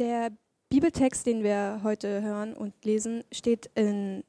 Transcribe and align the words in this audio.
Der 0.00 0.32
Bibeltext, 0.70 1.26
den 1.26 1.42
wir 1.42 1.82
heute 1.84 2.22
hören 2.22 2.54
und 2.54 2.72
lesen, 2.86 3.22
steht 3.30 3.68
in 3.74 4.24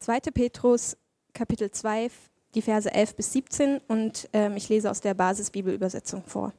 2. 0.00 0.20
Petrus 0.34 0.94
Kapitel 1.32 1.70
2, 1.70 2.10
die 2.54 2.60
Verse 2.60 2.92
11 2.92 3.14
bis 3.14 3.32
17 3.32 3.80
und 3.88 4.28
ähm, 4.34 4.58
ich 4.58 4.68
lese 4.68 4.90
aus 4.90 5.00
der 5.00 5.14
Basisbibelübersetzung 5.14 6.22
vor. 6.24 6.52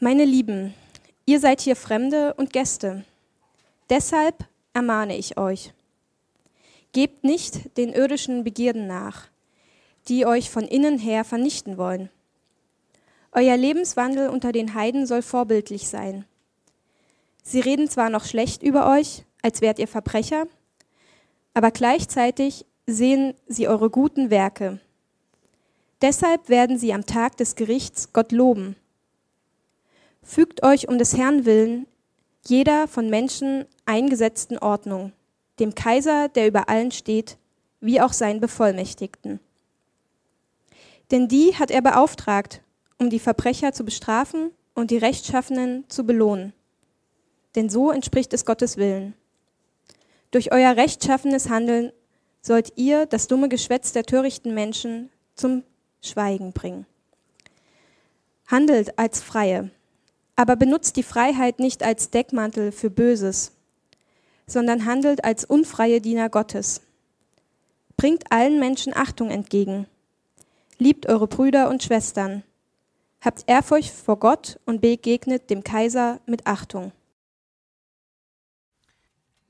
Meine 0.00 0.26
Lieben, 0.26 0.74
ihr 1.24 1.40
seid 1.40 1.62
hier 1.62 1.76
Fremde 1.76 2.34
und 2.34 2.52
Gäste. 2.52 3.06
Deshalb 3.88 4.46
ermahne 4.74 5.16
ich 5.16 5.38
euch. 5.38 5.72
Gebt 6.92 7.24
nicht 7.24 7.74
den 7.78 7.90
irdischen 7.90 8.44
Begierden 8.44 8.86
nach, 8.86 9.28
die 10.08 10.26
euch 10.26 10.50
von 10.50 10.64
innen 10.64 10.98
her 10.98 11.24
vernichten 11.24 11.78
wollen. 11.78 12.10
Euer 13.32 13.56
Lebenswandel 13.56 14.28
unter 14.28 14.52
den 14.52 14.74
Heiden 14.74 15.06
soll 15.06 15.22
vorbildlich 15.22 15.88
sein. 15.88 16.26
Sie 17.44 17.60
reden 17.60 17.88
zwar 17.88 18.10
noch 18.10 18.24
schlecht 18.24 18.62
über 18.62 18.90
euch, 18.90 19.24
als 19.42 19.60
wärt 19.60 19.78
ihr 19.78 19.86
Verbrecher, 19.86 20.46
aber 21.52 21.70
gleichzeitig 21.70 22.64
sehen 22.86 23.34
sie 23.46 23.68
eure 23.68 23.90
guten 23.90 24.30
Werke. 24.30 24.80
Deshalb 26.00 26.48
werden 26.48 26.78
sie 26.78 26.92
am 26.92 27.06
Tag 27.06 27.36
des 27.36 27.54
Gerichts 27.54 28.12
Gott 28.12 28.32
loben. 28.32 28.76
Fügt 30.22 30.64
euch 30.64 30.88
um 30.88 30.98
des 30.98 31.16
Herrn 31.16 31.44
willen 31.44 31.86
jeder 32.46 32.88
von 32.88 33.08
Menschen 33.08 33.64
eingesetzten 33.86 34.58
Ordnung, 34.58 35.12
dem 35.60 35.74
Kaiser, 35.74 36.28
der 36.28 36.46
über 36.46 36.68
allen 36.68 36.90
steht, 36.90 37.38
wie 37.80 38.00
auch 38.00 38.12
seinen 38.12 38.40
Bevollmächtigten. 38.40 39.40
Denn 41.10 41.28
die 41.28 41.56
hat 41.56 41.70
er 41.70 41.82
beauftragt, 41.82 42.62
um 42.98 43.10
die 43.10 43.18
Verbrecher 43.18 43.72
zu 43.72 43.84
bestrafen 43.84 44.50
und 44.74 44.90
die 44.90 44.98
Rechtschaffenen 44.98 45.84
zu 45.88 46.04
belohnen. 46.04 46.52
Denn 47.54 47.68
so 47.68 47.90
entspricht 47.90 48.32
es 48.32 48.44
Gottes 48.44 48.76
Willen. 48.76 49.14
Durch 50.30 50.52
euer 50.52 50.76
rechtschaffenes 50.76 51.48
Handeln 51.48 51.92
sollt 52.42 52.72
ihr 52.76 53.06
das 53.06 53.28
dumme 53.28 53.48
Geschwätz 53.48 53.92
der 53.92 54.04
törichten 54.04 54.54
Menschen 54.54 55.10
zum 55.34 55.62
Schweigen 56.02 56.52
bringen. 56.52 56.86
Handelt 58.46 58.98
als 58.98 59.22
Freie, 59.22 59.70
aber 60.36 60.56
benutzt 60.56 60.96
die 60.96 61.02
Freiheit 61.02 61.58
nicht 61.58 61.82
als 61.82 62.10
Deckmantel 62.10 62.72
für 62.72 62.90
Böses, 62.90 63.52
sondern 64.46 64.84
handelt 64.84 65.24
als 65.24 65.44
unfreie 65.44 66.00
Diener 66.00 66.28
Gottes. 66.28 66.82
Bringt 67.96 68.30
allen 68.30 68.58
Menschen 68.58 68.94
Achtung 68.94 69.30
entgegen. 69.30 69.86
Liebt 70.78 71.08
eure 71.08 71.28
Brüder 71.28 71.70
und 71.70 71.82
Schwestern. 71.82 72.42
Habt 73.20 73.44
Ehrfurcht 73.46 73.94
vor 73.94 74.18
Gott 74.18 74.58
und 74.66 74.80
begegnet 74.80 75.48
dem 75.48 75.64
Kaiser 75.64 76.20
mit 76.26 76.46
Achtung. 76.46 76.92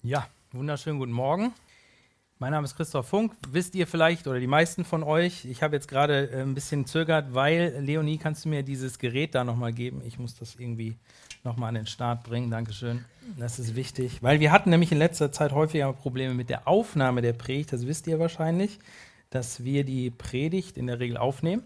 Ja, 0.06 0.26
wunderschönen 0.52 0.98
guten 0.98 1.12
Morgen. 1.12 1.54
Mein 2.38 2.52
Name 2.52 2.66
ist 2.66 2.76
Christoph 2.76 3.08
Funk. 3.08 3.32
Wisst 3.48 3.74
ihr 3.74 3.86
vielleicht 3.86 4.26
oder 4.26 4.38
die 4.38 4.46
meisten 4.46 4.84
von 4.84 5.02
euch, 5.02 5.46
ich 5.46 5.62
habe 5.62 5.76
jetzt 5.76 5.88
gerade 5.88 6.30
äh, 6.30 6.42
ein 6.42 6.54
bisschen 6.54 6.84
zögert, 6.84 7.32
weil 7.32 7.74
Leonie, 7.80 8.18
kannst 8.18 8.44
du 8.44 8.50
mir 8.50 8.62
dieses 8.62 8.98
Gerät 8.98 9.34
da 9.34 9.44
nochmal 9.44 9.72
geben? 9.72 10.02
Ich 10.04 10.18
muss 10.18 10.34
das 10.34 10.56
irgendwie 10.56 10.98
nochmal 11.42 11.70
an 11.70 11.76
den 11.76 11.86
Start 11.86 12.22
bringen. 12.22 12.50
Dankeschön. 12.50 13.02
Das 13.38 13.58
ist 13.58 13.76
wichtig, 13.76 14.22
weil 14.22 14.40
wir 14.40 14.52
hatten 14.52 14.68
nämlich 14.68 14.92
in 14.92 14.98
letzter 14.98 15.32
Zeit 15.32 15.52
häufiger 15.52 15.90
Probleme 15.94 16.34
mit 16.34 16.50
der 16.50 16.68
Aufnahme 16.68 17.22
der 17.22 17.32
Predigt. 17.32 17.72
Das 17.72 17.86
wisst 17.86 18.06
ihr 18.06 18.18
wahrscheinlich, 18.18 18.80
dass 19.30 19.64
wir 19.64 19.84
die 19.84 20.10
Predigt 20.10 20.76
in 20.76 20.86
der 20.86 21.00
Regel 21.00 21.16
aufnehmen. 21.16 21.62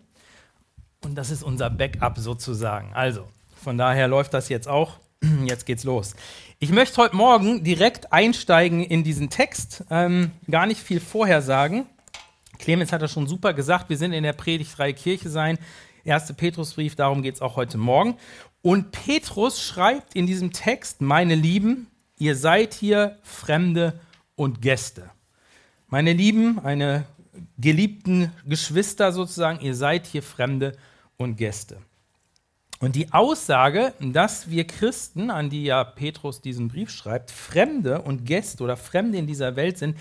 Und 1.02 1.17
das 1.17 1.33
ist 1.33 1.42
unser 1.42 1.70
Backup 1.70 2.19
sozusagen. 2.19 2.92
Also, 2.95 3.27
von 3.56 3.77
daher 3.77 4.06
läuft 4.06 4.33
das 4.33 4.48
jetzt 4.48 4.69
auch. 4.69 5.00
Jetzt 5.47 5.66
geht's 5.66 5.84
los. 5.84 6.14
Ich 6.58 6.70
möchte 6.70 6.97
heute 6.98 7.16
Morgen 7.16 7.64
direkt 7.64 8.12
einsteigen 8.12 8.83
in 8.83 9.05
diesen 9.05 9.30
Text, 9.30 9.84
ähm, 9.91 10.33
gar 10.50 10.66
nicht 10.66 10.80
viel 10.80 11.00
vorher 11.00 11.42
sagen. 11.42 11.86
Clemens 12.58 12.92
hat 12.92 13.02
das 13.02 13.12
schon 13.12 13.27
super 13.27 13.52
gesagt, 13.52 13.89
wir 13.89 13.96
sind 13.96 14.12
in 14.12 14.24
der 14.24 14.33
Predigtreihe 14.33 14.95
Kirche 14.95 15.30
sein, 15.30 15.58
1. 16.07 16.33
Petrusbrief, 16.34 16.96
darum 16.96 17.23
geht 17.23 17.36
es 17.36 17.42
auch 17.42 17.57
heute 17.57 17.78
Morgen. 17.78 18.17
Und 18.62 18.90
Petrus 18.92 19.62
schreibt 19.62 20.14
in 20.14 20.27
diesem 20.27 20.52
Text, 20.52 21.01
meine 21.01 21.34
Lieben, 21.34 21.89
ihr 22.18 22.34
seid 22.34 22.74
hier 22.74 23.18
Fremde 23.23 24.01
und 24.34 24.62
Gäste. 24.62 25.11
Meine 25.89 26.12
Lieben, 26.12 26.58
eine 26.58 27.05
geliebten 27.58 28.33
Geschwister 28.45 29.12
sozusagen, 29.12 29.61
ihr 29.61 29.74
seid 29.74 30.07
hier 30.07 30.23
Fremde 30.23 30.77
und 31.17 31.36
Gäste. 31.36 31.78
Und 32.80 32.94
die 32.94 33.12
Aussage, 33.12 33.92
dass 33.98 34.50
wir 34.50 34.64
Christen, 34.64 35.30
an 35.30 35.50
die 35.50 35.64
ja 35.64 35.83
Petrus 35.83 36.40
diesen 36.40 36.68
Brief 36.68 36.90
schreibt, 36.90 37.30
Fremde 37.33 38.02
und 38.02 38.24
Gäste 38.24 38.62
oder 38.62 38.77
Fremde 38.77 39.18
in 39.18 39.27
dieser 39.27 39.56
Welt 39.56 39.78
sind, 39.78 39.96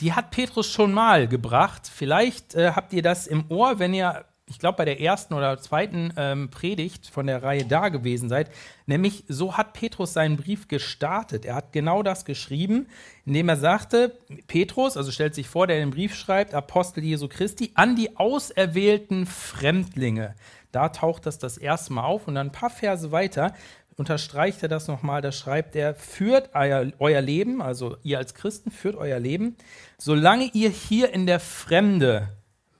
die 0.00 0.12
hat 0.12 0.32
Petrus 0.32 0.70
schon 0.70 0.92
mal 0.92 1.28
gebracht. 1.28 1.90
Vielleicht 1.92 2.54
äh, 2.54 2.72
habt 2.72 2.92
ihr 2.92 3.02
das 3.02 3.28
im 3.28 3.44
Ohr, 3.48 3.78
wenn 3.78 3.94
ihr, 3.94 4.24
ich 4.46 4.58
glaube, 4.58 4.78
bei 4.78 4.84
der 4.84 5.00
ersten 5.00 5.34
oder 5.34 5.56
zweiten 5.58 6.12
ähm, 6.16 6.50
Predigt 6.50 7.06
von 7.06 7.28
der 7.28 7.44
Reihe 7.44 7.64
da 7.64 7.90
gewesen 7.90 8.28
seid. 8.28 8.50
Nämlich, 8.86 9.24
so 9.28 9.56
hat 9.56 9.72
Petrus 9.72 10.12
seinen 10.12 10.36
Brief 10.36 10.66
gestartet. 10.66 11.44
Er 11.44 11.54
hat 11.54 11.72
genau 11.72 12.02
das 12.02 12.24
geschrieben, 12.24 12.88
indem 13.24 13.48
er 13.48 13.56
sagte, 13.56 14.18
Petrus, 14.48 14.96
also 14.96 15.12
stellt 15.12 15.36
sich 15.36 15.48
vor, 15.48 15.68
der 15.68 15.78
den 15.78 15.90
Brief 15.90 16.14
schreibt, 16.16 16.54
Apostel 16.54 17.04
Jesu 17.04 17.28
Christi, 17.28 17.70
an 17.74 17.94
die 17.94 18.16
auserwählten 18.16 19.26
Fremdlinge 19.26 20.34
da 20.76 20.90
taucht 20.90 21.24
das 21.24 21.38
das 21.38 21.56
erste 21.56 21.94
Mal 21.94 22.04
auf 22.04 22.28
und 22.28 22.34
dann 22.34 22.48
ein 22.48 22.52
paar 22.52 22.70
Verse 22.70 23.10
weiter 23.10 23.54
unterstreicht 23.96 24.62
er 24.62 24.68
das 24.68 24.88
nochmal. 24.88 25.22
Da 25.22 25.32
schreibt 25.32 25.74
er: 25.74 25.94
Führt 25.94 26.50
euer, 26.54 26.92
euer 26.98 27.22
Leben, 27.22 27.62
also 27.62 27.96
ihr 28.02 28.18
als 28.18 28.34
Christen, 28.34 28.70
führt 28.70 28.94
euer 28.94 29.18
Leben, 29.18 29.56
solange 29.96 30.50
ihr 30.52 30.68
hier 30.68 31.12
in 31.14 31.26
der 31.26 31.40
Fremde 31.40 32.28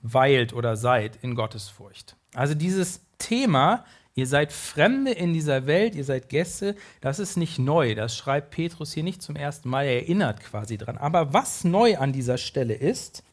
weilt 0.03 0.53
oder 0.53 0.77
seid 0.77 1.17
in 1.23 1.33
Gottesfurcht. 1.33 2.15
Also 2.35 2.53
dieses 2.53 3.01
Thema, 3.17 3.83
ihr 4.13 4.27
seid 4.27 4.53
Fremde 4.53 5.11
in 5.11 5.33
dieser 5.33 5.65
Welt, 5.65 5.95
ihr 5.95 6.03
seid 6.03 6.29
Gäste, 6.29 6.75
das 7.01 7.17
ist 7.17 7.35
nicht 7.35 7.57
neu. 7.57 7.95
Das 7.95 8.15
schreibt 8.15 8.51
Petrus 8.51 8.93
hier 8.93 9.03
nicht 9.03 9.23
zum 9.23 9.35
ersten 9.35 9.69
Mal, 9.69 9.85
er 9.85 10.03
erinnert 10.03 10.41
quasi 10.41 10.77
dran. 10.77 10.97
Aber 10.99 11.33
was 11.33 11.63
neu 11.63 11.97
an 11.97 12.13
dieser 12.13 12.37
Stelle 12.37 12.75
ist, 12.75 13.23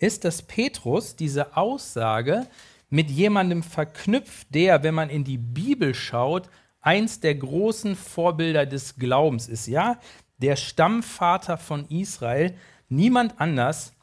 ist, 0.00 0.24
dass 0.24 0.42
Petrus 0.42 1.14
diese 1.14 1.56
Aussage 1.56 2.48
mit 2.90 3.10
jemandem 3.10 3.62
verknüpft, 3.62 4.48
der, 4.52 4.82
wenn 4.82 4.94
man 4.94 5.08
in 5.08 5.24
die 5.24 5.38
Bibel 5.38 5.94
schaut, 5.94 6.50
eins 6.80 7.20
der 7.20 7.36
großen 7.36 7.96
Vorbilder 7.96 8.66
des 8.66 8.96
Glaubens 8.96 9.48
ist. 9.48 9.66
Ja, 9.66 9.98
der 10.38 10.56
Stammvater 10.56 11.56
von 11.56 11.86
Israel, 11.88 12.54
niemand 12.88 13.40
anders 13.40 13.94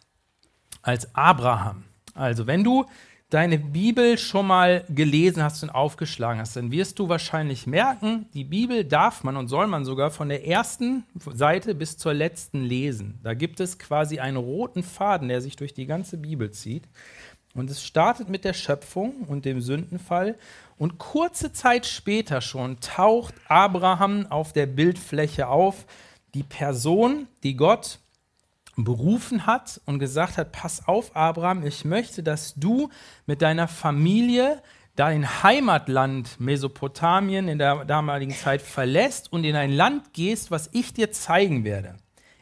als 0.81 1.13
Abraham. 1.15 1.83
Also, 2.13 2.47
wenn 2.47 2.63
du 2.63 2.85
deine 3.29 3.59
Bibel 3.59 4.17
schon 4.17 4.47
mal 4.47 4.85
gelesen 4.87 5.43
hast 5.43 5.61
und 5.61 5.69
aufgeschlagen 5.69 6.39
hast, 6.39 6.55
dann 6.55 6.71
wirst 6.71 6.97
du 6.97 7.09
wahrscheinlich 7.09 7.67
merken, 7.67 8.27
die 8.33 8.45
Bibel 8.45 8.85
darf 8.85 9.23
man 9.23 9.35
und 9.35 9.49
soll 9.49 9.67
man 9.67 9.83
sogar 9.83 10.11
von 10.11 10.29
der 10.29 10.47
ersten 10.47 11.03
Seite 11.33 11.75
bis 11.75 11.97
zur 11.97 12.13
letzten 12.13 12.63
lesen. 12.63 13.19
Da 13.23 13.33
gibt 13.33 13.59
es 13.59 13.79
quasi 13.79 14.19
einen 14.19 14.37
roten 14.37 14.81
Faden, 14.81 15.27
der 15.27 15.41
sich 15.41 15.57
durch 15.57 15.73
die 15.73 15.87
ganze 15.87 16.17
Bibel 16.17 16.51
zieht. 16.51 16.87
Und 17.57 17.69
es 17.71 17.83
startet 17.83 18.29
mit 18.29 18.45
der 18.45 18.53
Schöpfung 18.53 19.23
und 19.27 19.45
dem 19.45 19.61
Sündenfall. 19.61 20.35
Und 20.77 20.99
kurze 20.99 21.51
Zeit 21.51 21.85
später 21.85 22.39
schon 22.41 22.79
taucht 22.79 23.33
Abraham 23.47 24.27
auf 24.27 24.53
der 24.53 24.67
Bildfläche 24.67 25.47
auf, 25.47 25.85
die 26.33 26.43
Person, 26.43 27.27
die 27.43 27.55
Gott 27.55 27.99
berufen 28.75 29.47
hat 29.47 29.81
und 29.85 29.97
gesagt 29.97 30.37
hat, 30.37 30.51
pass 30.51 30.87
auf, 30.87 31.15
Abraham, 31.15 31.65
ich 31.65 31.83
möchte, 31.83 32.21
dass 32.21 32.53
du 32.55 32.89
mit 33.25 33.41
deiner 33.41 33.67
Familie 33.67 34.61
dein 34.95 35.43
Heimatland 35.43 36.39
Mesopotamien 36.39 37.47
in 37.47 37.57
der 37.57 37.85
damaligen 37.85 38.33
Zeit 38.33 38.61
verlässt 38.61 39.31
und 39.31 39.43
in 39.43 39.55
ein 39.55 39.71
Land 39.71 40.13
gehst, 40.13 40.51
was 40.51 40.69
ich 40.73 40.93
dir 40.93 41.11
zeigen 41.11 41.63
werde. 41.63 41.95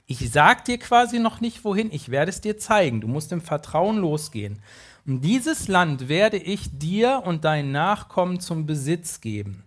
Ich 0.07 0.29
sag 0.31 0.65
dir 0.65 0.77
quasi 0.77 1.19
noch 1.19 1.41
nicht 1.41 1.63
wohin, 1.65 1.91
ich 1.91 2.09
werde 2.09 2.29
es 2.29 2.41
dir 2.41 2.57
zeigen. 2.57 3.01
Du 3.01 3.07
musst 3.07 3.31
im 3.31 3.41
Vertrauen 3.41 3.97
losgehen. 3.97 4.61
Dieses 5.07 5.67
Land 5.67 6.09
werde 6.09 6.37
ich 6.37 6.79
dir 6.79 7.21
und 7.25 7.45
deinen 7.45 7.71
Nachkommen 7.71 8.39
zum 8.39 8.65
Besitz 8.65 9.21
geben. 9.21 9.63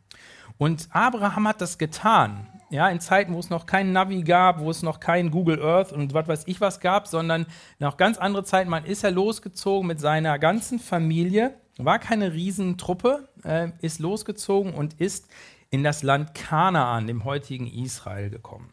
Und 0.58 0.88
Abraham 0.90 1.46
hat 1.46 1.60
das 1.60 1.78
getan. 1.78 2.48
Ja, 2.70 2.88
in 2.88 2.98
Zeiten, 2.98 3.32
wo 3.34 3.38
es 3.38 3.48
noch 3.48 3.64
kein 3.64 3.92
Navi 3.92 4.24
gab, 4.24 4.58
wo 4.58 4.68
es 4.68 4.82
noch 4.82 4.98
kein 4.98 5.30
Google 5.30 5.62
Earth 5.62 5.92
und 5.92 6.12
was 6.12 6.26
weiß 6.26 6.42
ich 6.46 6.60
was 6.60 6.80
gab, 6.80 7.06
sondern 7.06 7.46
noch 7.78 7.96
ganz 7.96 8.18
andere 8.18 8.42
Zeiten. 8.42 8.68
Man 8.68 8.84
ist 8.84 9.02
ja 9.02 9.10
losgezogen 9.10 9.86
mit 9.86 10.00
seiner 10.00 10.40
ganzen 10.40 10.80
Familie, 10.80 11.54
war 11.78 12.00
keine 12.00 12.32
Riesentruppe, 12.32 13.28
äh, 13.44 13.68
ist 13.80 14.00
losgezogen 14.00 14.74
und 14.74 14.94
ist 14.94 15.28
in 15.70 15.84
das 15.84 16.02
Land 16.02 16.34
Kanaan, 16.34 17.06
dem 17.06 17.24
heutigen 17.24 17.68
Israel, 17.68 18.28
gekommen. 18.28 18.72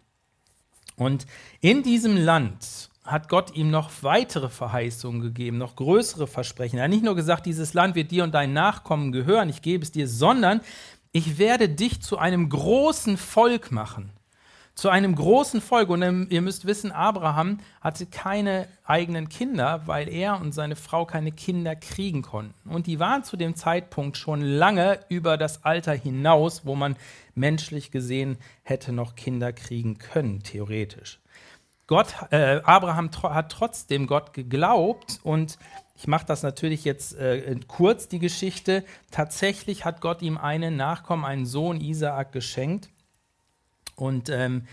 Und 0.97 1.27
in 1.61 1.83
diesem 1.83 2.17
Land 2.17 2.89
hat 3.05 3.29
Gott 3.29 3.55
ihm 3.55 3.69
noch 3.69 3.91
weitere 4.01 4.49
Verheißungen 4.49 5.21
gegeben, 5.21 5.57
noch 5.57 5.75
größere 5.75 6.27
Versprechen. 6.27 6.77
Er 6.77 6.85
hat 6.85 6.89
nicht 6.89 7.03
nur 7.03 7.15
gesagt, 7.15 7.45
dieses 7.45 7.73
Land 7.73 7.95
wird 7.95 8.11
dir 8.11 8.23
und 8.23 8.33
deinen 8.33 8.53
Nachkommen 8.53 9.11
gehören, 9.11 9.49
ich 9.49 9.61
gebe 9.61 9.83
es 9.83 9.91
dir, 9.91 10.07
sondern 10.07 10.61
ich 11.11 11.37
werde 11.37 11.69
dich 11.69 12.01
zu 12.01 12.17
einem 12.17 12.49
großen 12.49 13.17
Volk 13.17 13.71
machen. 13.71 14.09
Zu 14.73 14.89
einem 14.89 15.15
großen 15.15 15.61
Volk. 15.61 15.87
Und 15.89 16.01
ähm, 16.01 16.27
ihr 16.29 16.41
müsst 16.41 16.65
wissen, 16.65 16.91
Abraham 16.91 17.59
hatte 17.79 18.05
keine 18.05 18.67
eigenen 18.83 19.29
Kinder, 19.29 19.83
weil 19.85 20.09
er 20.09 20.41
und 20.41 20.51
seine 20.51 20.75
Frau 20.75 21.05
keine 21.05 21.31
Kinder 21.31 21.77
kriegen 21.77 22.23
konnten. 22.23 22.69
Und 22.69 22.87
die 22.87 22.99
waren 22.99 23.23
zu 23.23 23.37
dem 23.37 23.55
Zeitpunkt 23.55 24.17
schon 24.17 24.41
lange 24.41 24.99
über 25.07 25.37
das 25.37 25.63
Alter 25.63 25.93
hinaus, 25.93 26.65
wo 26.65 26.75
man 26.75 26.97
menschlich 27.35 27.91
gesehen 27.91 28.37
hätte 28.63 28.91
noch 28.91 29.15
Kinder 29.15 29.53
kriegen 29.53 29.97
können, 29.97 30.43
theoretisch. 30.43 31.19
Gott, 31.87 32.15
äh, 32.31 32.61
Abraham 32.63 33.11
tro 33.11 33.33
hat 33.33 33.51
trotzdem 33.51 34.07
Gott 34.07 34.33
geglaubt 34.33 35.19
und 35.23 35.59
ich 35.95 36.07
mache 36.07 36.25
das 36.25 36.43
natürlich 36.43 36.83
jetzt 36.83 37.15
äh, 37.15 37.55
kurz, 37.67 38.07
die 38.07 38.19
Geschichte. 38.19 38.83
Tatsächlich 39.11 39.85
hat 39.85 40.01
Gott 40.01 40.21
ihm 40.21 40.37
einen 40.37 40.75
Nachkommen, 40.75 41.23
einen 41.23 41.45
Sohn 41.45 41.79
Isaak 41.79 42.31
geschenkt. 42.31 42.89
Und 43.95 44.29
ähm, 44.29 44.67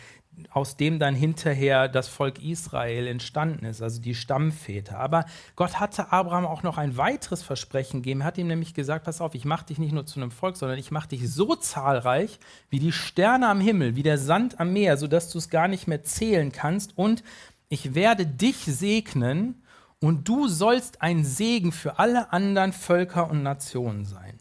aus 0.50 0.76
dem 0.76 0.98
dann 0.98 1.14
hinterher 1.14 1.88
das 1.88 2.08
Volk 2.08 2.42
Israel 2.42 3.06
entstanden 3.06 3.64
ist, 3.64 3.82
also 3.82 4.00
die 4.00 4.14
Stammväter. 4.14 4.98
Aber 4.98 5.26
Gott 5.56 5.78
hatte 5.78 6.10
Abraham 6.10 6.46
auch 6.46 6.62
noch 6.62 6.78
ein 6.78 6.96
weiteres 6.96 7.42
Versprechen 7.42 8.02
gegeben. 8.02 8.22
Er 8.22 8.26
hat 8.26 8.38
ihm 8.38 8.46
nämlich 8.46 8.74
gesagt, 8.74 9.04
pass 9.04 9.20
auf, 9.20 9.34
ich 9.34 9.44
mache 9.44 9.66
dich 9.66 9.78
nicht 9.78 9.92
nur 9.92 10.06
zu 10.06 10.20
einem 10.20 10.30
Volk, 10.30 10.56
sondern 10.56 10.78
ich 10.78 10.90
mache 10.90 11.08
dich 11.08 11.30
so 11.30 11.54
zahlreich 11.54 12.38
wie 12.70 12.78
die 12.78 12.92
Sterne 12.92 13.48
am 13.48 13.60
Himmel, 13.60 13.94
wie 13.94 14.02
der 14.02 14.18
Sand 14.18 14.58
am 14.58 14.72
Meer, 14.72 14.96
sodass 14.96 15.30
du 15.30 15.38
es 15.38 15.50
gar 15.50 15.68
nicht 15.68 15.86
mehr 15.86 16.02
zählen 16.02 16.50
kannst. 16.50 16.96
Und 16.96 17.22
ich 17.68 17.94
werde 17.94 18.26
dich 18.26 18.64
segnen 18.64 19.62
und 20.00 20.28
du 20.28 20.48
sollst 20.48 21.02
ein 21.02 21.24
Segen 21.24 21.72
für 21.72 21.98
alle 21.98 22.32
anderen 22.32 22.72
Völker 22.72 23.30
und 23.30 23.42
Nationen 23.42 24.04
sein. 24.04 24.38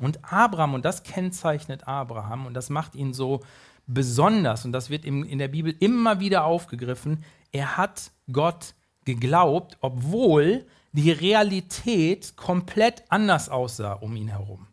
Und 0.00 0.24
Abraham, 0.24 0.74
und 0.74 0.84
das 0.84 1.04
kennzeichnet 1.04 1.86
Abraham, 1.86 2.46
und 2.46 2.54
das 2.54 2.68
macht 2.68 2.96
ihn 2.96 3.14
so 3.14 3.42
besonders, 3.86 4.64
und 4.64 4.72
das 4.72 4.90
wird 4.90 5.04
in 5.04 5.38
der 5.38 5.48
Bibel 5.48 5.74
immer 5.80 6.20
wieder 6.20 6.44
aufgegriffen, 6.44 7.24
er 7.52 7.76
hat 7.76 8.10
Gott 8.32 8.74
geglaubt, 9.04 9.76
obwohl 9.80 10.66
die 10.92 11.10
Realität 11.10 12.36
komplett 12.36 13.04
anders 13.08 13.48
aussah 13.48 13.92
um 13.92 14.16
ihn 14.16 14.28
herum. 14.28 14.66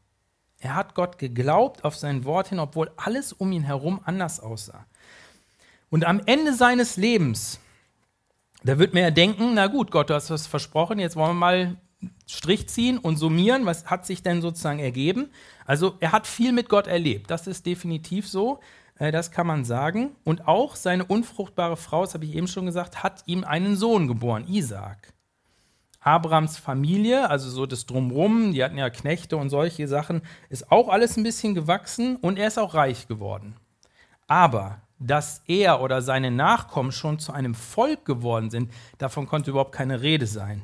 Er 0.60 0.76
hat 0.76 0.94
Gott 0.94 1.18
geglaubt 1.18 1.84
auf 1.84 1.96
sein 1.96 2.24
Wort 2.26 2.50
hin, 2.50 2.60
obwohl 2.60 2.92
alles 2.96 3.34
um 3.34 3.52
ihn 3.52 3.64
herum 3.64 4.00
anders 4.06 4.40
aussah. 4.40 4.86
Und 5.90 6.06
am 6.06 6.22
Ende 6.26 6.54
seines 6.54 6.98
Lebens 6.98 7.60
da 8.64 8.78
wird 8.78 8.94
man 8.94 9.04
ja 9.04 9.12
denken, 9.12 9.54
na 9.56 9.68
gut, 9.68 9.92
Gott, 9.92 10.10
du 10.10 10.14
hast 10.14 10.30
was 10.30 10.48
versprochen, 10.48 11.00
jetzt 11.00 11.16
wollen 11.16 11.32
wir 11.32 11.34
mal 11.34 11.78
Strich 12.28 12.68
ziehen 12.70 12.98
und 12.98 13.18
summieren, 13.18 13.66
was 13.66 13.86
hat 13.86 14.06
sich 14.06 14.24
denn 14.24 14.42
sozusagen 14.42 14.80
ergeben? 14.80 15.30
Also 15.66 15.96
er 16.00 16.12
hat 16.12 16.26
viel 16.26 16.52
mit 16.52 16.70
Gott 16.70 16.88
erlebt, 16.88 17.30
das 17.30 17.48
ist 17.48 17.66
definitiv 17.66 18.28
so, 18.28 18.60
das 19.10 19.32
kann 19.32 19.48
man 19.48 19.66
sagen. 19.66 20.16
Und 20.24 20.48
auch 20.48 20.76
seine 20.76 21.06
unfruchtbare 21.06 21.76
Frau, 21.76 22.04
das 22.04 22.14
habe 22.14 22.26
ich 22.26 22.36
eben 22.36 22.48
schon 22.48 22.68
gesagt, 22.68 23.02
hat 23.02 23.24
ihm 23.26 23.44
einen 23.44 23.76
Sohn 23.76 24.08
geboren, 24.08 24.46
Isaak. 24.48 25.14
Abrams 26.02 26.58
Familie, 26.58 27.28
also 27.28 27.50
so 27.50 27.66
das 27.66 27.88
Drumrum, 27.88 28.54
die 28.54 28.64
hatten 28.64 28.78
ja 28.78 28.92
Knechte 28.92 29.38
und 29.38 29.50
solche 29.50 29.88
Sachen, 29.88 30.22
ist 30.50 30.72
auch 30.72 30.88
alles 30.88 31.18
ein 31.18 31.24
bisschen 31.24 31.56
gewachsen 31.56 32.18
und 32.18 32.38
er 32.38 32.48
ist 32.48 32.60
auch 32.60 32.76
reich 32.76 33.08
geworden. 33.08 33.56
Aber 34.28 34.82
dass 35.00 35.42
er 35.48 35.82
oder 35.82 36.04
seine 36.04 36.30
Nachkommen 36.30 36.92
schon 36.92 37.18
zu 37.18 37.34
einem 37.34 37.56
Volk 37.56 38.06
geworden 38.06 38.52
sind, 38.52 38.72
davon 39.00 39.28
konnte 39.28 39.50
überhaupt 39.50 39.74
keine 39.74 40.02
Rede 40.02 40.28
sein. 40.28 40.62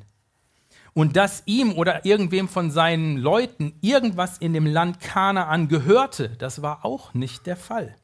Und 0.93 1.15
dass 1.15 1.43
ihm 1.45 1.73
oder 1.73 2.05
irgendwem 2.05 2.47
von 2.47 2.71
seinen 2.71 3.17
Leuten 3.17 3.73
irgendwas 3.81 4.37
in 4.37 4.53
dem 4.53 4.65
Land 4.65 4.99
Kanaan 4.99 5.67
gehörte, 5.67 6.29
das 6.37 6.61
war 6.61 6.85
auch 6.85 7.13
nicht 7.13 7.45
der 7.45 7.57
Fall. 7.57 7.95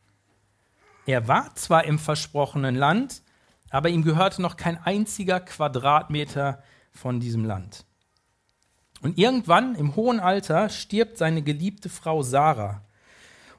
Er 1.05 1.27
war 1.27 1.53
zwar 1.55 1.85
im 1.85 1.99
versprochenen 1.99 2.75
Land, 2.75 3.21
aber 3.69 3.89
ihm 3.89 4.03
gehörte 4.03 4.41
noch 4.41 4.55
kein 4.55 4.77
einziger 4.83 5.39
Quadratmeter 5.39 6.61
von 6.91 7.19
diesem 7.19 7.43
Land. 7.43 7.85
Und 9.01 9.17
irgendwann 9.17 9.75
im 9.75 9.95
hohen 9.95 10.19
Alter 10.19 10.69
stirbt 10.69 11.17
seine 11.17 11.41
geliebte 11.41 11.89
Frau 11.89 12.23
Sarah. 12.23 12.83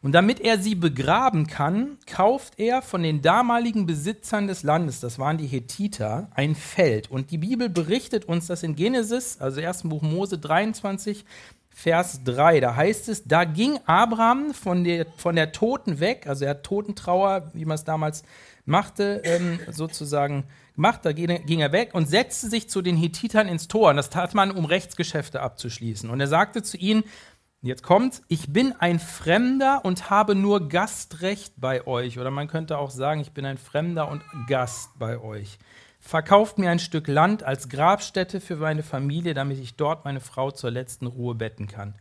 Und 0.00 0.12
damit 0.12 0.40
er 0.40 0.58
sie 0.58 0.74
begraben 0.74 1.46
kann, 1.46 1.98
kauft 2.06 2.58
er 2.58 2.82
von 2.82 3.02
den 3.02 3.22
damaligen 3.22 3.86
Besitzern 3.86 4.46
des 4.46 4.62
Landes, 4.62 5.00
das 5.00 5.18
waren 5.18 5.38
die 5.38 5.46
Hethiter, 5.46 6.28
ein 6.34 6.54
Feld. 6.54 7.10
Und 7.10 7.30
die 7.30 7.38
Bibel 7.38 7.70
berichtet 7.70 8.26
uns 8.26 8.46
das 8.46 8.62
in 8.62 8.76
Genesis, 8.76 9.38
also 9.40 9.62
1. 9.62 9.84
Buch 9.84 10.02
Mose 10.02 10.38
23, 10.38 11.24
Vers 11.74 12.22
3. 12.24 12.60
Da 12.60 12.76
heißt 12.76 13.08
es, 13.08 13.24
da 13.24 13.44
ging 13.44 13.78
Abraham 13.84 14.54
von 14.54 14.84
der, 14.84 15.06
von 15.16 15.34
der 15.34 15.52
Toten 15.52 15.98
weg, 15.98 16.26
also 16.26 16.44
er 16.44 16.52
hat 16.52 16.62
Totentrauer, 16.62 17.50
wie 17.52 17.64
man 17.64 17.74
es 17.74 17.84
damals 17.84 18.22
machte, 18.64 19.20
ähm, 19.24 19.58
sozusagen 19.70 20.44
gemacht, 20.76 21.00
da 21.02 21.12
ging 21.12 21.60
er 21.60 21.72
weg 21.72 21.90
und 21.92 22.08
setzte 22.08 22.48
sich 22.48 22.70
zu 22.70 22.80
den 22.80 22.96
Hethitern 22.96 23.48
ins 23.48 23.68
Tor. 23.68 23.90
Und 23.90 23.96
das 23.96 24.08
tat 24.08 24.34
man, 24.34 24.52
um 24.52 24.64
Rechtsgeschäfte 24.64 25.42
abzuschließen. 25.42 26.08
Und 26.08 26.20
er 26.20 26.28
sagte 26.28 26.62
zu 26.62 26.76
ihnen, 26.76 27.04
Jetzt 27.60 27.82
kommt, 27.82 28.20
ich 28.28 28.52
bin 28.52 28.74
ein 28.78 28.98
Fremder 28.98 29.86
und 29.86 30.10
habe 30.10 30.34
nur 30.34 30.68
Gastrecht 30.68 31.54
bei 31.56 31.86
euch. 31.86 32.18
Oder 32.18 32.30
man 32.30 32.46
könnte 32.46 32.76
auch 32.76 32.90
sagen, 32.90 33.22
ich 33.22 33.32
bin 33.32 33.46
ein 33.46 33.56
Fremder 33.56 34.10
und 34.10 34.22
Gast 34.48 34.90
bei 34.98 35.18
euch. 35.18 35.58
Verkauft 36.06 36.58
mir 36.58 36.70
ein 36.70 36.80
Stück 36.80 37.08
Land 37.08 37.44
als 37.44 37.70
Grabstätte 37.70 38.38
für 38.42 38.56
meine 38.56 38.82
Familie, 38.82 39.32
damit 39.32 39.58
ich 39.58 39.74
dort 39.76 40.04
meine 40.04 40.20
Frau 40.20 40.50
zur 40.50 40.70
letzten 40.70 41.06
Ruhe 41.06 41.34
betten 41.34 41.66
kann. 41.66 41.94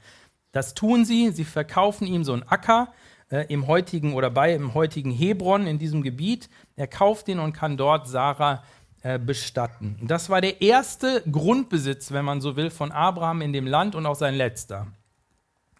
Das 0.51 0.73
tun 0.73 1.05
sie. 1.05 1.31
Sie 1.31 1.45
verkaufen 1.45 2.05
ihm 2.05 2.25
so 2.25 2.33
einen 2.33 2.43
Acker 2.43 2.91
äh, 3.31 3.45
im 3.47 3.65
heutigen 3.65 4.13
oder 4.13 4.29
bei 4.29 4.53
im 4.53 4.73
heutigen 4.73 5.09
Hebron 5.09 5.67
in 5.67 5.79
diesem 5.79 6.03
Gebiet. 6.03 6.49
Er 6.75 6.87
kauft 6.87 7.29
ihn 7.29 7.39
und 7.39 7.53
kann 7.53 7.77
dort 7.77 8.09
Sarah 8.09 8.65
äh, 9.03 9.17
bestatten. 9.17 9.97
Das 10.01 10.29
war 10.29 10.41
der 10.41 10.61
erste 10.61 11.23
Grundbesitz, 11.31 12.11
wenn 12.11 12.25
man 12.25 12.41
so 12.41 12.57
will, 12.57 12.71
von 12.71 12.91
Abraham 12.91 13.41
in 13.41 13.53
dem 13.53 13.67
Land 13.67 13.95
und 13.95 14.05
auch 14.05 14.15
sein 14.15 14.35
letzter. 14.35 14.87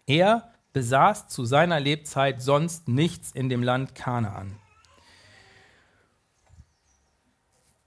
Er 0.06 0.50
besaß 0.72 1.28
zu 1.28 1.44
seiner 1.44 1.78
Lebzeit 1.78 2.40
sonst 2.40 2.88
nichts 2.88 3.32
in 3.32 3.50
dem 3.50 3.62
Land 3.62 3.94
Kanaan. 3.94 4.56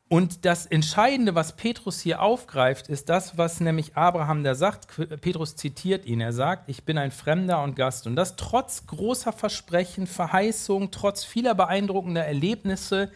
Und 0.09 0.45
das 0.45 0.65
Entscheidende, 0.65 1.36
was 1.36 1.57
Petrus 1.57 2.00
hier 2.00 2.21
aufgreift, 2.21 2.88
ist 2.88 3.09
das, 3.09 3.38
was 3.38 3.59
nämlich 3.59 3.98
Abraham 3.98 4.44
da 4.44 4.56
sagt. 4.56 4.88
Petrus 5.21 5.57
zitiert 5.57 6.06
ihn. 6.06 6.21
Er 6.21 6.31
sagt, 6.31 6.69
ich 6.69 6.86
bin 6.86 6.98
ein 6.98 7.12
Fremder 7.12 7.62
und 7.62 7.75
Gast. 7.75 8.07
Und 8.07 8.15
das 8.15 8.38
trotz 8.38 8.86
großer 8.88 9.33
Versprechen, 9.33 10.07
Verheißungen, 10.07 10.92
trotz 10.92 11.25
vieler 11.25 11.56
beeindruckender 11.56 12.24
Erlebnisse 12.24 13.12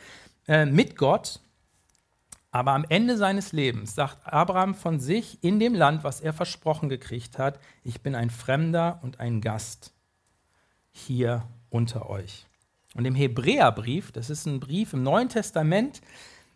äh, 0.49 0.65
mit 0.65 0.97
Gott. 0.97 1.39
Aber 2.51 2.73
am 2.73 2.85
Ende 2.89 3.15
seines 3.15 3.53
Lebens 3.53 3.95
sagt 3.95 4.27
Abraham 4.27 4.75
von 4.75 4.99
sich 4.99 5.41
in 5.41 5.59
dem 5.59 5.73
Land, 5.73 6.03
was 6.03 6.19
er 6.19 6.33
versprochen 6.33 6.89
gekriegt 6.89 7.37
hat, 7.37 7.57
ich 7.83 8.01
bin 8.01 8.13
ein 8.13 8.29
Fremder 8.29 8.99
und 9.01 9.21
ein 9.21 9.39
Gast 9.39 9.93
hier 10.91 11.47
unter 11.69 12.09
euch. 12.09 12.45
Und 12.95 13.05
im 13.05 13.15
Hebräerbrief, 13.15 14.11
das 14.11 14.29
ist 14.29 14.45
ein 14.45 14.59
Brief 14.59 14.91
im 14.91 15.03
Neuen 15.03 15.29
Testament, 15.29 16.01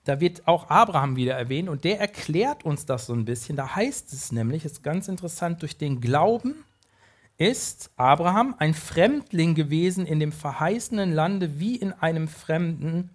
da 0.05 0.19
wird 0.21 0.47
auch 0.47 0.69
Abraham 0.69 1.15
wieder 1.15 1.33
erwähnt 1.33 1.67
und 1.67 1.83
der 1.83 1.99
erklärt 1.99 2.63
uns 2.63 2.85
das 2.85 3.07
so 3.07 3.13
ein 3.13 3.25
bisschen. 3.25 3.57
Da 3.57 3.75
heißt 3.75 4.13
es 4.13 4.31
nämlich, 4.31 4.63
ist 4.63 4.83
ganz 4.83 5.07
interessant, 5.07 5.61
durch 5.61 5.77
den 5.77 5.99
Glauben 5.99 6.63
ist 7.37 7.91
Abraham 7.97 8.55
ein 8.59 8.73
Fremdling 8.73 9.55
gewesen 9.55 10.05
in 10.05 10.19
dem 10.19 10.31
verheißenen 10.31 11.11
Lande 11.11 11.59
wie 11.59 11.75
in 11.75 11.91
einem 11.91 12.27
fremden 12.27 13.09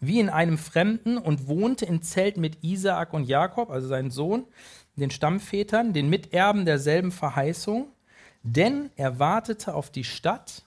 wie 0.00 0.18
in 0.18 0.30
einem 0.30 0.56
Fremden 0.56 1.18
und 1.18 1.46
wohnte 1.46 1.84
in 1.84 2.00
Zelt 2.00 2.38
mit 2.38 2.64
Isaak 2.64 3.12
und 3.12 3.24
Jakob, 3.24 3.68
also 3.68 3.86
seinen 3.86 4.10
Sohn, 4.10 4.46
den 4.96 5.10
Stammvätern, 5.10 5.92
den 5.92 6.08
Miterben 6.08 6.64
derselben 6.64 7.12
Verheißung, 7.12 7.88
denn 8.42 8.90
er 8.96 9.18
wartete 9.18 9.74
auf 9.74 9.90
die 9.90 10.04
Stadt, 10.04 10.64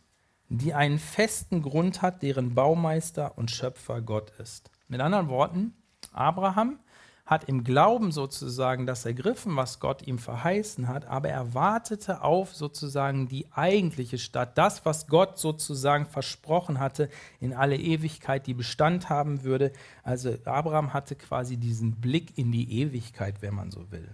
die 0.49 0.75
einen 0.75 0.99
festen 0.99 1.63
Grund 1.63 2.03
hat, 2.03 2.21
deren 2.21 2.53
Baumeister 2.53 3.35
und 3.35 3.49
Schöpfer 3.49 4.01
Gott 4.01 4.31
ist. 4.37 4.69
Mit 4.93 5.01
anderen 5.01 5.27
Worten, 5.27 5.73
Abraham 6.11 6.77
hat 7.25 7.45
im 7.45 7.63
Glauben 7.63 8.11
sozusagen 8.11 8.85
das 8.85 9.05
ergriffen, 9.05 9.55
was 9.55 9.79
Gott 9.79 10.05
ihm 10.05 10.19
verheißen 10.19 10.87
hat, 10.87 11.05
aber 11.05 11.29
er 11.29 11.55
wartete 11.55 12.21
auf 12.21 12.53
sozusagen 12.53 13.27
die 13.27 13.51
eigentliche 13.53 14.19
Stadt, 14.19 14.55
das, 14.55 14.85
was 14.85 15.07
Gott 15.07 15.39
sozusagen 15.39 16.05
versprochen 16.05 16.79
hatte 16.79 17.09
in 17.39 17.55
alle 17.55 17.75
Ewigkeit, 17.75 18.45
die 18.45 18.53
Bestand 18.53 19.09
haben 19.09 19.43
würde. 19.43 19.73
Also 20.03 20.37
Abraham 20.45 20.93
hatte 20.93 21.15
quasi 21.15 21.57
diesen 21.57 21.99
Blick 21.99 22.37
in 22.37 22.51
die 22.51 22.79
Ewigkeit, 22.79 23.41
wenn 23.41 23.55
man 23.55 23.71
so 23.71 23.89
will. 23.89 24.13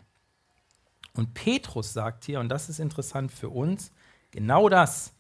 Und 1.13 1.33
Petrus 1.33 1.91
sagt 1.91 2.24
hier, 2.24 2.39
und 2.39 2.48
das 2.48 2.69
ist 2.69 2.79
interessant 2.79 3.33
für 3.33 3.50
uns, 3.50 3.91
genau 4.31 4.69
das 4.69 5.12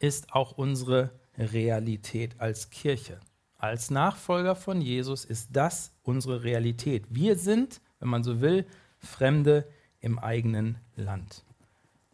ist 0.00 0.32
auch 0.32 0.58
unsere 0.58 1.12
Realität 1.38 2.40
als 2.40 2.70
Kirche 2.70 3.20
als 3.58 3.90
Nachfolger 3.90 4.54
von 4.54 4.80
Jesus 4.80 5.24
ist 5.24 5.50
das 5.52 5.92
unsere 6.02 6.42
Realität. 6.42 7.04
Wir 7.08 7.36
sind, 7.36 7.80
wenn 8.00 8.08
man 8.08 8.22
so 8.22 8.40
will, 8.40 8.66
Fremde 8.98 9.66
im 10.00 10.18
eigenen 10.18 10.78
Land. 10.94 11.44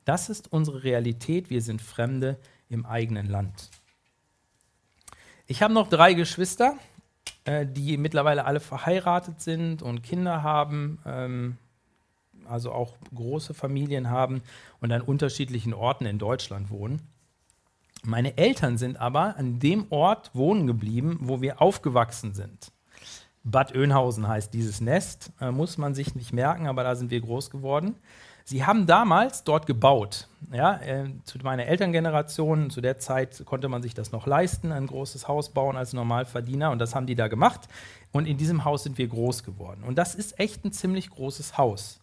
Das 0.05 0.29
ist 0.29 0.53
unsere 0.53 0.83
Realität. 0.85 1.51
Wir 1.51 1.63
sind 1.63 1.81
Fremde 1.81 2.39
im 2.69 2.87
eigenen 2.87 3.29
Land. 3.29 3.71
Ich 5.47 5.63
habe 5.63 5.75
noch 5.75 5.89
drei 5.89 6.15
Geschwister, 6.15 6.77
äh, 7.45 7.67
die 7.67 7.97
mittlerweile 7.97 8.45
alle 8.45 8.61
verheiratet 8.61 9.41
sind 9.41 9.83
und 9.83 10.03
Kinder 10.03 10.43
haben, 10.43 11.01
ähm, 11.05 11.59
also 12.47 12.73
auch 12.73 12.97
große 13.15 13.55
Familien 13.55 14.11
haben 14.11 14.43
und 14.81 14.93
an 14.93 15.03
unterschiedlichen 15.03 15.75
Orten 15.75 16.07
in 16.07 16.19
Deutschland 16.19 16.71
wohnen. 16.71 17.03
Meine 18.05 18.37
Eltern 18.37 18.79
sind 18.79 19.01
aber 19.01 19.37
an 19.37 19.61
dem 19.61 19.87
Ort 19.91 20.31
wohnen 20.35 20.67
geblieben, 20.67 21.19
wo 21.23 21.41
wir 21.41 21.63
aufgewachsen 21.63 22.35
sind. 22.35 22.73
Bad 23.45 23.75
Oeynhausen 23.77 24.27
heißt 24.27 24.53
dieses 24.55 24.81
Nest, 24.81 25.33
äh, 25.41 25.51
muss 25.51 25.79
man 25.79 25.95
sich 25.95 26.15
nicht 26.15 26.33
merken, 26.33 26.67
aber 26.67 26.83
da 26.83 26.95
sind 26.95 27.11
wir 27.11 27.21
groß 27.21 27.51
geworden. 27.51 27.97
Sie 28.45 28.65
haben 28.65 28.87
damals 28.87 29.45
dort 29.45 29.67
gebaut. 29.67 30.29
Ja, 30.53 30.81
äh, 30.81 31.11
zu 31.25 31.39
meiner 31.43 31.67
Elterngeneration, 31.67 32.71
zu 32.71 32.81
der 32.81 32.99
Zeit 32.99 33.45
konnte 33.45 33.69
man 33.69 33.83
sich 33.83 33.95
das 33.95 34.11
noch 34.11 34.27
leisten, 34.27 34.73
ein 34.73 34.89
großes 34.89 35.29
Haus 35.29 35.51
bauen 35.51 35.77
als 35.77 35.93
Normalverdiener 35.93 36.71
und 36.73 36.81
das 36.81 36.95
haben 36.95 37.07
die 37.07 37.15
da 37.15 37.29
gemacht. 37.29 37.69
Und 38.11 38.27
in 38.27 38.37
diesem 38.37 38.65
Haus 38.65 38.83
sind 38.83 38.99
wir 38.99 39.07
groß 39.07 39.45
geworden. 39.45 39.85
Und 39.85 39.97
das 39.97 40.15
ist 40.17 40.41
echt 40.41 40.65
ein 40.65 40.73
ziemlich 40.73 41.11
großes 41.11 41.57
Haus. 41.57 42.01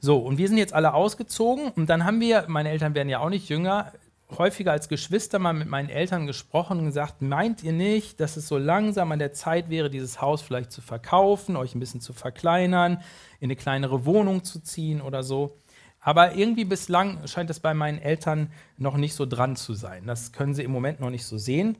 So, 0.00 0.18
und 0.18 0.38
wir 0.38 0.48
sind 0.48 0.58
jetzt 0.58 0.74
alle 0.74 0.94
ausgezogen 0.94 1.72
und 1.72 1.88
dann 1.88 2.04
haben 2.04 2.20
wir, 2.20 2.44
meine 2.48 2.70
Eltern 2.70 2.94
werden 2.94 3.08
ja 3.08 3.18
auch 3.18 3.30
nicht 3.30 3.48
jünger, 3.48 3.92
häufiger 4.36 4.72
als 4.72 4.88
Geschwister 4.88 5.38
mal 5.38 5.54
mit 5.54 5.68
meinen 5.68 5.88
Eltern 5.88 6.26
gesprochen 6.26 6.78
und 6.78 6.86
gesagt, 6.86 7.22
meint 7.22 7.62
ihr 7.62 7.72
nicht, 7.72 8.20
dass 8.20 8.36
es 8.36 8.46
so 8.46 8.58
langsam 8.58 9.10
an 9.12 9.18
der 9.18 9.32
Zeit 9.32 9.70
wäre, 9.70 9.88
dieses 9.88 10.20
Haus 10.20 10.42
vielleicht 10.42 10.70
zu 10.70 10.82
verkaufen, 10.82 11.56
euch 11.56 11.74
ein 11.74 11.80
bisschen 11.80 12.00
zu 12.00 12.12
verkleinern, 12.12 13.02
in 13.40 13.46
eine 13.46 13.56
kleinere 13.56 14.04
Wohnung 14.04 14.44
zu 14.44 14.60
ziehen 14.60 15.00
oder 15.00 15.22
so? 15.22 15.56
Aber 16.00 16.34
irgendwie 16.34 16.64
bislang 16.64 17.26
scheint 17.26 17.50
es 17.50 17.60
bei 17.60 17.74
meinen 17.74 17.98
Eltern 17.98 18.52
noch 18.76 18.96
nicht 18.96 19.14
so 19.14 19.26
dran 19.26 19.56
zu 19.56 19.74
sein. 19.74 20.06
Das 20.06 20.32
können 20.32 20.54
sie 20.54 20.62
im 20.62 20.70
Moment 20.70 21.00
noch 21.00 21.10
nicht 21.10 21.24
so 21.24 21.38
sehen. 21.38 21.76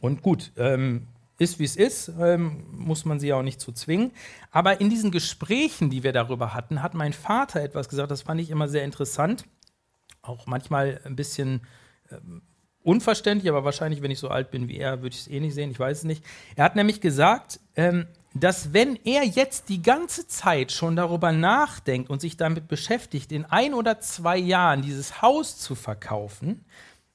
Und 0.00 0.22
gut, 0.22 0.52
ähm, 0.56 1.06
ist 1.38 1.58
wie 1.58 1.64
es 1.64 1.76
ist, 1.76 2.12
ähm, 2.20 2.64
muss 2.70 3.04
man 3.04 3.18
sie 3.18 3.28
ja 3.28 3.36
auch 3.36 3.42
nicht 3.42 3.60
zu 3.60 3.72
zwingen. 3.72 4.12
Aber 4.50 4.80
in 4.80 4.90
diesen 4.90 5.10
Gesprächen, 5.10 5.88
die 5.88 6.02
wir 6.02 6.12
darüber 6.12 6.52
hatten, 6.52 6.82
hat 6.82 6.94
mein 6.94 7.12
Vater 7.12 7.62
etwas 7.62 7.88
gesagt, 7.88 8.10
das 8.10 8.22
fand 8.22 8.40
ich 8.40 8.50
immer 8.50 8.68
sehr 8.68 8.84
interessant. 8.84 9.44
Auch 10.22 10.46
manchmal 10.46 11.00
ein 11.04 11.16
bisschen 11.16 11.62
ähm, 12.10 12.42
unverständlich, 12.82 13.50
aber 13.50 13.64
wahrscheinlich, 13.64 14.02
wenn 14.02 14.10
ich 14.10 14.18
so 14.18 14.28
alt 14.28 14.50
bin 14.50 14.68
wie 14.68 14.78
er, 14.78 15.02
würde 15.02 15.14
ich 15.14 15.22
es 15.22 15.28
eh 15.28 15.40
nicht 15.40 15.54
sehen, 15.54 15.70
ich 15.70 15.78
weiß 15.78 15.98
es 15.98 16.04
nicht. 16.04 16.24
Er 16.56 16.64
hat 16.64 16.76
nämlich 16.76 17.00
gesagt, 17.00 17.60
ähm, 17.76 18.06
dass 18.34 18.72
wenn 18.72 18.96
er 19.04 19.24
jetzt 19.24 19.68
die 19.68 19.82
ganze 19.82 20.26
Zeit 20.26 20.72
schon 20.72 20.96
darüber 20.96 21.32
nachdenkt 21.32 22.10
und 22.10 22.20
sich 22.20 22.36
damit 22.36 22.68
beschäftigt, 22.68 23.32
in 23.32 23.44
ein 23.44 23.74
oder 23.74 24.00
zwei 24.00 24.38
Jahren 24.38 24.82
dieses 24.82 25.20
Haus 25.20 25.58
zu 25.58 25.74
verkaufen, 25.74 26.64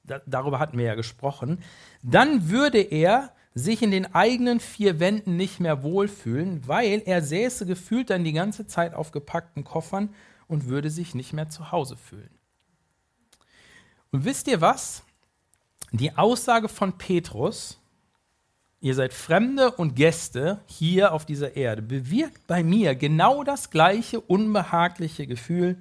da, 0.04 0.20
darüber 0.26 0.58
hatten 0.58 0.78
wir 0.78 0.84
ja 0.84 0.94
gesprochen, 0.94 1.62
dann 2.02 2.50
würde 2.50 2.80
er 2.80 3.32
sich 3.54 3.82
in 3.82 3.90
den 3.90 4.14
eigenen 4.14 4.60
vier 4.60 5.00
Wänden 5.00 5.36
nicht 5.36 5.60
mehr 5.60 5.82
wohlfühlen, 5.82 6.68
weil 6.68 7.02
er 7.06 7.22
säße 7.22 7.64
gefühlt 7.64 8.10
dann 8.10 8.22
die 8.22 8.34
ganze 8.34 8.66
Zeit 8.66 8.92
auf 8.92 9.12
gepackten 9.12 9.64
Koffern 9.64 10.10
und 10.46 10.66
würde 10.66 10.90
sich 10.90 11.14
nicht 11.14 11.32
mehr 11.32 11.48
zu 11.48 11.72
Hause 11.72 11.96
fühlen. 11.96 12.35
Und 14.10 14.24
wisst 14.24 14.48
ihr 14.48 14.60
was? 14.60 15.02
Die 15.92 16.16
Aussage 16.16 16.68
von 16.68 16.98
Petrus, 16.98 17.78
ihr 18.80 18.94
seid 18.94 19.14
Fremde 19.14 19.70
und 19.70 19.94
Gäste 19.94 20.60
hier 20.66 21.12
auf 21.12 21.24
dieser 21.24 21.56
Erde, 21.56 21.82
bewirkt 21.82 22.46
bei 22.46 22.62
mir 22.62 22.94
genau 22.94 23.44
das 23.44 23.70
gleiche 23.70 24.20
unbehagliche 24.20 25.26
Gefühl, 25.26 25.80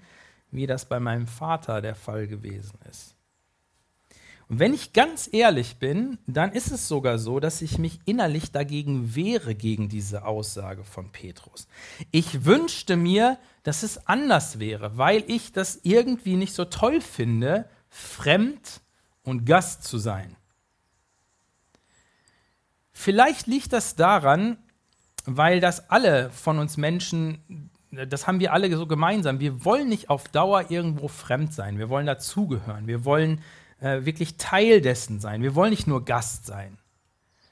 wie 0.52 0.68
das 0.68 0.86
bei 0.86 1.00
meinem 1.00 1.28
Vater 1.28 1.82
der 1.82 1.96
Fall 1.96 2.28
gewesen 2.28 2.80
ist. 2.90 3.16
Und 4.48 4.60
wenn 4.60 4.76
ich 4.76 4.94
ganz 4.94 5.28
ehrlich 5.32 5.78
bin, 5.78 6.20
dann 6.28 6.52
ist 6.52 6.72
es 6.72 6.88
sogar 6.88 7.18
so, 7.18 7.40
dass 7.40 7.64
ich 7.64 7.80
mich 7.80 8.00
innerlich 8.06 8.52
dagegen 8.52 9.16
wehre, 9.16 9.56
gegen 9.56 9.90
diese 9.90 10.24
Aussage 10.26 10.84
von 10.84 11.12
Petrus. 11.12 11.68
Ich 12.12 12.46
wünschte 12.46 12.96
mir, 12.96 13.40
dass 13.64 13.82
es 13.82 14.06
anders 14.06 14.60
wäre, 14.60 14.98
weil 14.98 15.24
ich 15.28 15.52
das 15.52 15.80
irgendwie 15.82 16.36
nicht 16.36 16.54
so 16.54 16.66
toll 16.66 17.02
finde, 17.02 17.68
fremd 17.96 18.82
und 19.24 19.46
Gast 19.46 19.86
zu 19.86 19.98
sein. 19.98 20.36
Vielleicht 22.92 23.48
liegt 23.48 23.72
das 23.74 23.96
daran, 23.96 24.58
weil 25.26 25.60
das 25.60 25.90
alle 25.90 26.30
von 26.32 26.60
uns 26.60 26.76
Menschen, 26.78 27.70
das 27.92 28.28
haben 28.28 28.40
wir 28.40 28.54
alle 28.54 28.76
so 28.76 28.86
gemeinsam. 28.86 29.40
Wir 29.40 29.64
wollen 29.64 29.88
nicht 29.88 30.10
auf 30.10 30.28
Dauer 30.28 30.70
irgendwo 30.70 31.08
fremd 31.08 31.54
sein. 31.54 31.78
Wir 31.78 31.90
wollen 31.90 32.06
dazugehören. 32.06 32.86
Wir 32.86 33.06
wollen 33.06 33.42
äh, 33.80 34.06
wirklich 34.06 34.38
Teil 34.38 34.82
dessen 34.82 35.20
sein. 35.20 35.42
Wir 35.42 35.56
wollen 35.56 35.72
nicht 35.72 35.88
nur 35.88 36.04
Gast 36.04 36.46
sein. 36.46 36.78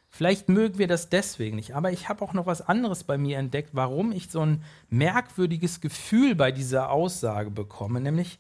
Vielleicht 0.10 0.50
mögen 0.50 0.78
wir 0.78 0.88
das 0.88 1.10
deswegen 1.10 1.56
nicht, 1.56 1.74
aber 1.74 1.92
ich 1.92 2.08
habe 2.08 2.24
auch 2.24 2.34
noch 2.34 2.46
was 2.46 2.62
anderes 2.62 3.04
bei 3.04 3.18
mir 3.18 3.40
entdeckt, 3.40 3.72
warum 3.74 4.12
ich 4.12 4.30
so 4.30 4.42
ein 4.42 4.64
merkwürdiges 4.92 5.82
Gefühl 5.82 6.36
bei 6.36 6.52
dieser 6.52 6.92
Aussage 6.92 7.50
bekomme, 7.50 8.00
nämlich 8.00 8.38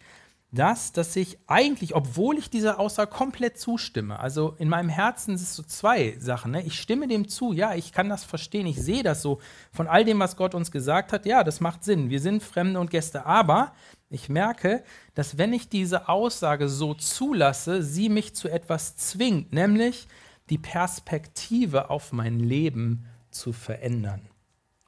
das, 0.53 0.91
dass 0.91 1.15
ich 1.15 1.39
eigentlich, 1.47 1.95
obwohl 1.95 2.37
ich 2.37 2.49
dieser 2.49 2.79
Aussage 2.79 3.09
komplett 3.09 3.57
zustimme, 3.57 4.19
also 4.19 4.55
in 4.59 4.69
meinem 4.69 4.89
Herzen 4.89 5.35
sind 5.35 5.47
es 5.47 5.55
so 5.55 5.63
zwei 5.63 6.15
Sachen. 6.19 6.51
Ne? 6.51 6.61
Ich 6.61 6.79
stimme 6.79 7.07
dem 7.07 7.27
zu, 7.27 7.53
ja, 7.53 7.73
ich 7.73 7.91
kann 7.91 8.07
das 8.07 8.23
verstehen, 8.23 8.67
ich 8.67 8.79
sehe 8.79 9.01
das 9.01 9.23
so 9.23 9.41
von 9.71 9.87
all 9.87 10.05
dem, 10.05 10.19
was 10.19 10.37
Gott 10.37 10.53
uns 10.53 10.71
gesagt 10.71 11.11
hat, 11.11 11.25
ja, 11.25 11.43
das 11.43 11.59
macht 11.59 11.83
Sinn. 11.83 12.11
Wir 12.11 12.19
sind 12.19 12.43
Fremde 12.43 12.79
und 12.79 12.91
Gäste, 12.91 13.25
aber 13.25 13.73
ich 14.09 14.29
merke, 14.29 14.83
dass 15.15 15.39
wenn 15.39 15.53
ich 15.53 15.69
diese 15.69 16.07
Aussage 16.07 16.69
so 16.69 16.93
zulasse, 16.93 17.81
sie 17.81 18.09
mich 18.09 18.35
zu 18.35 18.47
etwas 18.47 18.95
zwingt, 18.95 19.53
nämlich 19.53 20.07
die 20.51 20.59
Perspektive 20.59 21.89
auf 21.89 22.11
mein 22.11 22.39
Leben 22.39 23.05
zu 23.31 23.53
verändern. 23.53 24.21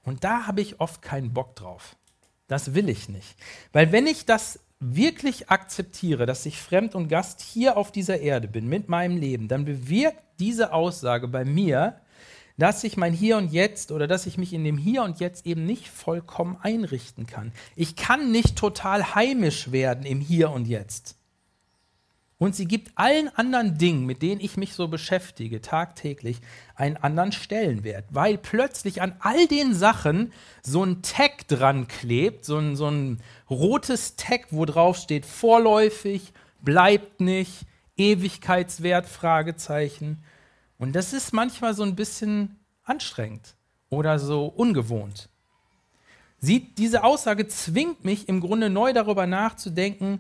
Und 0.04 0.24
da 0.24 0.46
habe 0.46 0.62
ich 0.62 0.80
oft 0.80 1.02
keinen 1.02 1.34
Bock 1.34 1.56
drauf. 1.56 1.96
Das 2.48 2.76
will 2.76 2.90
ich 2.90 3.10
nicht. 3.10 3.36
Weil 3.74 3.92
wenn 3.92 4.06
ich 4.06 4.28
das 4.28 4.60
wirklich 4.80 5.50
akzeptiere, 5.50 6.26
dass 6.26 6.46
ich 6.46 6.62
Fremd 6.62 6.96
und 6.96 7.08
Gast 7.08 7.42
hier 7.42 7.78
auf 7.78 7.92
dieser 7.92 8.20
Erde 8.20 8.48
bin 8.48 8.68
mit 8.68 8.90
meinem 8.90 9.18
Leben, 9.18 9.48
dann 9.48 9.66
bewirkt 9.66 10.22
diese 10.40 10.74
Aussage 10.74 11.28
bei 11.28 11.46
mir, 11.46 12.00
dass 12.58 12.84
ich 12.84 12.98
mein 12.98 13.14
Hier 13.14 13.38
und 13.38 13.52
Jetzt 13.52 13.92
oder 13.92 14.08
dass 14.08 14.26
ich 14.26 14.38
mich 14.38 14.54
in 14.54 14.64
dem 14.64 14.78
Hier 14.78 15.04
und 15.04 15.20
Jetzt 15.20 15.46
eben 15.46 15.66
nicht 15.66 15.90
vollkommen 15.90 16.58
einrichten 16.62 17.28
kann. 17.28 17.52
Ich 17.76 17.96
kann 17.96 18.32
nicht 18.32 18.58
total 18.58 19.16
heimisch 19.16 19.72
werden 19.72 20.06
im 20.06 20.22
Hier 20.22 20.52
und 20.52 20.68
Jetzt. 20.68 21.18
Und 22.38 22.54
sie 22.54 22.66
gibt 22.66 22.92
allen 22.96 23.30
anderen 23.30 23.78
Dingen, 23.78 24.06
mit 24.06 24.22
denen 24.22 24.42
ich 24.42 24.58
mich 24.58 24.74
so 24.74 24.90
beschäftige, 24.90 25.62
tagtäglich, 25.62 26.42
einen 26.76 26.98
anderen 26.98 27.32
Stellenwert, 27.32 28.06
weil 28.10 28.38
plötzlich 28.38 29.02
an 29.02 29.16
all 29.20 29.48
den 29.48 29.74
Sachen 29.74 30.34
so 30.62 30.84
ein 30.84 31.02
Tag 31.02 31.48
dran 31.48 31.88
klebt, 31.88 32.44
so 32.44 32.58
ein, 32.58 32.76
so 32.76 32.90
ein 32.92 33.22
rotes 33.50 34.18
Tag, 34.18 34.48
wo 34.52 34.66
drauf 34.66 34.98
steht 34.98 35.26
vorläufig, 35.26 36.34
bleibt 36.62 37.22
nicht, 37.22 37.66
Ewigkeitswert, 37.96 39.08
Fragezeichen. 39.08 40.22
Und 40.78 40.94
das 40.94 41.14
ist 41.14 41.34
manchmal 41.34 41.74
so 41.74 41.84
ein 41.84 41.96
bisschen 41.96 42.60
anstrengend 42.84 43.56
oder 43.90 44.20
so 44.20 44.48
ungewohnt. 44.48 45.30
Sie, 46.38 46.74
diese 46.76 47.06
Aussage 47.06 47.48
zwingt 47.48 48.04
mich 48.04 48.28
im 48.28 48.42
Grunde 48.42 48.70
neu 48.70 48.92
darüber 48.92 49.26
nachzudenken, 49.26 50.20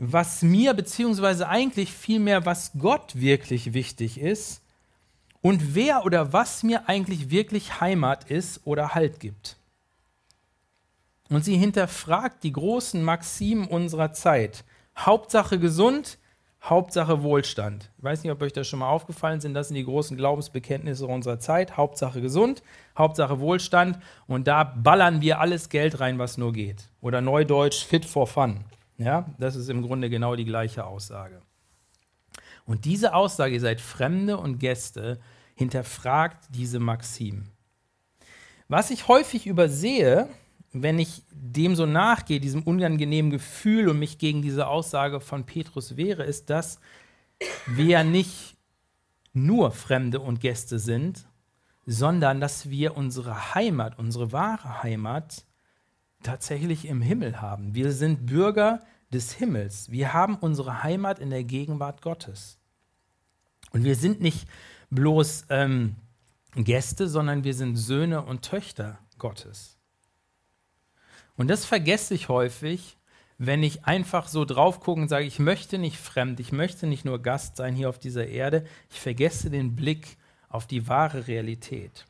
was 0.00 0.40
mir, 0.40 0.72
beziehungsweise 0.72 1.46
eigentlich 1.46 1.92
vielmehr, 1.92 2.46
was 2.46 2.72
Gott 2.78 3.20
wirklich 3.20 3.74
wichtig 3.74 4.18
ist 4.18 4.62
und 5.42 5.74
wer 5.74 6.06
oder 6.06 6.32
was 6.32 6.62
mir 6.62 6.88
eigentlich 6.88 7.30
wirklich 7.30 7.82
Heimat 7.82 8.30
ist 8.30 8.62
oder 8.64 8.94
Halt 8.94 9.20
gibt. 9.20 9.56
Und 11.28 11.44
sie 11.44 11.58
hinterfragt 11.58 12.42
die 12.42 12.52
großen 12.52 13.02
Maximen 13.02 13.68
unserer 13.68 14.12
Zeit. 14.12 14.64
Hauptsache 14.96 15.58
gesund, 15.58 16.18
Hauptsache 16.62 17.22
Wohlstand. 17.22 17.90
Ich 17.98 18.04
weiß 18.04 18.22
nicht, 18.22 18.32
ob 18.32 18.40
euch 18.42 18.54
das 18.54 18.66
schon 18.68 18.80
mal 18.80 18.88
aufgefallen 18.88 19.40
sind. 19.40 19.52
Das 19.52 19.68
sind 19.68 19.76
die 19.76 19.84
großen 19.84 20.16
Glaubensbekenntnisse 20.16 21.06
unserer 21.06 21.38
Zeit. 21.38 21.76
Hauptsache 21.76 22.20
gesund, 22.22 22.62
Hauptsache 22.96 23.38
Wohlstand. 23.38 23.98
Und 24.26 24.46
da 24.46 24.64
ballern 24.64 25.20
wir 25.20 25.40
alles 25.40 25.68
Geld 25.68 26.00
rein, 26.00 26.18
was 26.18 26.38
nur 26.38 26.52
geht. 26.52 26.88
Oder 27.00 27.20
neudeutsch 27.20 27.84
fit 27.84 28.04
for 28.04 28.26
fun. 28.26 28.64
Ja, 29.00 29.24
das 29.38 29.56
ist 29.56 29.70
im 29.70 29.80
Grunde 29.80 30.10
genau 30.10 30.36
die 30.36 30.44
gleiche 30.44 30.84
Aussage. 30.84 31.40
Und 32.66 32.84
diese 32.84 33.14
Aussage, 33.14 33.54
ihr 33.54 33.60
seid 33.60 33.80
Fremde 33.80 34.36
und 34.36 34.58
Gäste, 34.58 35.18
hinterfragt 35.54 36.48
diese 36.50 36.80
Maxim. 36.80 37.46
Was 38.68 38.90
ich 38.90 39.08
häufig 39.08 39.46
übersehe, 39.46 40.28
wenn 40.72 40.98
ich 40.98 41.22
dem 41.32 41.76
so 41.76 41.86
nachgehe, 41.86 42.40
diesem 42.40 42.62
unangenehmen 42.62 43.30
Gefühl 43.30 43.88
und 43.88 43.98
mich 43.98 44.18
gegen 44.18 44.42
diese 44.42 44.66
Aussage 44.66 45.20
von 45.20 45.46
Petrus 45.46 45.96
wehre, 45.96 46.24
ist, 46.24 46.50
dass 46.50 46.78
wir 47.66 47.86
ja 47.86 48.04
nicht 48.04 48.58
nur 49.32 49.70
Fremde 49.72 50.20
und 50.20 50.40
Gäste 50.40 50.78
sind, 50.78 51.26
sondern 51.86 52.38
dass 52.38 52.68
wir 52.68 52.98
unsere 52.98 53.54
Heimat, 53.54 53.98
unsere 53.98 54.30
wahre 54.32 54.82
Heimat 54.82 55.46
tatsächlich 56.22 56.86
im 56.86 57.00
Himmel 57.00 57.40
haben. 57.40 57.74
Wir 57.74 57.92
sind 57.92 58.26
Bürger 58.26 58.80
des 59.12 59.32
Himmels. 59.32 59.90
Wir 59.90 60.12
haben 60.12 60.36
unsere 60.36 60.82
Heimat 60.82 61.18
in 61.18 61.30
der 61.30 61.44
Gegenwart 61.44 62.02
Gottes. 62.02 62.58
Und 63.72 63.84
wir 63.84 63.96
sind 63.96 64.20
nicht 64.20 64.46
bloß 64.90 65.46
ähm, 65.50 65.96
Gäste, 66.54 67.08
sondern 67.08 67.44
wir 67.44 67.54
sind 67.54 67.76
Söhne 67.76 68.22
und 68.22 68.42
Töchter 68.42 68.98
Gottes. 69.18 69.78
Und 71.36 71.48
das 71.48 71.64
vergesse 71.64 72.14
ich 72.14 72.28
häufig, 72.28 72.96
wenn 73.38 73.62
ich 73.62 73.86
einfach 73.86 74.28
so 74.28 74.44
drauf 74.44 74.80
gucke 74.80 75.00
und 75.00 75.08
sage, 75.08 75.24
ich 75.24 75.38
möchte 75.38 75.78
nicht 75.78 75.96
fremd, 75.96 76.40
ich 76.40 76.52
möchte 76.52 76.86
nicht 76.86 77.04
nur 77.04 77.22
Gast 77.22 77.56
sein 77.56 77.74
hier 77.74 77.88
auf 77.88 77.98
dieser 77.98 78.26
Erde, 78.26 78.66
ich 78.90 79.00
vergesse 79.00 79.48
den 79.48 79.74
Blick 79.76 80.18
auf 80.48 80.66
die 80.66 80.88
wahre 80.88 81.26
Realität. 81.26 82.04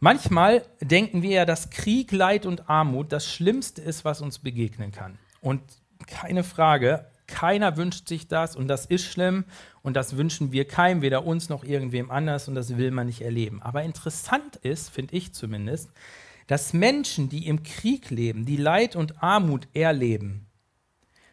Manchmal 0.00 0.62
denken 0.80 1.22
wir 1.22 1.30
ja, 1.30 1.44
dass 1.44 1.70
Krieg, 1.70 2.12
Leid 2.12 2.46
und 2.46 2.68
Armut 2.68 3.12
das 3.12 3.26
Schlimmste 3.26 3.80
ist, 3.82 4.04
was 4.04 4.20
uns 4.20 4.38
begegnen 4.38 4.92
kann. 4.92 5.18
Und 5.40 5.62
keine 6.06 6.44
Frage, 6.44 7.06
keiner 7.26 7.76
wünscht 7.76 8.08
sich 8.08 8.28
das 8.28 8.56
und 8.56 8.68
das 8.68 8.86
ist 8.86 9.04
schlimm 9.04 9.44
und 9.82 9.94
das 9.94 10.16
wünschen 10.16 10.52
wir 10.52 10.66
keinem, 10.66 11.02
weder 11.02 11.24
uns 11.24 11.48
noch 11.48 11.64
irgendwem 11.64 12.10
anders 12.10 12.48
und 12.48 12.54
das 12.54 12.76
will 12.76 12.90
man 12.90 13.06
nicht 13.06 13.22
erleben. 13.22 13.62
Aber 13.62 13.82
interessant 13.82 14.56
ist, 14.56 14.90
finde 14.90 15.16
ich 15.16 15.32
zumindest, 15.32 15.90
dass 16.46 16.72
Menschen, 16.72 17.28
die 17.28 17.46
im 17.46 17.62
Krieg 17.62 18.10
leben, 18.10 18.44
die 18.44 18.56
Leid 18.56 18.94
und 18.94 19.22
Armut 19.22 19.66
erleben, 19.74 20.46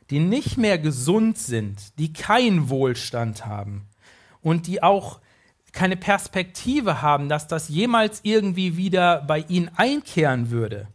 die 0.09 0.19
nicht 0.19 0.57
mehr 0.57 0.79
gesund 0.79 1.37
sind, 1.37 1.97
die 1.99 2.13
keinen 2.13 2.69
Wohlstand 2.69 3.45
haben 3.45 3.87
und 4.41 4.67
die 4.67 4.81
auch 4.81 5.21
keine 5.73 5.97
Perspektive 5.97 7.01
haben, 7.01 7.27
dass 7.27 7.47
das 7.47 7.67
jemals 7.67 8.21
irgendwie 8.23 8.77
wieder 8.77 9.21
bei 9.27 9.39
ihnen 9.49 9.69
einkehren 9.75 10.51
würde, 10.51 10.87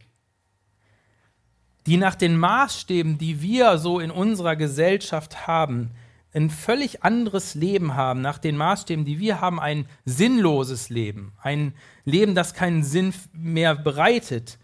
die 1.85 1.97
nach 1.97 2.15
den 2.15 2.37
Maßstäben, 2.37 3.17
die 3.17 3.41
wir 3.41 3.77
so 3.77 3.99
in 3.99 4.09
unserer 4.09 4.55
Gesellschaft 4.55 5.47
haben, 5.47 5.91
ein 6.33 6.49
völlig 6.49 7.03
anderes 7.03 7.55
Leben 7.55 7.95
haben, 7.95 8.21
nach 8.21 8.37
den 8.37 8.55
Maßstäben, 8.55 9.03
die 9.03 9.19
wir 9.19 9.41
haben, 9.41 9.59
ein 9.59 9.87
sinnloses 10.05 10.89
Leben, 10.89 11.33
ein 11.41 11.73
Leben, 12.05 12.35
das 12.35 12.53
keinen 12.53 12.83
Sinn 12.83 13.13
mehr 13.33 13.75
bereitet, 13.75 14.59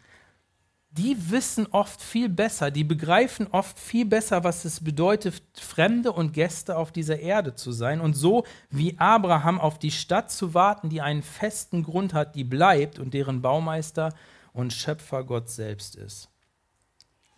die 0.97 1.29
wissen 1.29 1.67
oft 1.71 2.01
viel 2.01 2.29
besser, 2.29 2.71
die 2.71 2.85
begreifen 2.85 3.47
oft 3.51 3.77
viel 3.77 4.05
besser, 4.05 4.45
was 4.45 4.63
es 4.63 4.81
bedeutet, 4.81 5.41
Fremde 5.53 6.13
und 6.13 6.31
Gäste 6.31 6.77
auf 6.77 6.93
dieser 6.93 7.19
Erde 7.19 7.53
zu 7.53 7.73
sein 7.73 7.99
und 7.99 8.13
so 8.13 8.45
wie 8.69 8.97
Abraham 8.97 9.59
auf 9.59 9.77
die 9.77 9.91
Stadt 9.91 10.31
zu 10.31 10.53
warten, 10.53 10.89
die 10.89 11.01
einen 11.01 11.21
festen 11.21 11.83
Grund 11.83 12.13
hat, 12.13 12.35
die 12.35 12.45
bleibt 12.45 12.97
und 12.97 13.13
deren 13.13 13.41
Baumeister 13.41 14.13
und 14.53 14.71
Schöpfer 14.71 15.25
Gott 15.25 15.49
selbst 15.49 15.97
ist. 15.97 16.29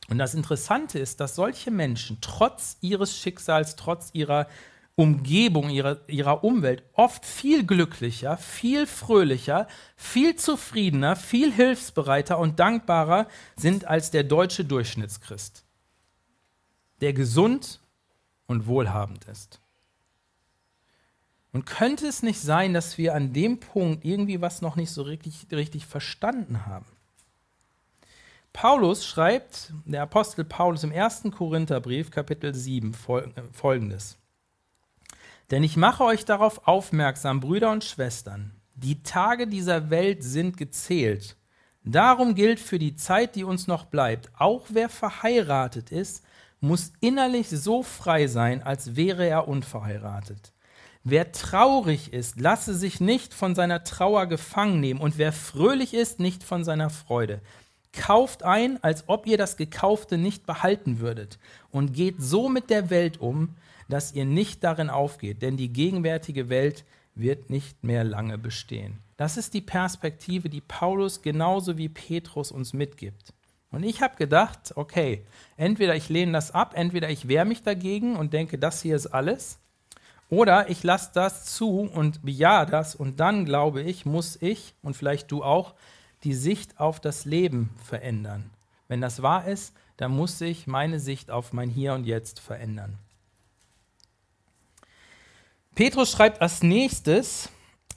Und 0.08 0.20
das 0.20 0.36
Interessante 0.36 1.00
ist, 1.00 1.20
dass 1.20 1.36
solche 1.36 1.72
Menschen 1.72 2.20
trotz 2.22 2.78
ihres 2.82 3.18
Schicksals, 3.18 3.76
trotz 3.76 4.12
ihrer 4.14 4.48
Umgebung, 5.00 5.70
ihrer, 5.70 6.00
ihrer 6.10 6.44
Umwelt 6.44 6.84
oft 6.94 7.24
viel 7.24 7.64
glücklicher, 7.68 8.36
viel 8.36 8.88
fröhlicher, 8.88 9.68
viel 9.96 10.36
zufriedener, 10.36 11.16
viel 11.16 11.54
hilfsbereiter 11.54 12.40
und 12.40 12.60
dankbarer 12.60 13.28
sind 13.56 13.86
als 13.86 14.10
der 14.10 14.24
deutsche 14.24 14.66
Durchschnittschrist, 14.66 15.64
der 17.02 17.14
gesund 17.14 17.80
und 18.48 18.66
wohlhabend 18.66 19.26
ist. 19.26 19.62
Und 21.54 21.68
könnte 21.68 22.08
es 22.08 22.24
nicht 22.24 22.42
sein, 22.42 22.74
dass 22.74 22.98
wir 22.98 23.14
an 23.14 23.34
dem 23.34 23.60
Punkt 23.60 24.04
irgendwie 24.04 24.42
was 24.42 24.64
noch 24.64 24.76
nicht 24.76 24.90
so 24.90 25.04
richtig, 25.04 25.46
richtig 25.52 25.86
verstanden 25.86 26.66
haben? 26.66 26.88
Paulus 28.52 29.06
schreibt, 29.06 29.72
der 29.86 30.02
Apostel 30.02 30.44
Paulus 30.44 30.84
im 30.84 30.92
ersten 30.92 31.30
Korintherbrief, 31.30 32.10
Kapitel 32.10 32.56
7, 32.56 32.96
folgendes. 33.54 34.18
Denn 35.52 35.64
ich 35.64 35.78
mache 35.78 36.04
euch 36.04 36.26
darauf 36.26 36.68
aufmerksam, 36.68 37.40
Brüder 37.40 37.72
und 37.72 37.84
Schwestern, 37.84 38.52
die 38.76 39.02
Tage 39.02 39.48
dieser 39.48 39.90
Welt 39.90 40.24
sind 40.24 40.58
gezählt. 40.58 41.38
Darum 41.84 42.36
gilt 42.36 42.60
für 42.60 42.80
die 42.80 42.96
Zeit, 42.96 43.36
die 43.36 43.46
uns 43.46 43.66
noch 43.68 43.86
bleibt, 43.86 44.30
auch 44.38 44.66
wer 44.70 44.90
verheiratet 44.90 45.92
ist, 45.92 46.24
muss 46.60 46.92
innerlich 47.00 47.50
so 47.50 47.82
frei 47.82 48.28
sein, 48.28 48.62
als 48.62 48.96
wäre 48.96 49.26
er 49.26 49.48
unverheiratet. 49.48 50.52
Wer 51.04 51.32
traurig 51.32 52.12
ist, 52.12 52.42
lasse 52.42 52.74
sich 52.74 53.00
nicht 53.00 53.34
von 53.34 53.56
seiner 53.56 53.86
Trauer 53.86 54.26
gefangen 54.26 54.82
nehmen, 54.82 55.00
und 55.00 55.18
wer 55.18 55.32
fröhlich 55.32 55.94
ist, 55.94 56.20
nicht 56.20 56.44
von 56.44 56.66
seiner 56.66 56.90
Freude. 56.90 57.40
Kauft 57.94 58.44
ein, 58.44 58.84
als 58.84 59.06
ob 59.08 59.26
ihr 59.26 59.38
das 59.38 59.56
Gekaufte 59.56 60.18
nicht 60.18 60.46
behalten 60.46 61.00
würdet 61.00 61.40
und 61.72 61.94
geht 61.94 62.16
so 62.20 62.50
mit 62.50 62.70
der 62.70 62.90
Welt 62.90 63.22
um, 63.22 63.56
dass 63.88 64.14
ihr 64.14 64.26
nicht 64.26 64.64
darin 64.64 64.90
aufgeht, 64.90 65.42
denn 65.42 65.58
die 65.58 65.72
gegenwärtige 65.72 66.50
Welt 66.50 66.86
wird 67.16 67.50
nicht 67.50 67.84
mehr 67.84 68.04
lange 68.04 68.38
bestehen. 68.38 69.00
Das 69.18 69.38
ist 69.38 69.54
die 69.54 69.62
Perspektive, 69.62 70.50
die 70.50 70.62
Paulus 70.62 71.22
genauso 71.22 71.78
wie 71.78 71.90
Petrus 71.90 72.52
uns 72.52 72.74
mitgibt. 72.74 73.34
Und 73.72 73.84
ich 73.84 74.02
habe 74.02 74.16
gedacht, 74.16 74.74
okay, 74.76 75.26
entweder 75.58 75.96
ich 75.96 76.10
lehne 76.10 76.32
das 76.32 76.52
ab, 76.52 76.74
entweder 76.76 77.10
ich 77.10 77.28
wehre 77.28 77.46
mich 77.46 77.64
dagegen 77.64 78.16
und 78.16 78.34
denke, 78.34 78.58
das 78.58 78.82
hier 78.82 78.96
ist 78.96 79.08
alles, 79.08 79.60
oder 80.30 80.70
ich 80.70 80.84
lasse 80.84 81.12
das 81.14 81.46
zu 81.46 81.80
und 81.82 82.24
bejahe 82.24 82.66
das 82.66 82.96
und 82.96 83.20
dann 83.20 83.46
glaube 83.46 83.82
ich, 83.82 84.06
muss 84.06 84.38
ich 84.42 84.76
und 84.82 84.96
vielleicht 84.96 85.32
du 85.32 85.44
auch 85.44 85.74
die 86.24 86.34
Sicht 86.34 86.80
auf 86.80 87.00
das 87.00 87.26
Leben 87.26 87.70
verändern. 87.84 88.50
Wenn 88.88 89.02
das 89.02 89.22
wahr 89.22 89.48
ist, 89.48 89.74
dann 89.98 90.12
muss 90.12 90.38
sich 90.38 90.68
meine 90.68 91.00
Sicht 91.00 91.32
auf 91.32 91.54
mein 91.54 91.70
Hier 91.70 91.94
und 91.94 92.06
Jetzt 92.06 92.40
verändern. 92.40 92.98
Petrus 95.78 96.10
schreibt 96.10 96.42
als 96.42 96.64
nächstes, 96.64 97.50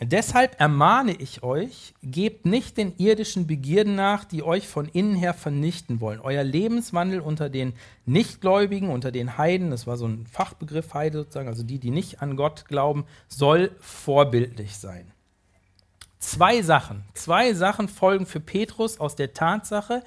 Deshalb 0.03 0.59
ermahne 0.61 1.13
ich 1.13 1.43
euch, 1.43 1.95
gebt 2.03 2.45
nicht 2.47 2.77
den 2.77 2.95
irdischen 2.97 3.47
Begierden 3.47 3.95
nach, 3.95 4.25
die 4.25 4.43
euch 4.43 4.67
von 4.67 4.87
innen 4.87 5.15
her 5.15 5.35
vernichten 5.35 6.01
wollen. 6.01 6.21
Euer 6.21 6.43
Lebenswandel 6.43 7.21
unter 7.21 7.51
den 7.51 7.75
Nichtgläubigen, 8.07 8.89
unter 8.89 9.13
den 9.13 9.37
Heiden, 9.37 9.71
das 9.71 9.87
war 9.87 9.99
so 9.99 10.07
ein 10.07 10.27
Fachbegriff 10.27 10.93
Heide 10.95 11.19
sozusagen, 11.19 11.49
also 11.49 11.63
die, 11.63 11.79
die 11.79 11.91
nicht 11.91 12.23
an 12.23 12.37
Gott 12.37 12.67
glauben, 12.67 13.05
soll 13.29 13.75
vorbildlich 13.81 14.77
sein. 14.77 15.11
Zwei 16.19 16.61
Sachen, 16.63 17.05
zwei 17.15 17.53
Sachen 17.55 17.89
folgen 17.89 18.27
für 18.27 18.41
Petrus 18.41 19.01
aus 19.01 19.17
der 19.17 19.33
Tatsache, 19.35 20.03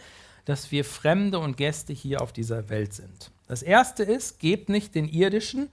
dass 0.45 0.71
wir 0.71 0.85
Fremde 0.85 1.39
und 1.39 1.57
Gäste 1.57 1.93
hier 1.93 2.21
auf 2.21 2.33
dieser 2.33 2.69
Welt 2.69 2.93
sind. 2.93 3.31
Das 3.47 3.63
erste 3.63 4.03
ist, 4.03 4.39
gebt 4.39 4.69
nicht 4.69 4.95
den 4.95 5.07
irdischen, 5.07 5.69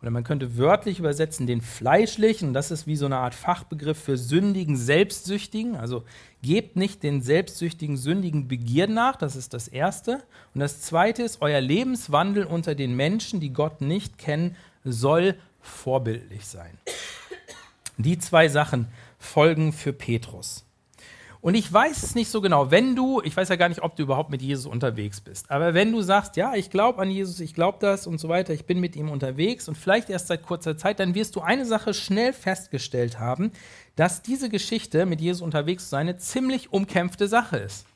oder 0.00 0.10
man 0.10 0.24
könnte 0.24 0.56
wörtlich 0.56 0.98
übersetzen, 0.98 1.46
den 1.46 1.60
fleischlichen, 1.60 2.54
das 2.54 2.70
ist 2.70 2.86
wie 2.86 2.96
so 2.96 3.06
eine 3.06 3.18
Art 3.18 3.34
Fachbegriff 3.34 3.98
für 4.02 4.16
sündigen, 4.16 4.76
selbstsüchtigen, 4.76 5.76
also 5.76 6.04
gebt 6.42 6.76
nicht 6.76 7.02
den 7.02 7.20
selbstsüchtigen, 7.20 7.96
sündigen 7.96 8.48
Begierden 8.48 8.94
nach, 8.94 9.16
das 9.16 9.36
ist 9.36 9.52
das 9.52 9.68
erste. 9.68 10.22
Und 10.54 10.60
das 10.60 10.80
zweite 10.80 11.22
ist, 11.22 11.42
euer 11.42 11.60
Lebenswandel 11.60 12.44
unter 12.44 12.74
den 12.74 12.96
Menschen, 12.96 13.40
die 13.40 13.52
Gott 13.52 13.82
nicht 13.82 14.16
kennen, 14.16 14.56
soll 14.84 15.34
vorbildlich 15.60 16.46
sein. 16.46 16.78
Die 17.98 18.18
zwei 18.18 18.48
Sachen 18.48 18.88
Folgen 19.18 19.74
für 19.74 19.92
Petrus. 19.92 20.64
Und 21.42 21.54
ich 21.54 21.72
weiß 21.72 22.02
es 22.02 22.14
nicht 22.14 22.30
so 22.30 22.42
genau, 22.42 22.70
wenn 22.70 22.94
du, 22.94 23.22
ich 23.22 23.34
weiß 23.34 23.48
ja 23.48 23.56
gar 23.56 23.70
nicht, 23.70 23.82
ob 23.82 23.96
du 23.96 24.02
überhaupt 24.02 24.30
mit 24.30 24.42
Jesus 24.42 24.66
unterwegs 24.66 25.22
bist, 25.22 25.50
aber 25.50 25.72
wenn 25.72 25.90
du 25.90 26.02
sagst, 26.02 26.36
ja, 26.36 26.54
ich 26.54 26.68
glaube 26.68 27.00
an 27.00 27.10
Jesus, 27.10 27.40
ich 27.40 27.54
glaube 27.54 27.78
das 27.80 28.06
und 28.06 28.18
so 28.20 28.28
weiter, 28.28 28.52
ich 28.52 28.66
bin 28.66 28.78
mit 28.78 28.94
ihm 28.94 29.10
unterwegs 29.10 29.66
und 29.66 29.78
vielleicht 29.78 30.10
erst 30.10 30.26
seit 30.26 30.42
kurzer 30.42 30.76
Zeit, 30.76 31.00
dann 31.00 31.14
wirst 31.14 31.36
du 31.36 31.40
eine 31.40 31.64
Sache 31.64 31.94
schnell 31.94 32.34
festgestellt 32.34 33.18
haben, 33.18 33.52
dass 33.96 34.20
diese 34.20 34.50
Geschichte 34.50 35.06
mit 35.06 35.22
Jesus 35.22 35.40
unterwegs 35.40 35.84
zu 35.84 35.90
sein 35.90 36.08
eine 36.08 36.18
ziemlich 36.18 36.74
umkämpfte 36.74 37.26
Sache 37.26 37.56
ist. 37.56 37.86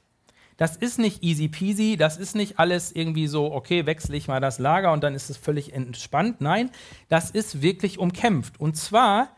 Das 0.57 0.77
ist 0.77 0.99
nicht 0.99 1.23
easy 1.23 1.49
peasy, 1.49 1.97
das 1.97 2.17
ist 2.17 2.37
nicht 2.37 2.59
alles 2.59 2.93
irgendwie 2.93 3.27
so, 3.27 3.53
okay, 3.53 3.87
wechsle 3.87 4.17
ich 4.17 4.29
mal 4.29 4.41
das 4.41 4.59
Lager 4.59 4.93
und 4.93 5.03
dann 5.03 5.15
ist 5.15 5.29
es 5.29 5.37
völlig 5.37 5.73
entspannt. 5.73 6.41
Nein, 6.41 6.71
das 7.09 7.31
ist 7.31 7.61
wirklich 7.61 7.99
umkämpft. 7.99 8.61
Und 8.61 8.77
zwar 8.77 9.31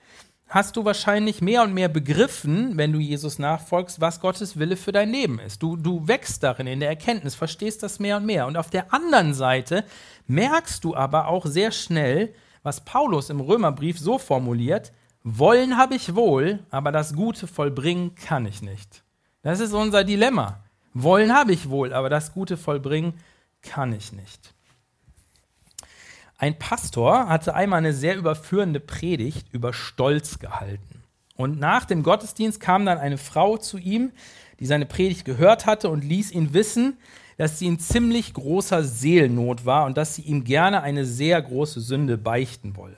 hast 0.49 0.77
du 0.77 0.85
wahrscheinlich 0.85 1.41
mehr 1.41 1.63
und 1.63 1.75
mehr 1.75 1.89
begriffen, 1.89 2.77
wenn 2.77 2.93
du 2.93 2.99
Jesus 2.99 3.39
nachfolgst, 3.39 4.01
was 4.01 4.21
Gottes 4.21 4.59
Wille 4.59 4.77
für 4.77 4.93
dein 4.93 5.11
Leben 5.11 5.39
ist. 5.41 5.63
Du, 5.63 5.77
du 5.77 6.07
wächst 6.07 6.43
darin 6.43 6.67
in 6.67 6.81
der 6.81 6.89
Erkenntnis, 6.89 7.35
verstehst 7.35 7.83
das 7.83 7.99
mehr 7.99 8.19
und 8.19 8.27
mehr. 8.27 8.47
Und 8.47 8.57
auf 8.57 8.71
der 8.71 8.93
anderen 8.95 9.35
Seite 9.35 9.85
merkst 10.27 10.85
du 10.85 10.95
aber 10.95 11.29
auch 11.29 11.47
sehr 11.47 11.73
schnell, 11.73 12.33
was 12.63 12.85
Paulus 12.85 13.31
im 13.31 13.41
Römerbrief 13.41 13.99
so 13.99 14.19
formuliert, 14.19 14.93
wollen 15.23 15.77
habe 15.77 15.97
ich 15.97 16.15
wohl, 16.15 16.61
aber 16.71 16.93
das 16.93 17.15
Gute 17.15 17.49
vollbringen 17.49 18.15
kann 18.15 18.47
ich 18.47 18.63
nicht. 18.63 19.03
Das 19.43 19.61
ist 19.61 19.73
unser 19.73 20.05
Dilemma. 20.05 20.65
Wollen 20.95 21.35
habe 21.35 21.53
ich 21.53 21.69
wohl, 21.69 21.93
aber 21.93 22.09
das 22.09 22.33
Gute 22.33 22.57
vollbringen 22.57 23.15
kann 23.63 23.93
ich 23.93 24.13
nicht. 24.13 24.56
Ein 26.38 26.59
Pastor 26.59 27.29
hatte 27.29 27.55
einmal 27.55 27.79
eine 27.79 27.94
sehr 27.94 28.16
überführende 28.16 28.81
Predigt 28.81 29.49
über 29.53 29.72
Stolz 29.72 30.38
gehalten. 30.38 31.03
Und 31.35 31.59
nach 31.59 31.85
dem 31.85 32.03
Gottesdienst 32.03 32.61
kam 32.61 32.85
dann 32.85 32.99
eine 32.99 33.18
Frau 33.18 33.57
zu 33.57 33.79
ihm, 33.79 34.12
die 34.61 34.66
seine 34.66 34.87
Predigt 34.87 35.25
gehört 35.25 35.66
hatte 35.66 35.88
und 35.88 36.05
ließ 36.05 36.33
ihn 36.33 36.53
wissen, 36.53 36.99
dass 37.37 37.59
sie 37.59 37.66
in 37.66 37.79
ziemlich 37.79 38.33
großer 38.33 38.83
Seelennot 38.83 39.66
war 39.66 39.85
und 39.85 39.96
dass 39.96 40.14
sie 40.14 40.22
ihm 40.22 40.44
gerne 40.44 40.83
eine 40.83 41.05
sehr 41.05 41.40
große 41.40 41.81
Sünde 41.81 42.16
beichten 42.16 42.77
wolle. 42.77 42.96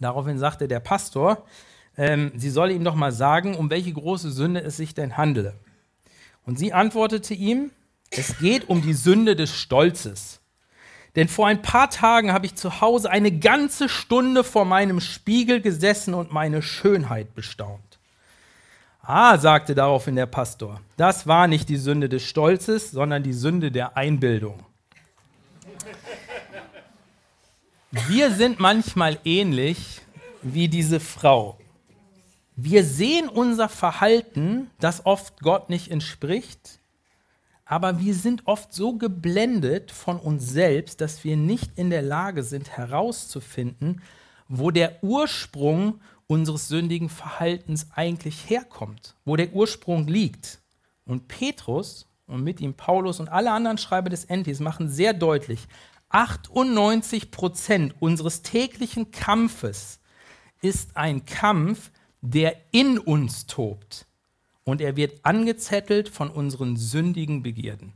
Daraufhin 0.00 0.38
sagte 0.38 0.68
der 0.68 0.80
Pastor, 0.80 1.44
ähm, 1.96 2.32
sie 2.36 2.50
solle 2.50 2.74
ihm 2.74 2.84
doch 2.84 2.94
mal 2.94 3.12
sagen, 3.12 3.54
um 3.54 3.70
welche 3.70 3.92
große 3.92 4.30
Sünde 4.30 4.60
es 4.60 4.76
sich 4.76 4.94
denn 4.94 5.16
handele. 5.16 5.54
Und 6.44 6.58
sie 6.58 6.74
antwortete 6.74 7.32
ihm, 7.32 7.70
es 8.10 8.38
geht 8.38 8.68
um 8.68 8.82
die 8.82 8.92
Sünde 8.92 9.34
des 9.36 9.54
Stolzes. 9.54 10.40
Denn 11.16 11.28
vor 11.28 11.46
ein 11.46 11.62
paar 11.62 11.88
Tagen 11.88 12.32
habe 12.32 12.44
ich 12.44 12.54
zu 12.54 12.82
Hause 12.82 13.10
eine 13.10 13.32
ganze 13.32 13.88
Stunde 13.88 14.44
vor 14.44 14.66
meinem 14.66 15.00
Spiegel 15.00 15.62
gesessen 15.62 16.12
und 16.12 16.30
meine 16.30 16.60
Schönheit 16.60 17.34
bestaunt. 17.34 17.98
Ah, 19.00 19.38
sagte 19.38 19.74
daraufhin 19.74 20.16
der 20.16 20.26
Pastor, 20.26 20.80
das 20.96 21.26
war 21.26 21.46
nicht 21.46 21.68
die 21.68 21.78
Sünde 21.78 22.08
des 22.08 22.24
Stolzes, 22.24 22.90
sondern 22.90 23.22
die 23.22 23.32
Sünde 23.32 23.70
der 23.70 23.96
Einbildung. 23.96 24.66
Wir 28.08 28.30
sind 28.30 28.60
manchmal 28.60 29.18
ähnlich 29.24 30.02
wie 30.42 30.68
diese 30.68 31.00
Frau. 31.00 31.56
Wir 32.56 32.84
sehen 32.84 33.28
unser 33.28 33.68
Verhalten, 33.68 34.70
das 34.80 35.06
oft 35.06 35.40
Gott 35.40 35.70
nicht 35.70 35.90
entspricht, 35.90 36.78
aber 37.66 37.98
wir 37.98 38.14
sind 38.14 38.46
oft 38.46 38.72
so 38.72 38.96
geblendet 38.96 39.90
von 39.90 40.18
uns 40.18 40.48
selbst, 40.48 41.00
dass 41.00 41.24
wir 41.24 41.36
nicht 41.36 41.72
in 41.76 41.90
der 41.90 42.02
Lage 42.02 42.44
sind 42.44 42.70
herauszufinden, 42.70 44.00
wo 44.48 44.70
der 44.70 45.02
Ursprung 45.02 46.00
unseres 46.28 46.68
sündigen 46.68 47.08
Verhaltens 47.08 47.88
eigentlich 47.92 48.48
herkommt, 48.48 49.16
wo 49.24 49.34
der 49.34 49.52
Ursprung 49.52 50.06
liegt. 50.06 50.60
Und 51.04 51.26
Petrus 51.26 52.08
und 52.26 52.44
mit 52.44 52.60
ihm 52.60 52.74
Paulus 52.74 53.18
und 53.18 53.28
alle 53.28 53.50
anderen 53.50 53.78
Schreiber 53.78 54.10
des 54.10 54.24
Entis 54.24 54.60
machen 54.60 54.88
sehr 54.88 55.12
deutlich, 55.12 55.66
98 56.10 57.32
Prozent 57.32 57.94
unseres 57.98 58.42
täglichen 58.42 59.10
Kampfes 59.10 59.98
ist 60.62 60.96
ein 60.96 61.24
Kampf, 61.24 61.90
der 62.20 62.56
in 62.70 62.98
uns 62.98 63.46
tobt 63.46 64.06
und 64.66 64.80
er 64.80 64.96
wird 64.96 65.20
angezettelt 65.22 66.08
von 66.08 66.28
unseren 66.28 66.76
sündigen 66.76 67.42
Begierden. 67.42 67.92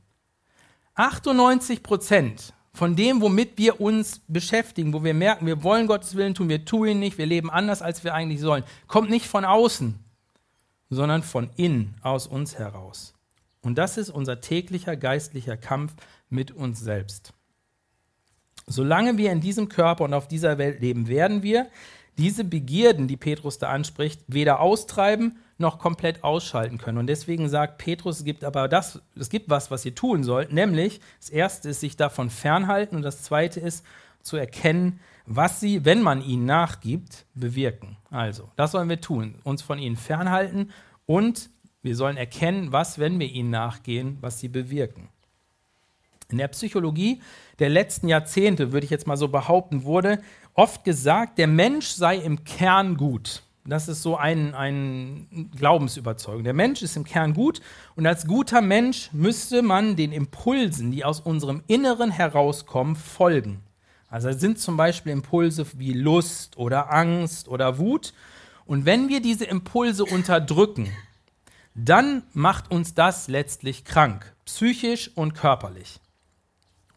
98 0.94 1.82
Prozent 1.82 2.54
von 2.72 2.94
dem, 2.94 3.20
womit 3.20 3.58
wir 3.58 3.80
uns 3.80 4.20
beschäftigen, 4.28 4.92
wo 4.92 5.02
wir 5.02 5.12
merken, 5.12 5.46
wir 5.46 5.64
wollen 5.64 5.88
Gottes 5.88 6.14
Willen 6.14 6.34
tun, 6.34 6.48
wir 6.48 6.64
tun 6.64 6.86
ihn 6.86 7.00
nicht, 7.00 7.18
wir 7.18 7.26
leben 7.26 7.50
anders, 7.50 7.82
als 7.82 8.04
wir 8.04 8.14
eigentlich 8.14 8.40
sollen, 8.40 8.62
kommt 8.86 9.10
nicht 9.10 9.26
von 9.26 9.44
außen, 9.44 9.98
sondern 10.88 11.24
von 11.24 11.50
innen, 11.56 11.96
aus 12.02 12.28
uns 12.28 12.56
heraus. 12.56 13.14
Und 13.62 13.76
das 13.76 13.98
ist 13.98 14.08
unser 14.08 14.40
täglicher 14.40 14.96
geistlicher 14.96 15.56
Kampf 15.56 15.94
mit 16.28 16.52
uns 16.52 16.78
selbst. 16.78 17.32
Solange 18.68 19.18
wir 19.18 19.32
in 19.32 19.40
diesem 19.40 19.68
Körper 19.68 20.04
und 20.04 20.14
auf 20.14 20.28
dieser 20.28 20.56
Welt 20.56 20.80
leben, 20.80 21.08
werden 21.08 21.42
wir 21.42 21.68
diese 22.16 22.44
Begierden, 22.44 23.08
die 23.08 23.16
Petrus 23.16 23.58
da 23.58 23.70
anspricht, 23.70 24.22
weder 24.28 24.60
austreiben 24.60 25.38
noch 25.60 25.78
komplett 25.78 26.24
ausschalten 26.24 26.78
können. 26.78 26.98
Und 26.98 27.06
deswegen 27.06 27.48
sagt 27.48 27.78
Petrus, 27.78 28.18
es 28.18 28.24
gibt 28.24 28.44
aber 28.44 28.68
das, 28.68 29.00
es 29.16 29.28
gibt 29.28 29.50
was, 29.50 29.70
was 29.70 29.84
ihr 29.84 29.94
tun 29.94 30.24
sollt, 30.24 30.52
nämlich 30.52 31.00
das 31.20 31.30
erste 31.30 31.68
ist 31.68 31.80
sich 31.80 31.96
davon 31.96 32.30
fernhalten 32.30 32.96
und 32.96 33.02
das 33.02 33.22
zweite 33.22 33.60
ist 33.60 33.84
zu 34.22 34.36
erkennen, 34.36 35.00
was 35.26 35.60
sie, 35.60 35.84
wenn 35.84 36.02
man 36.02 36.22
ihnen 36.22 36.44
nachgibt, 36.44 37.24
bewirken. 37.34 37.96
Also, 38.10 38.50
das 38.56 38.72
sollen 38.72 38.88
wir 38.88 39.00
tun, 39.00 39.36
uns 39.44 39.62
von 39.62 39.78
ihnen 39.78 39.96
fernhalten 39.96 40.72
und 41.06 41.50
wir 41.82 41.96
sollen 41.96 42.16
erkennen, 42.16 42.72
was, 42.72 42.98
wenn 42.98 43.18
wir 43.18 43.30
ihnen 43.30 43.50
nachgehen, 43.50 44.18
was 44.20 44.40
sie 44.40 44.48
bewirken. 44.48 45.08
In 46.30 46.38
der 46.38 46.48
Psychologie 46.48 47.20
der 47.58 47.68
letzten 47.68 48.08
Jahrzehnte, 48.08 48.72
würde 48.72 48.84
ich 48.84 48.90
jetzt 48.90 49.06
mal 49.06 49.16
so 49.16 49.28
behaupten, 49.28 49.84
wurde 49.84 50.22
oft 50.54 50.84
gesagt, 50.84 51.38
der 51.38 51.46
Mensch 51.46 51.86
sei 51.86 52.16
im 52.16 52.44
Kern 52.44 52.96
gut. 52.96 53.42
Das 53.70 53.86
ist 53.86 54.02
so 54.02 54.16
ein, 54.16 54.54
ein 54.54 55.50
Glaubensüberzeugung. 55.56 56.42
Der 56.42 56.54
Mensch 56.54 56.82
ist 56.82 56.96
im 56.96 57.04
Kern 57.04 57.34
gut 57.34 57.60
und 57.94 58.04
als 58.04 58.26
guter 58.26 58.60
Mensch 58.60 59.10
müsste 59.12 59.62
man 59.62 59.94
den 59.94 60.10
Impulsen, 60.10 60.90
die 60.90 61.04
aus 61.04 61.20
unserem 61.20 61.62
Inneren 61.68 62.10
herauskommen, 62.10 62.96
folgen. 62.96 63.62
Also 64.08 64.32
sind 64.32 64.58
zum 64.58 64.76
Beispiel 64.76 65.12
Impulse 65.12 65.64
wie 65.76 65.92
Lust 65.92 66.58
oder 66.58 66.92
Angst 66.92 67.46
oder 67.46 67.78
Wut. 67.78 68.12
Und 68.66 68.86
wenn 68.86 69.08
wir 69.08 69.22
diese 69.22 69.44
Impulse 69.44 70.04
unterdrücken, 70.04 70.90
dann 71.76 72.24
macht 72.32 72.72
uns 72.72 72.94
das 72.94 73.28
letztlich 73.28 73.84
krank, 73.84 74.34
psychisch 74.46 75.12
und 75.14 75.34
körperlich. 75.34 76.00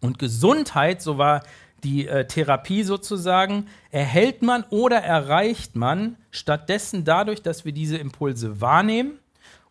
Und 0.01 0.17
Gesundheit, 0.17 1.03
so 1.03 1.19
war 1.19 1.43
die 1.83 2.07
äh, 2.07 2.25
Therapie 2.25 2.83
sozusagen, 2.83 3.67
erhält 3.91 4.41
man 4.41 4.63
oder 4.69 4.97
erreicht 4.97 5.75
man 5.75 6.17
stattdessen 6.31 7.03
dadurch, 7.03 7.41
dass 7.41 7.65
wir 7.65 7.71
diese 7.71 7.97
Impulse 7.97 8.61
wahrnehmen 8.61 9.19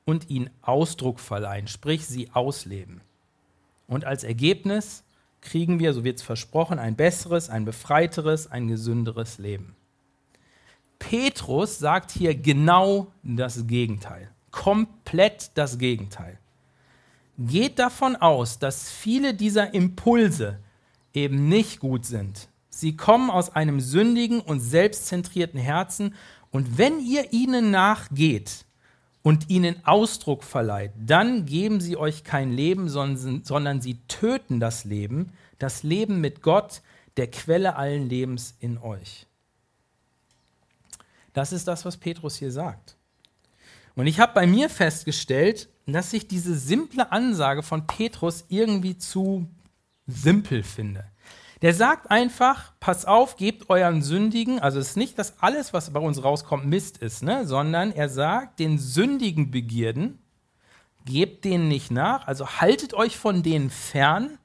und 0.05 0.31
ihnen 0.31 0.51
Ausdruck 0.62 1.20
verleihen, 1.20 1.68
sprich 1.68 2.07
sie 2.07 2.31
ausleben. 2.33 3.01
Und 3.87 4.05
als 4.05 4.25
Ergebnis 4.25 5.05
kriegen 5.40 5.79
wir, 5.79 5.92
so 5.92 6.05
wird 6.05 6.18
es 6.18 6.22
versprochen, 6.22 6.79
ein 6.79 6.96
besseres, 6.96 7.51
ein 7.51 7.64
befreiteres, 7.64 8.51
ein 8.51 8.68
gesünderes 8.68 9.38
Leben. 9.38 9.75
Petrus 10.98 11.79
sagt 11.79 12.12
hier 12.12 12.35
genau 12.35 13.09
das 13.22 13.66
Gegenteil, 13.66 14.29
komplett 14.51 15.51
das 15.55 15.79
Gegenteil 15.79 16.38
geht 17.38 17.79
davon 17.79 18.16
aus, 18.16 18.59
dass 18.59 18.90
viele 18.90 19.35
dieser 19.35 19.75
Impulse 19.75 20.59
eben 21.14 21.48
nicht 21.48 21.81
gut 21.81 22.07
sind. 22.07 22.48
Sie 22.70 22.96
kommen 22.96 23.31
aus 23.31 23.55
einem 23.55 23.81
sündigen 23.81 24.40
und 24.40 24.61
selbstzentrierten 24.61 25.61
Herzen 25.61 26.14
und 26.51 26.79
wenn 26.79 27.01
ihr 27.01 27.33
ihnen 27.33 27.70
nachgeht 27.70 28.64
und 29.22 29.51
ihnen 29.51 29.85
Ausdruck 29.85 30.42
verleiht, 30.42 30.92
dann 30.96 31.46
geben 31.46 31.81
sie 31.81 31.96
euch 31.96 32.25
kein 32.25 32.51
Leben, 32.53 32.88
sondern 32.88 33.81
sie 33.81 33.98
töten 34.09 34.59
das 34.59 34.85
Leben, 34.85 35.33
das 35.59 35.83
Leben 35.83 36.20
mit 36.20 36.42
Gott, 36.42 36.83
der 37.16 37.31
Quelle 37.31 37.77
allen 37.77 38.09
Lebens 38.09 38.55
in 38.61 38.79
euch. 38.79 39.27
Das 41.33 41.53
ist 41.53 41.68
das, 41.68 41.85
was 41.85 41.96
Petrus 41.96 42.37
hier 42.37 42.53
sagt. 42.53 42.96
Und 43.94 44.07
ich 44.07 44.20
habe 44.20 44.35
bei 44.35 44.46
mir 44.46 44.70
festgestellt, 44.70 45.68
dass 45.87 46.12
ich 46.12 46.29
diese 46.29 46.55
simple 46.55 47.12
Ansage 47.12 47.62
von 47.62 47.87
Petrus 47.87 48.44
irgendwie 48.48 48.96
zu 48.96 49.46
simpel 50.06 50.62
finde. 50.62 51.04
Der 51.62 51.74
sagt 51.74 52.10
einfach, 52.10 52.72
pass 52.80 53.04
auf, 53.04 53.36
gebt 53.36 53.70
euren 53.70 54.02
Sündigen, 54.02 54.58
also 54.58 54.80
es 54.80 54.90
ist 54.90 54.96
nicht, 54.96 55.16
dass 55.16 55.40
alles, 55.40 55.72
was 55.72 55.92
bei 55.92 56.00
uns 56.00 56.24
rauskommt, 56.24 56.66
Mist 56.66 56.98
ist, 56.98 57.22
ne? 57.22 57.46
sondern 57.46 57.92
er 57.92 58.08
sagt, 58.08 58.58
den 58.58 58.78
sündigen 58.78 59.52
Begierden, 59.52 60.18
gebt 61.04 61.44
denen 61.44 61.68
nicht 61.68 61.92
nach, 61.92 62.26
also 62.26 62.46
haltet 62.60 62.94
euch 62.94 63.16
von 63.16 63.44
denen 63.44 63.70
fern. 63.70 64.38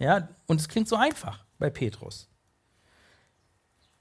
Ja, 0.00 0.28
und 0.46 0.60
es 0.60 0.68
klingt 0.68 0.88
so 0.88 0.96
einfach 0.96 1.44
bei 1.58 1.70
Petrus. 1.70 2.28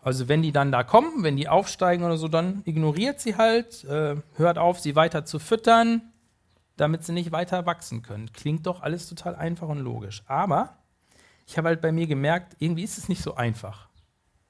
Also 0.02 0.28
wenn 0.28 0.42
die 0.42 0.52
dann 0.52 0.72
da 0.72 0.84
kommen, 0.84 1.24
wenn 1.24 1.36
die 1.36 1.50
aufsteigen 1.50 2.04
oder 2.04 2.18
so, 2.18 2.28
dann 2.28 2.62
ignoriert 2.66 3.20
sie 3.20 3.36
halt, 3.36 3.84
äh, 3.84 4.16
hört 4.36 4.58
auf, 4.58 4.80
sie 4.80 4.96
weiter 4.96 5.26
zu 5.26 5.40
füttern, 5.40 6.14
damit 6.78 7.04
sie 7.04 7.12
nicht 7.12 7.32
weiter 7.32 7.66
wachsen 7.66 8.02
können. 8.02 8.32
Klingt 8.32 8.66
doch 8.66 8.82
alles 8.82 9.08
total 9.10 9.36
einfach 9.36 9.68
und 9.68 9.80
logisch. 9.80 10.24
Aber 10.26 10.79
ich 11.50 11.58
habe 11.58 11.70
halt 11.70 11.82
bei 11.82 11.92
mir 11.92 12.06
gemerkt, 12.06 12.56
irgendwie 12.60 12.84
ist 12.84 13.00
es 13.00 13.10
nicht 13.10 13.24
so 13.24 13.34
einfach. 13.34 13.90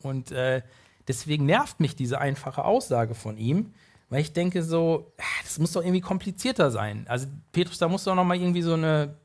Und 0.03 0.31
äh, 0.31 0.61
deswegen 1.07 1.45
nervt 1.45 1.79
mich 1.79 1.95
diese 1.95 2.19
einfache 2.19 2.65
Aussage 2.65 3.15
von 3.15 3.37
ihm, 3.37 3.73
weil 4.09 4.19
ich 4.19 4.33
denke 4.33 4.63
so, 4.63 5.13
ah, 5.17 5.43
das 5.43 5.59
muss 5.59 5.71
doch 5.71 5.81
irgendwie 5.81 6.01
komplizierter 6.01 6.71
sein. 6.71 7.05
Also 7.07 7.27
Petrus, 7.53 7.77
da 7.77 7.87
muss 7.87 8.03
doch 8.03 8.15
noch 8.15 8.25
mal 8.25 8.35
irgendwie 8.35 8.61
so 8.61 8.73
eine 8.73 9.15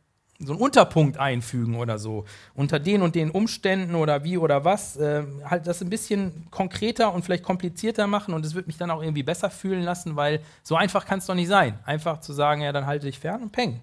so 0.41 0.53
einen 0.53 0.61
Unterpunkt 0.61 1.17
einfügen 1.17 1.77
oder 1.77 1.99
so. 1.99 2.25
Unter 2.55 2.79
den 2.81 3.03
und 3.03 3.15
den 3.15 3.31
Umständen 3.31 3.95
oder 3.95 4.25
wie 4.25 4.37
oder 4.37 4.65
was, 4.65 4.97
äh, 4.97 5.23
halt 5.45 5.67
das 5.67 5.81
ein 5.81 5.91
bisschen 5.91 6.49
konkreter 6.51 7.15
und 7.15 7.25
vielleicht 7.25 7.45
komplizierter 7.45 8.07
machen 8.09 8.35
und 8.35 8.45
es 8.45 8.55
wird 8.55 8.67
mich 8.67 8.77
dann 8.77 8.91
auch 8.91 9.01
irgendwie 9.01 9.23
besser 9.23 9.49
fühlen 9.49 9.83
lassen, 9.83 10.17
weil 10.17 10.41
so 10.65 10.77
einfach 10.77 11.07
kann 11.07 11.21
es 11.21 11.27
doch 11.27 11.37
nicht 11.37 11.49
sein. 11.49 11.79
Einfach 11.85 12.21
zu 12.21 12.33
sagen, 12.33 12.63
ja, 12.63 12.73
dann 12.73 12.87
halte 12.87 13.07
dich 13.07 13.19
fern 13.19 13.43
und 13.43 13.53
peng. 13.53 13.81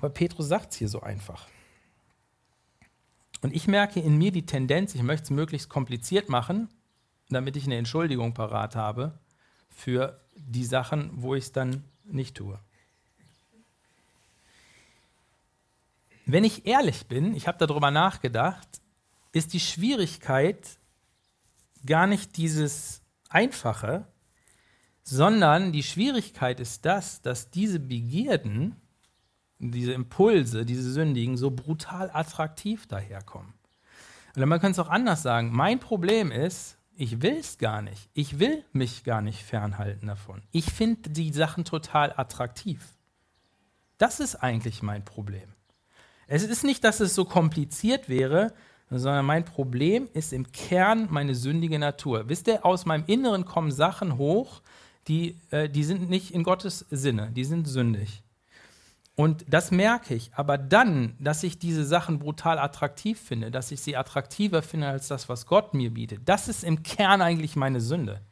Aber 0.00 0.08
Petrus 0.08 0.48
sagt 0.48 0.72
es 0.72 0.78
hier 0.78 0.88
so 0.88 1.02
einfach. 1.02 1.46
Und 3.42 3.54
ich 3.54 3.68
merke 3.68 4.00
in 4.00 4.16
mir 4.16 4.32
die 4.32 4.46
Tendenz, 4.46 4.94
ich 4.94 5.02
möchte 5.02 5.24
es 5.24 5.30
möglichst 5.30 5.68
kompliziert 5.68 6.30
machen, 6.30 6.68
damit 7.28 7.56
ich 7.56 7.66
eine 7.66 7.76
Entschuldigung 7.76 8.32
parat 8.32 8.76
habe 8.76 9.18
für 9.68 10.18
die 10.36 10.64
Sachen, 10.64 11.10
wo 11.12 11.34
ich 11.34 11.44
es 11.44 11.52
dann 11.52 11.84
nicht 12.04 12.34
tue. 12.34 12.58
Wenn 16.24 16.44
ich 16.44 16.66
ehrlich 16.66 17.06
bin, 17.06 17.34
ich 17.34 17.46
habe 17.46 17.58
darüber 17.58 17.90
nachgedacht, 17.90 18.80
ist 19.32 19.52
die 19.52 19.60
Schwierigkeit 19.60 20.78
gar 21.84 22.06
nicht 22.06 22.38
dieses 22.38 23.02
Einfache, 23.28 24.06
sondern 25.02 25.72
die 25.72 25.82
Schwierigkeit 25.82 26.58
ist 26.58 26.86
das, 26.86 27.20
dass 27.20 27.50
diese 27.50 27.80
Begierden 27.80 28.76
diese 29.60 29.92
Impulse, 29.92 30.64
diese 30.64 30.90
Sündigen 30.90 31.36
so 31.36 31.50
brutal 31.50 32.10
attraktiv 32.12 32.86
daherkommen. 32.86 33.52
Oder 34.36 34.46
man 34.46 34.60
könnte 34.60 34.80
es 34.80 34.86
auch 34.86 34.90
anders 34.90 35.22
sagen. 35.22 35.50
Mein 35.52 35.78
Problem 35.80 36.32
ist, 36.32 36.78
ich 36.96 37.22
will 37.22 37.36
es 37.38 37.58
gar 37.58 37.82
nicht. 37.82 38.08
Ich 38.14 38.38
will 38.38 38.64
mich 38.72 39.04
gar 39.04 39.22
nicht 39.22 39.42
fernhalten 39.42 40.06
davon. 40.06 40.42
Ich 40.50 40.66
finde 40.66 41.10
die 41.10 41.32
Sachen 41.32 41.64
total 41.64 42.12
attraktiv. 42.16 42.86
Das 43.98 44.20
ist 44.20 44.36
eigentlich 44.36 44.82
mein 44.82 45.04
Problem. 45.04 45.54
Es 46.26 46.42
ist 46.42 46.64
nicht, 46.64 46.84
dass 46.84 47.00
es 47.00 47.14
so 47.14 47.24
kompliziert 47.24 48.08
wäre, 48.08 48.54
sondern 48.88 49.26
mein 49.26 49.44
Problem 49.44 50.08
ist 50.14 50.32
im 50.32 50.50
Kern 50.52 51.08
meine 51.10 51.34
sündige 51.34 51.78
Natur. 51.78 52.28
Wisst 52.28 52.48
ihr, 52.48 52.64
aus 52.64 52.86
meinem 52.86 53.04
Inneren 53.06 53.44
kommen 53.44 53.70
Sachen 53.70 54.16
hoch, 54.16 54.62
die, 55.08 55.36
äh, 55.50 55.68
die 55.68 55.84
sind 55.84 56.08
nicht 56.08 56.32
in 56.32 56.42
Gottes 56.42 56.86
Sinne, 56.90 57.30
die 57.30 57.44
sind 57.44 57.66
sündig. 57.66 58.22
Und 59.20 59.44
das 59.48 59.70
merke 59.70 60.14
ich. 60.14 60.30
Aber 60.34 60.56
dann, 60.56 61.14
dass 61.18 61.42
ich 61.42 61.58
diese 61.58 61.84
Sachen 61.84 62.18
brutal 62.20 62.58
attraktiv 62.58 63.20
finde, 63.20 63.50
dass 63.50 63.70
ich 63.70 63.82
sie 63.82 63.94
attraktiver 63.94 64.62
finde 64.62 64.88
als 64.88 65.08
das, 65.08 65.28
was 65.28 65.44
Gott 65.44 65.74
mir 65.74 65.92
bietet, 65.92 66.22
das 66.24 66.48
ist 66.48 66.64
im 66.64 66.82
Kern 66.82 67.20
eigentlich 67.20 67.54
meine 67.54 67.82
Sünde. 67.82 68.22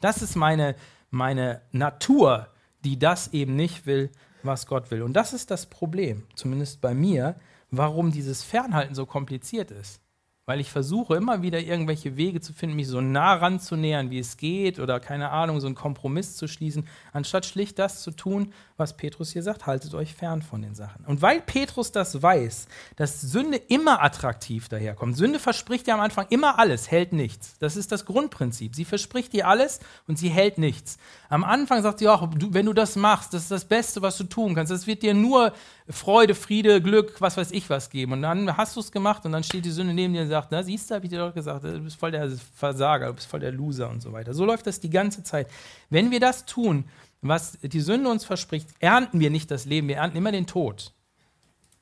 Das 0.00 0.22
ist 0.22 0.36
meine, 0.36 0.74
meine 1.10 1.60
Natur, 1.70 2.48
die 2.82 2.98
das 2.98 3.34
eben 3.34 3.56
nicht 3.56 3.84
will, 3.84 4.10
was 4.42 4.66
Gott 4.66 4.90
will. 4.90 5.02
Und 5.02 5.12
das 5.12 5.34
ist 5.34 5.50
das 5.50 5.66
Problem, 5.66 6.26
zumindest 6.34 6.80
bei 6.80 6.94
mir, 6.94 7.34
warum 7.70 8.10
dieses 8.10 8.42
Fernhalten 8.42 8.94
so 8.94 9.04
kompliziert 9.04 9.70
ist 9.70 10.00
weil 10.48 10.60
ich 10.60 10.70
versuche 10.70 11.14
immer 11.14 11.42
wieder 11.42 11.60
irgendwelche 11.60 12.16
Wege 12.16 12.40
zu 12.40 12.54
finden, 12.54 12.74
mich 12.74 12.88
so 12.88 13.02
nah 13.02 13.34
ranzunähern, 13.34 14.10
wie 14.10 14.18
es 14.18 14.38
geht 14.38 14.80
oder 14.80 14.98
keine 14.98 15.28
Ahnung, 15.28 15.60
so 15.60 15.66
einen 15.66 15.74
Kompromiss 15.74 16.36
zu 16.36 16.48
schließen, 16.48 16.88
anstatt 17.12 17.44
schlicht 17.44 17.78
das 17.78 18.00
zu 18.00 18.12
tun, 18.12 18.54
was 18.78 18.96
Petrus 18.96 19.30
hier 19.30 19.42
sagt, 19.42 19.66
haltet 19.66 19.92
euch 19.92 20.14
fern 20.14 20.40
von 20.40 20.62
den 20.62 20.74
Sachen. 20.74 21.04
Und 21.04 21.20
weil 21.20 21.42
Petrus 21.42 21.92
das 21.92 22.22
weiß, 22.22 22.66
dass 22.96 23.20
Sünde 23.20 23.58
immer 23.58 24.02
attraktiv 24.02 24.70
daherkommt, 24.70 25.18
Sünde 25.18 25.38
verspricht 25.38 25.86
ja 25.86 25.92
am 25.92 26.00
Anfang 26.00 26.24
immer 26.30 26.58
alles, 26.58 26.90
hält 26.90 27.12
nichts. 27.12 27.58
Das 27.58 27.76
ist 27.76 27.92
das 27.92 28.06
Grundprinzip. 28.06 28.74
Sie 28.74 28.86
verspricht 28.86 29.34
dir 29.34 29.48
alles 29.48 29.80
und 30.06 30.18
sie 30.18 30.30
hält 30.30 30.56
nichts. 30.56 30.96
Am 31.28 31.44
Anfang 31.44 31.82
sagt 31.82 31.98
sie 31.98 32.08
auch, 32.08 32.26
wenn 32.32 32.64
du 32.64 32.72
das 32.72 32.96
machst, 32.96 33.34
das 33.34 33.42
ist 33.42 33.50
das 33.50 33.66
Beste, 33.66 34.00
was 34.00 34.16
du 34.16 34.24
tun 34.24 34.54
kannst. 34.54 34.72
Das 34.72 34.86
wird 34.86 35.02
dir 35.02 35.12
nur 35.12 35.52
Freude, 35.90 36.34
Friede, 36.34 36.82
Glück, 36.82 37.20
was 37.20 37.36
weiß 37.36 37.50
ich 37.50 37.70
was 37.70 37.90
geben. 37.90 38.12
Und 38.12 38.22
dann 38.22 38.56
hast 38.56 38.76
du 38.76 38.80
es 38.80 38.92
gemacht 38.92 39.24
und 39.24 39.32
dann 39.32 39.42
steht 39.42 39.64
die 39.64 39.70
Sünde 39.70 39.94
neben 39.94 40.12
dir 40.12 40.22
und 40.22 40.28
sagt, 40.28 40.48
na 40.50 40.62
siehst 40.62 40.90
du, 40.90 40.94
habe 40.94 41.06
ich 41.06 41.10
dir 41.10 41.18
doch 41.18 41.34
gesagt, 41.34 41.64
du 41.64 41.80
bist 41.80 41.96
voll 41.96 42.10
der 42.10 42.30
Versager, 42.54 43.06
du 43.06 43.14
bist 43.14 43.26
voll 43.26 43.40
der 43.40 43.52
Loser 43.52 43.88
und 43.88 44.02
so 44.02 44.12
weiter. 44.12 44.34
So 44.34 44.44
läuft 44.44 44.66
das 44.66 44.80
die 44.80 44.90
ganze 44.90 45.22
Zeit. 45.22 45.48
Wenn 45.88 46.10
wir 46.10 46.20
das 46.20 46.44
tun, 46.44 46.84
was 47.22 47.58
die 47.62 47.80
Sünde 47.80 48.10
uns 48.10 48.24
verspricht, 48.24 48.68
ernten 48.80 49.20
wir 49.20 49.30
nicht 49.30 49.50
das 49.50 49.64
Leben, 49.64 49.88
wir 49.88 49.96
ernten 49.96 50.18
immer 50.18 50.32
den 50.32 50.46
Tod. 50.46 50.92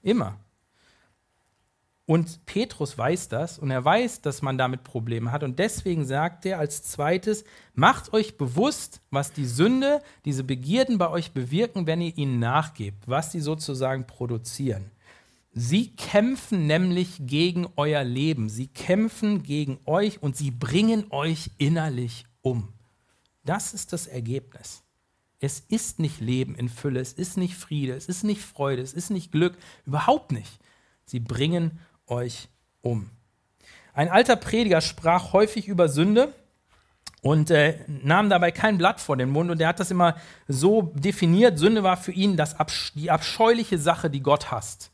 Immer. 0.02 0.38
Und 2.06 2.46
Petrus 2.46 2.96
weiß 2.96 3.28
das 3.28 3.58
und 3.58 3.72
er 3.72 3.84
weiß, 3.84 4.20
dass 4.20 4.40
man 4.40 4.56
damit 4.56 4.84
Probleme 4.84 5.32
hat. 5.32 5.42
Und 5.42 5.58
deswegen 5.58 6.06
sagt 6.06 6.46
er 6.46 6.60
als 6.60 6.84
zweites, 6.84 7.44
macht 7.74 8.12
euch 8.12 8.36
bewusst, 8.38 9.00
was 9.10 9.32
die 9.32 9.44
Sünde, 9.44 10.00
diese 10.24 10.44
Begierden 10.44 10.98
bei 10.98 11.10
euch 11.10 11.32
bewirken, 11.32 11.88
wenn 11.88 12.00
ihr 12.00 12.16
ihnen 12.16 12.38
nachgebt, 12.38 13.08
was 13.08 13.32
sie 13.32 13.40
sozusagen 13.40 14.06
produzieren. 14.06 14.92
Sie 15.52 15.96
kämpfen 15.96 16.68
nämlich 16.68 17.16
gegen 17.26 17.66
euer 17.76 18.04
Leben, 18.04 18.50
sie 18.50 18.68
kämpfen 18.68 19.42
gegen 19.42 19.78
euch 19.84 20.22
und 20.22 20.36
sie 20.36 20.52
bringen 20.52 21.06
euch 21.10 21.50
innerlich 21.58 22.26
um. 22.40 22.68
Das 23.42 23.74
ist 23.74 23.92
das 23.92 24.06
Ergebnis. 24.06 24.84
Es 25.40 25.60
ist 25.60 25.98
nicht 25.98 26.20
Leben 26.20 26.54
in 26.54 26.68
Fülle, 26.68 27.00
es 27.00 27.12
ist 27.12 27.36
nicht 27.36 27.56
Friede, 27.56 27.94
es 27.94 28.06
ist 28.06 28.22
nicht 28.22 28.42
Freude, 28.42 28.82
es 28.82 28.92
ist 28.92 29.10
nicht 29.10 29.32
Glück, 29.32 29.56
überhaupt 29.86 30.30
nicht. 30.30 30.60
Sie 31.06 31.20
bringen 31.20 31.78
euch 32.06 32.48
um. 32.80 33.10
Ein 33.92 34.08
alter 34.08 34.36
Prediger 34.36 34.80
sprach 34.80 35.32
häufig 35.32 35.68
über 35.68 35.88
Sünde 35.88 36.32
und 37.22 37.50
äh, 37.50 37.78
nahm 37.86 38.28
dabei 38.28 38.52
kein 38.52 38.78
Blatt 38.78 39.00
vor 39.00 39.16
den 39.16 39.30
Mund 39.30 39.50
und 39.50 39.60
er 39.60 39.68
hat 39.68 39.80
das 39.80 39.90
immer 39.90 40.16
so 40.46 40.92
definiert. 40.94 41.58
Sünde 41.58 41.82
war 41.82 41.96
für 41.96 42.12
ihn 42.12 42.36
das 42.36 42.56
die 42.94 43.10
abscheuliche 43.10 43.78
Sache, 43.78 44.10
die 44.10 44.22
Gott 44.22 44.50
hasst. 44.50 44.92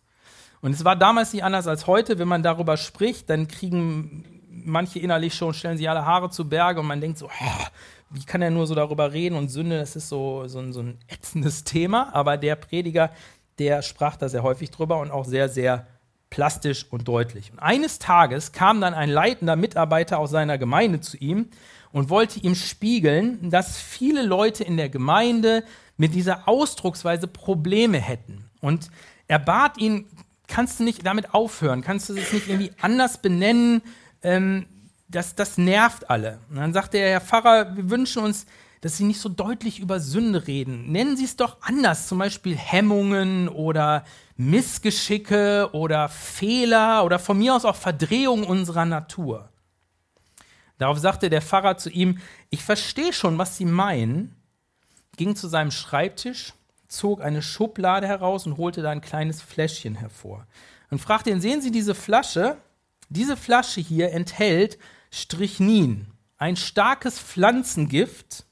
Und 0.60 0.72
es 0.72 0.84
war 0.84 0.94
damals 0.94 1.32
nicht 1.32 1.42
anders 1.42 1.66
als 1.66 1.88
heute, 1.88 2.18
wenn 2.18 2.28
man 2.28 2.44
darüber 2.44 2.76
spricht, 2.76 3.28
dann 3.28 3.48
kriegen 3.48 4.24
manche 4.48 5.00
innerlich 5.00 5.34
schon, 5.34 5.54
stellen 5.54 5.76
sich 5.76 5.90
alle 5.90 6.06
Haare 6.06 6.30
zu 6.30 6.48
Berge 6.48 6.80
und 6.80 6.86
man 6.86 7.00
denkt 7.00 7.18
so, 7.18 7.26
oh, 7.26 7.64
wie 8.10 8.24
kann 8.24 8.42
er 8.42 8.50
nur 8.50 8.66
so 8.66 8.74
darüber 8.74 9.12
reden 9.12 9.36
und 9.36 9.48
Sünde, 9.48 9.78
das 9.78 9.96
ist 9.96 10.08
so, 10.08 10.46
so, 10.46 10.60
ein, 10.60 10.72
so 10.72 10.80
ein 10.80 10.98
ätzendes 11.08 11.64
Thema, 11.64 12.14
aber 12.14 12.36
der 12.36 12.54
Prediger, 12.56 13.10
der 13.58 13.82
sprach 13.82 14.16
da 14.16 14.28
sehr 14.28 14.42
häufig 14.42 14.70
drüber 14.70 15.00
und 15.00 15.10
auch 15.10 15.24
sehr, 15.24 15.48
sehr 15.48 15.86
plastisch 16.32 16.86
und 16.88 17.06
deutlich. 17.08 17.52
Und 17.52 17.58
eines 17.58 17.98
Tages 17.98 18.52
kam 18.52 18.80
dann 18.80 18.94
ein 18.94 19.10
leitender 19.10 19.54
Mitarbeiter 19.54 20.18
aus 20.18 20.30
seiner 20.30 20.56
Gemeinde 20.56 21.00
zu 21.00 21.18
ihm 21.18 21.48
und 21.92 22.08
wollte 22.08 22.40
ihm 22.40 22.54
spiegeln, 22.54 23.50
dass 23.50 23.78
viele 23.78 24.22
Leute 24.22 24.64
in 24.64 24.78
der 24.78 24.88
Gemeinde 24.88 25.62
mit 25.98 26.14
dieser 26.14 26.48
Ausdrucksweise 26.48 27.26
Probleme 27.26 27.98
hätten. 27.98 28.48
Und 28.62 28.90
er 29.28 29.38
bat 29.38 29.76
ihn, 29.76 30.06
kannst 30.48 30.80
du 30.80 30.84
nicht 30.84 31.04
damit 31.04 31.34
aufhören? 31.34 31.82
Kannst 31.82 32.08
du 32.08 32.14
es 32.14 32.32
nicht 32.32 32.48
irgendwie 32.48 32.72
anders 32.80 33.18
benennen? 33.18 33.82
Ähm, 34.22 34.64
das, 35.08 35.34
das 35.34 35.58
nervt 35.58 36.08
alle. 36.08 36.38
Und 36.48 36.56
dann 36.56 36.72
sagte 36.72 36.96
er, 36.96 37.10
Herr 37.10 37.20
Pfarrer, 37.20 37.76
wir 37.76 37.90
wünschen 37.90 38.22
uns, 38.22 38.46
dass 38.80 38.96
Sie 38.96 39.04
nicht 39.04 39.20
so 39.20 39.28
deutlich 39.28 39.80
über 39.80 40.00
Sünde 40.00 40.46
reden. 40.46 40.90
Nennen 40.90 41.18
Sie 41.18 41.24
es 41.24 41.36
doch 41.36 41.58
anders, 41.60 42.08
zum 42.08 42.18
Beispiel 42.18 42.56
Hemmungen 42.56 43.50
oder 43.50 44.04
Missgeschicke 44.50 45.70
oder 45.72 46.08
Fehler 46.08 47.04
oder 47.04 47.18
von 47.18 47.38
mir 47.38 47.54
aus 47.54 47.64
auch 47.64 47.76
Verdrehung 47.76 48.44
unserer 48.44 48.84
Natur. 48.84 49.48
Darauf 50.78 50.98
sagte 50.98 51.30
der 51.30 51.42
Pfarrer 51.42 51.76
zu 51.76 51.90
ihm, 51.90 52.18
ich 52.50 52.62
verstehe 52.62 53.12
schon, 53.12 53.38
was 53.38 53.56
Sie 53.56 53.64
meinen, 53.64 54.34
ging 55.16 55.36
zu 55.36 55.48
seinem 55.48 55.70
Schreibtisch, 55.70 56.54
zog 56.88 57.22
eine 57.22 57.42
Schublade 57.42 58.06
heraus 58.06 58.46
und 58.46 58.56
holte 58.56 58.82
da 58.82 58.90
ein 58.90 59.00
kleines 59.00 59.40
Fläschchen 59.40 59.94
hervor 59.94 60.46
und 60.92 60.98
fragte 60.98 61.30
ihn, 61.30 61.40
sehen 61.40 61.62
Sie 61.62 61.70
diese 61.70 61.94
Flasche? 61.94 62.58
Diese 63.08 63.36
Flasche 63.36 63.80
hier 63.80 64.12
enthält 64.12 64.78
Strychnin, 65.10 66.06
ein 66.36 66.56
starkes 66.56 67.18
Pflanzengift, 67.18 68.44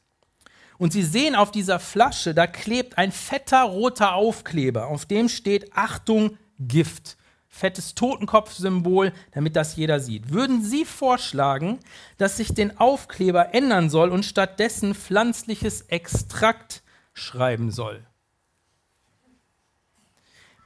und 0.81 0.95
Sie 0.95 1.03
sehen 1.03 1.35
auf 1.35 1.51
dieser 1.51 1.79
Flasche, 1.79 2.33
da 2.33 2.47
klebt 2.47 2.97
ein 2.97 3.13
fetter 3.13 3.65
roter 3.65 4.15
Aufkleber, 4.15 4.87
auf 4.87 5.05
dem 5.05 5.29
steht 5.29 5.77
Achtung, 5.77 6.39
Gift. 6.59 7.19
Fettes 7.49 7.95
Totenkopfsymbol, 7.95 9.13
damit 9.33 9.57
das 9.57 9.77
jeder 9.77 10.01
sieht. 10.01 10.31
Würden 10.31 10.63
Sie 10.63 10.87
vorschlagen, 10.87 11.81
dass 12.17 12.39
sich 12.39 12.55
den 12.55 12.79
Aufkleber 12.79 13.55
ändern 13.55 13.91
soll 13.91 14.09
und 14.09 14.25
stattdessen 14.25 14.95
pflanzliches 14.95 15.83
Extrakt 15.83 16.83
schreiben 17.13 17.71
soll? 17.71 18.07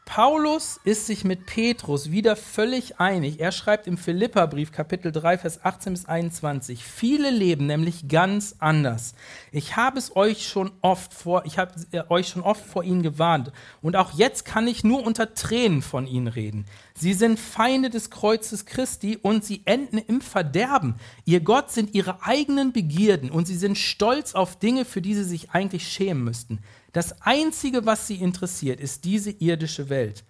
Paulus 0.04 0.78
ist 0.84 1.06
sich 1.06 1.24
mit 1.24 1.46
Petrus 1.46 2.10
wieder 2.10 2.36
völlig 2.36 3.00
einig. 3.00 3.40
Er 3.40 3.52
schreibt 3.52 3.86
im 3.86 3.96
Philipperbrief 3.96 4.70
Kapitel 4.70 5.10
3 5.10 5.38
Vers 5.38 5.64
18 5.64 5.94
bis 5.94 6.04
21, 6.04 6.84
viele 6.84 7.30
leben 7.30 7.66
nämlich 7.66 8.06
ganz 8.06 8.56
anders. 8.58 9.14
Ich 9.50 9.76
habe 9.76 9.98
es 9.98 10.14
euch 10.14 10.46
schon 10.46 10.72
oft 10.82 11.14
vor, 11.14 11.46
ich 11.46 11.58
habe 11.58 11.72
äh, 11.92 12.02
euch 12.10 12.28
schon 12.28 12.42
oft 12.42 12.64
vor 12.64 12.84
ihnen 12.84 13.02
gewarnt 13.02 13.50
und 13.80 13.96
auch 13.96 14.12
jetzt 14.12 14.44
kann 14.44 14.68
ich 14.68 14.84
nur 14.84 15.04
unter 15.04 15.32
Tränen 15.32 15.80
von 15.80 16.06
ihnen 16.06 16.28
reden. 16.28 16.66
Sie 16.94 17.14
sind 17.14 17.40
Feinde 17.40 17.88
des 17.88 18.10
Kreuzes 18.10 18.66
Christi 18.66 19.18
und 19.20 19.44
sie 19.44 19.62
enden 19.64 19.98
im 19.98 20.20
Verderben. 20.20 20.96
Ihr 21.24 21.40
Gott 21.40 21.70
sind 21.72 21.94
ihre 21.94 22.22
eigenen 22.22 22.72
Begierden 22.72 23.30
und 23.30 23.46
sie 23.46 23.56
sind 23.56 23.78
stolz 23.78 24.34
auf 24.34 24.58
Dinge, 24.58 24.84
für 24.84 25.00
die 25.00 25.14
sie 25.14 25.24
sich 25.24 25.50
eigentlich 25.50 25.88
schämen 25.88 26.24
müssten. 26.24 26.60
Das 26.94 27.20
Einzige, 27.22 27.86
was 27.86 28.06
sie 28.06 28.14
interessiert, 28.14 28.78
ist 28.78 29.04
diese 29.04 29.32
irdische 29.32 29.88
Welt. 29.88 30.24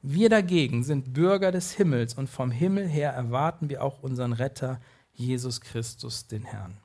Wir 0.00 0.30
dagegen 0.30 0.82
sind 0.82 1.12
Bürger 1.12 1.52
des 1.52 1.72
Himmels 1.72 2.14
und 2.14 2.30
vom 2.30 2.50
Himmel 2.50 2.88
her 2.88 3.12
erwarten 3.12 3.68
wir 3.68 3.84
auch 3.84 4.02
unseren 4.02 4.32
Retter, 4.32 4.80
Jesus 5.12 5.60
Christus, 5.60 6.26
den 6.26 6.42
Herrn. 6.44 6.78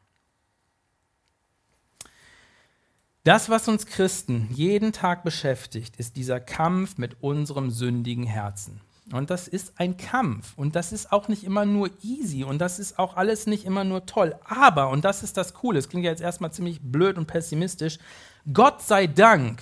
Das, 3.24 3.48
was 3.48 3.70
uns 3.70 3.86
Christen 3.86 4.50
jeden 4.52 4.92
Tag 4.92 5.24
beschäftigt, 5.24 5.96
ist 5.96 6.18
dieser 6.18 6.42
Kampf 6.42 6.98
mit 6.98 7.24
unserem 7.24 7.72
sündigen 7.72 8.26
Herzen. 8.26 8.82
Und 9.12 9.30
das 9.30 9.48
ist 9.48 9.74
ein 9.78 9.98
Kampf. 9.98 10.54
Und 10.56 10.76
das 10.76 10.92
ist 10.92 11.12
auch 11.12 11.28
nicht 11.28 11.44
immer 11.44 11.66
nur 11.66 11.90
easy. 12.04 12.44
Und 12.44 12.60
das 12.60 12.80
ist 12.80 13.00
auch 13.00 13.18
alles 13.18 13.48
nicht 13.48 13.66
immer 13.66 13.84
nur 13.84 14.06
toll. 14.06 14.36
Aber, 14.46 14.90
und 14.90 15.04
das 15.04 15.24
ist 15.24 15.38
das 15.38 15.54
Coole, 15.54 15.80
es 15.80 15.90
klingt 15.90 16.06
ja 16.06 16.12
jetzt 16.12 16.22
erstmal 16.22 16.52
ziemlich 16.52 16.80
blöd 16.82 17.18
und 17.18 17.26
pessimistisch, 17.26 17.98
Gott 18.54 18.82
sei 18.82 19.08
Dank 19.08 19.62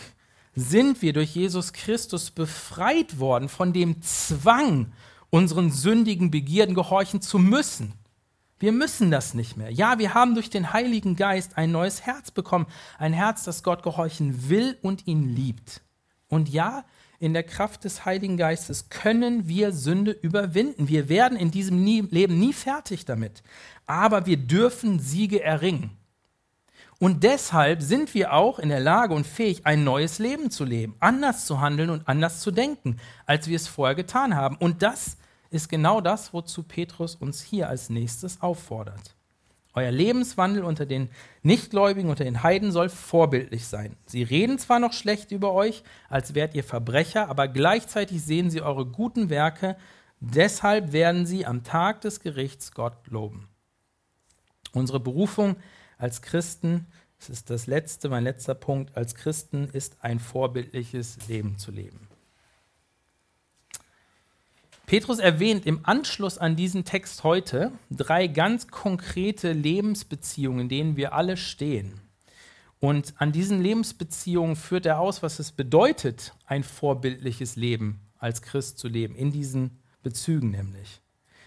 sind 0.55 1.01
wir 1.01 1.13
durch 1.13 1.35
Jesus 1.35 1.73
Christus 1.73 2.31
befreit 2.31 3.19
worden 3.19 3.49
von 3.49 3.73
dem 3.73 4.01
Zwang, 4.01 4.91
unseren 5.29 5.71
sündigen 5.71 6.31
Begierden 6.31 6.75
gehorchen 6.75 7.21
zu 7.21 7.39
müssen. 7.39 7.93
Wir 8.59 8.73
müssen 8.73 9.09
das 9.09 9.33
nicht 9.33 9.55
mehr. 9.55 9.71
Ja, 9.71 9.99
wir 9.99 10.13
haben 10.13 10.33
durch 10.33 10.49
den 10.49 10.73
Heiligen 10.73 11.15
Geist 11.15 11.57
ein 11.57 11.71
neues 11.71 12.01
Herz 12.01 12.29
bekommen. 12.31 12.67
Ein 12.97 13.13
Herz, 13.13 13.43
das 13.45 13.63
Gott 13.63 13.83
gehorchen 13.83 14.49
will 14.49 14.77
und 14.81 15.07
ihn 15.07 15.33
liebt. 15.33 15.81
Und 16.27 16.49
ja, 16.49 16.83
in 17.19 17.33
der 17.33 17.43
Kraft 17.43 17.83
des 17.83 18.05
Heiligen 18.05 18.37
Geistes 18.37 18.89
können 18.89 19.47
wir 19.47 19.73
Sünde 19.73 20.11
überwinden. 20.11 20.87
Wir 20.87 21.09
werden 21.09 21.37
in 21.37 21.51
diesem 21.51 21.83
nie, 21.83 22.01
Leben 22.01 22.39
nie 22.39 22.53
fertig 22.53 23.05
damit, 23.05 23.43
aber 23.85 24.25
wir 24.25 24.37
dürfen 24.37 24.99
Siege 24.99 25.43
erringen. 25.43 25.91
Und 26.97 27.23
deshalb 27.23 27.81
sind 27.81 28.13
wir 28.13 28.33
auch 28.33 28.59
in 28.59 28.69
der 28.69 28.81
Lage 28.81 29.13
und 29.13 29.25
fähig, 29.25 29.65
ein 29.65 29.85
neues 29.85 30.19
Leben 30.19 30.51
zu 30.51 30.65
leben, 30.65 30.95
anders 30.99 31.45
zu 31.45 31.61
handeln 31.61 31.89
und 31.89 32.07
anders 32.07 32.41
zu 32.41 32.51
denken, 32.51 32.97
als 33.25 33.47
wir 33.47 33.55
es 33.55 33.67
vorher 33.67 33.95
getan 33.95 34.35
haben. 34.35 34.57
Und 34.57 34.81
das 34.83 35.17
ist 35.49 35.69
genau 35.69 36.01
das, 36.01 36.33
wozu 36.33 36.63
Petrus 36.63 37.15
uns 37.15 37.41
hier 37.41 37.69
als 37.69 37.89
nächstes 37.89 38.41
auffordert. 38.41 39.15
Euer 39.73 39.91
Lebenswandel 39.91 40.63
unter 40.63 40.85
den 40.85 41.09
Nichtgläubigen, 41.41 42.09
unter 42.09 42.25
den 42.25 42.43
Heiden 42.43 42.71
soll 42.71 42.89
vorbildlich 42.89 43.67
sein. 43.67 43.95
Sie 44.05 44.23
reden 44.23 44.59
zwar 44.59 44.79
noch 44.79 44.93
schlecht 44.93 45.31
über 45.31 45.53
euch, 45.53 45.83
als 46.09 46.35
wärt 46.35 46.53
ihr 46.53 46.63
Verbrecher, 46.63 47.29
aber 47.29 47.47
gleichzeitig 47.47 48.21
sehen 48.21 48.49
sie 48.49 48.61
eure 48.61 48.85
guten 48.85 49.29
Werke, 49.29 49.77
deshalb 50.19 50.91
werden 50.91 51.25
sie 51.25 51.45
am 51.45 51.63
Tag 51.63 52.01
des 52.01 52.19
Gerichts 52.19 52.73
Gott 52.73 53.07
loben. 53.07 53.47
Unsere 54.73 54.99
Berufung 54.99 55.55
als 55.97 56.21
Christen, 56.21 56.87
das 57.17 57.29
ist 57.29 57.49
das 57.49 57.67
letzte, 57.67 58.09
mein 58.09 58.23
letzter 58.23 58.55
Punkt, 58.55 58.95
als 58.97 59.15
Christen 59.15 59.69
ist 59.71 59.97
ein 60.01 60.19
vorbildliches 60.19 61.27
Leben 61.27 61.57
zu 61.57 61.71
leben. 61.71 62.08
Petrus 64.89 65.19
erwähnt 65.19 65.67
im 65.67 65.81
Anschluss 65.83 66.39
an 66.39 66.55
diesen 66.55 66.83
Text 66.83 67.23
heute 67.23 67.71
drei 67.91 68.25
ganz 68.25 68.69
konkrete 68.69 69.51
Lebensbeziehungen, 69.51 70.61
in 70.61 70.69
denen 70.69 70.97
wir 70.97 71.13
alle 71.13 71.37
stehen. 71.37 72.01
Und 72.79 73.13
an 73.19 73.31
diesen 73.31 73.61
Lebensbeziehungen 73.61 74.55
führt 74.55 74.87
er 74.87 74.99
aus, 74.99 75.21
was 75.21 75.37
es 75.37 75.51
bedeutet, 75.51 76.33
ein 76.47 76.63
vorbildliches 76.63 77.55
Leben 77.55 77.99
als 78.17 78.41
Christ 78.41 78.79
zu 78.79 78.87
leben, 78.87 79.13
in 79.13 79.31
diesen 79.31 79.77
Bezügen 80.01 80.49
nämlich. 80.49 81.01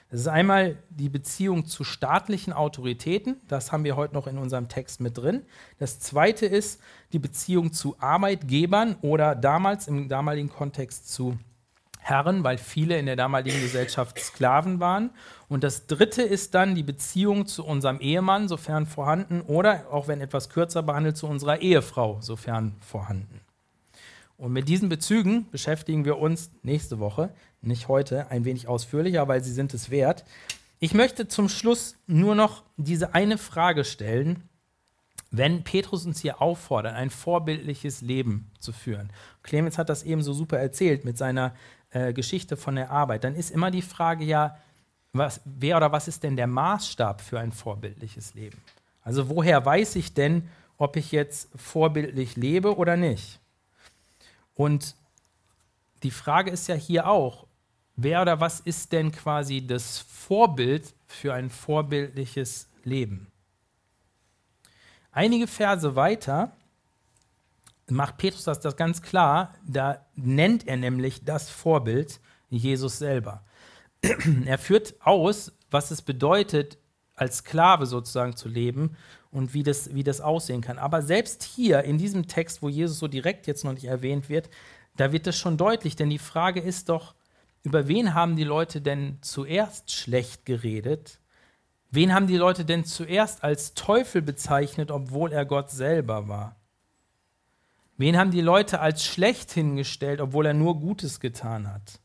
Das 0.09 0.20
ist 0.20 0.28
einmal 0.28 0.78
die 0.90 1.09
Beziehung 1.09 1.66
zu 1.66 1.83
staatlichen 1.83 2.52
Autoritäten, 2.52 3.40
das 3.48 3.72
haben 3.72 3.83
wir 3.83 3.96
heute 3.96 4.14
noch 4.14 4.28
in 4.28 4.38
unserem 4.38 4.68
Text 4.68 5.00
mit 5.00 5.18
drin. 5.18 5.42
Das 5.81 5.98
zweite 5.98 6.46
ist 6.46 6.81
die 7.12 7.18
Beziehung 7.18 7.72
zu 7.72 7.96
Arbeitgebern 7.98 8.94
oder 9.02 9.35
damals 9.35 9.88
im 9.88 10.09
damaligen 10.09 10.48
Kontext 10.48 11.12
zu 11.12 11.40
Herren, 12.02 12.42
weil 12.42 12.58
viele 12.58 12.98
in 12.98 13.06
der 13.06 13.14
damaligen 13.14 13.60
Gesellschaft 13.60 14.18
Sklaven 14.18 14.80
waren. 14.80 15.10
Und 15.48 15.62
das 15.62 15.86
dritte 15.86 16.22
ist 16.22 16.54
dann 16.54 16.74
die 16.74 16.82
Beziehung 16.82 17.46
zu 17.46 17.64
unserem 17.64 18.00
Ehemann, 18.00 18.48
sofern 18.48 18.86
vorhanden, 18.86 19.40
oder 19.40 19.86
auch 19.90 20.08
wenn 20.08 20.20
etwas 20.20 20.48
kürzer 20.48 20.82
behandelt, 20.82 21.16
zu 21.16 21.28
unserer 21.28 21.60
Ehefrau, 21.60 22.18
sofern 22.20 22.74
vorhanden. 22.80 23.40
Und 24.36 24.52
mit 24.52 24.68
diesen 24.68 24.88
Bezügen 24.88 25.48
beschäftigen 25.52 26.04
wir 26.04 26.18
uns 26.18 26.50
nächste 26.62 26.98
Woche, 26.98 27.30
nicht 27.60 27.86
heute, 27.86 28.28
ein 28.30 28.44
wenig 28.44 28.66
ausführlicher, 28.66 29.28
weil 29.28 29.44
sie 29.44 29.52
sind 29.52 29.72
es 29.72 29.90
wert. 29.90 30.24
Ich 30.80 30.94
möchte 30.94 31.28
zum 31.28 31.48
Schluss 31.48 31.94
nur 32.08 32.34
noch 32.34 32.64
diese 32.76 33.14
eine 33.14 33.38
Frage 33.38 33.84
stellen, 33.84 34.48
wenn 35.30 35.62
Petrus 35.62 36.04
uns 36.04 36.20
hier 36.20 36.42
auffordert, 36.42 36.94
ein 36.94 37.10
vorbildliches 37.10 38.02
Leben 38.02 38.50
zu 38.58 38.72
führen. 38.72 39.10
Clemens 39.44 39.78
hat 39.78 39.88
das 39.88 40.02
eben 40.02 40.22
so 40.22 40.32
super 40.32 40.58
erzählt 40.58 41.04
mit 41.04 41.16
seiner 41.16 41.54
äh, 41.92 42.12
Geschichte 42.12 42.57
von 42.57 42.76
der 42.76 42.90
Arbeit, 42.90 43.24
dann 43.24 43.35
ist 43.35 43.50
immer 43.50 43.70
die 43.70 43.83
Frage 43.83 44.24
ja, 44.24 44.57
was, 45.12 45.40
wer 45.44 45.76
oder 45.76 45.92
was 45.92 46.09
ist 46.09 46.22
denn 46.22 46.37
der 46.37 46.46
Maßstab 46.46 47.20
für 47.20 47.38
ein 47.38 47.52
vorbildliches 47.52 48.35
Leben? 48.35 48.59
Also 49.02 49.28
woher 49.28 49.64
weiß 49.64 49.96
ich 49.96 50.14
denn, 50.14 50.48
ob 50.78 50.96
ich 50.96 51.12
jetzt 51.12 51.48
vorbildlich 51.55 52.37
lebe 52.37 52.76
oder 52.76 52.96
nicht? 52.96 53.40
Und 54.55 54.94
die 56.02 56.11
Frage 56.11 56.50
ist 56.50 56.66
ja 56.68 56.74
hier 56.74 57.09
auch, 57.09 57.46
wer 57.96 58.22
oder 58.22 58.40
was 58.40 58.61
ist 58.61 58.92
denn 58.92 59.12
quasi 59.12 59.66
das 59.66 59.98
Vorbild 59.98 60.94
für 61.07 61.35
ein 61.35 61.50
vorbildliches 61.50 62.68
Leben? 62.85 63.31
Einige 65.11 65.46
Verse 65.46 65.94
weiter 65.94 66.57
macht 67.92 68.16
Petrus 68.18 68.44
das, 68.44 68.61
das 68.61 68.76
ganz 68.76 69.02
klar. 69.02 69.55
Da 69.66 70.07
nennt 70.14 70.66
er 70.66 70.76
nämlich 70.76 71.24
das 71.24 71.50
Vorbild 71.50 72.20
Jesus 72.48 72.98
selber. 72.98 73.44
er 74.46 74.59
führt 74.59 74.94
aus, 75.00 75.52
was 75.70 75.90
es 75.90 76.02
bedeutet, 76.02 76.78
als 77.14 77.38
Sklave 77.38 77.87
sozusagen 77.87 78.37
zu 78.37 78.48
leben 78.48 78.96
und 79.31 79.55
wie 79.55 79.62
das, 79.62 79.94
wie 79.94 80.05
das 80.05 80.20
aussehen 80.20 80.61
kann. 80.61 80.78
Aber 80.78 81.02
selbst 81.02 81.42
hier 81.42 81.85
in 81.85 81.98
diesem 81.98 82.26
Text, 82.26 82.62
wo 82.62 82.68
Jesus 82.68 82.98
so 82.98 83.09
direkt 83.09 83.46
jetzt 83.46 83.64
noch 83.64 83.72
nicht 83.72 83.85
erwähnt 83.85 84.28
wird, 84.28 84.50
da 84.96 85.12
wird 85.12 85.26
das 85.26 85.38
schon 85.38 85.57
deutlich, 85.57 85.96
denn 85.96 86.11
die 86.11 86.18
Frage 86.18 86.61
ist 86.61 86.88
doch, 86.88 87.14
über 87.62 87.87
wen 87.88 88.14
haben 88.14 88.37
die 88.37 88.44
Leute 88.44 88.81
denn 88.81 89.18
zuerst 89.20 89.92
schlecht 89.92 90.44
geredet? 90.44 91.20
Wen 91.90 92.12
haben 92.12 92.26
die 92.26 92.37
Leute 92.37 92.64
denn 92.64 92.85
zuerst 92.85 93.44
als 93.44 93.74
Teufel 93.74 94.20
bezeichnet, 94.20 94.90
obwohl 94.90 95.33
er 95.33 95.44
Gott 95.44 95.70
selber 95.70 96.28
war? 96.28 96.57
Wen 98.02 98.18
haben 98.18 98.32
die 98.32 98.40
Leute 98.40 98.80
als 98.80 99.04
schlecht 99.04 99.52
hingestellt, 99.52 100.20
obwohl 100.20 100.46
er 100.46 100.54
nur 100.54 100.80
Gutes 100.80 101.20
getan 101.20 101.72
hat? 101.72 102.00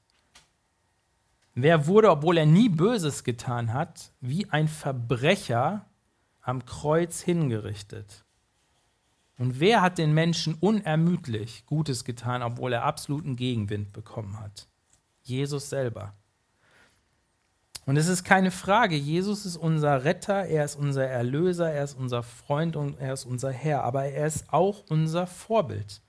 Wer 1.56 1.88
wurde, 1.88 2.12
obwohl 2.12 2.38
er 2.38 2.46
nie 2.46 2.70
Böses 2.70 3.24
getan 3.24 3.74
hat, 3.74 4.12
wie 4.22 4.48
ein 4.52 4.68
Verbrecher 4.68 5.88
am 6.42 6.64
Kreuz 6.66 7.22
hingerichtet? 7.22 8.26
Und 9.40 9.60
wer 9.60 9.82
hat 9.82 9.98
den 9.98 10.14
Menschen 10.14 10.54
unermüdlich 10.60 11.66
Gutes 11.66 12.06
getan, 12.06 12.44
obwohl 12.44 12.74
er 12.74 12.84
absoluten 12.84 13.36
Gegenwind 13.36 13.92
bekommen 13.92 14.40
hat? 14.40 14.68
Jesus 15.24 15.68
selber. 15.68 16.14
Und 17.88 17.96
es 17.96 18.10
ist 18.10 18.26
keine 18.26 18.52
Frage, 18.52 18.98
Jesus 18.98 19.46
ist 19.46 19.56
unser 19.56 20.04
Retter, 20.04 20.46
er 20.46 20.66
ist 20.66 20.76
unser 20.76 21.08
Erlöser, 21.08 21.72
er 21.72 21.86
ist 21.86 21.98
unser 21.98 22.22
Freund 22.22 22.76
und 22.76 23.00
er 23.00 23.14
ist 23.14 23.24
unser 23.24 23.50
Herr, 23.50 23.86
aber 23.86 24.04
er 24.04 24.28
ist 24.28 24.52
auch 24.52 24.84
unser 24.90 25.26
Vorbild. 25.26 26.02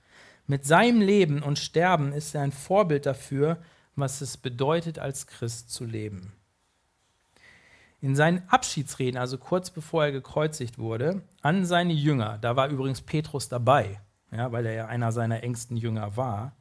Mit 0.49 0.67
seinem 0.67 1.01
Leben 1.01 1.41
und 1.41 1.57
Sterben 1.57 2.13
ist 2.13 2.35
er 2.35 2.43
ein 2.43 2.51
Vorbild 2.51 3.07
dafür, 3.07 3.59
was 3.95 4.21
es 4.23 4.37
bedeutet, 4.37 4.99
als 4.99 5.29
Christ 5.29 5.71
zu 5.71 5.85
leben. 5.85 6.33
In 8.01 8.17
seinen 8.17 8.43
Abschiedsreden, 8.49 9.21
also 9.21 9.39
kurz 9.39 9.71
bevor 9.71 10.07
er 10.07 10.13
gekreuzigt 10.13 10.79
wurde, 10.79 11.23
an 11.43 11.65
seine 11.65 11.93
Jünger, 11.93 12.39
da 12.39 12.57
war 12.57 12.71
übrigens 12.71 13.03
Petrus 13.03 13.49
dabei, 13.49 14.01
ja, 14.33 14.51
weil 14.51 14.67
er 14.67 14.73
ja 14.73 14.87
einer 14.87 15.13
seiner 15.13 15.45
engsten 15.45 15.77
Jünger 15.77 16.17
war, 16.17 16.57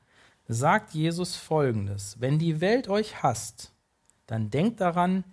sagt 0.48 0.94
Jesus 0.94 1.36
folgendes: 1.36 2.18
Wenn 2.20 2.38
die 2.38 2.62
Welt 2.62 2.88
euch 2.88 3.24
hasst, 3.24 3.74
dann 4.28 4.50
denkt 4.50 4.82
daran, 4.82 5.24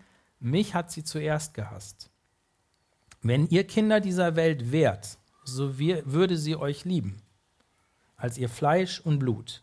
mich 0.41 0.75
hat 0.75 0.91
sie 0.91 1.05
zuerst 1.05 1.55
gehasst. 1.55 2.11
Wenn 3.23 3.47
ihr 3.49 3.67
Kinder 3.67 4.01
dieser 4.01 4.37
Welt 4.37 4.73
wärt, 4.73 5.19
so 5.45 5.79
würde 5.79 6.37
sie 6.37 6.57
euch 6.57 6.85
lieben, 6.85 7.23
als 8.17 8.39
ihr 8.39 8.49
Fleisch 8.49 9.01
und 9.01 9.19
Blut. 9.19 9.63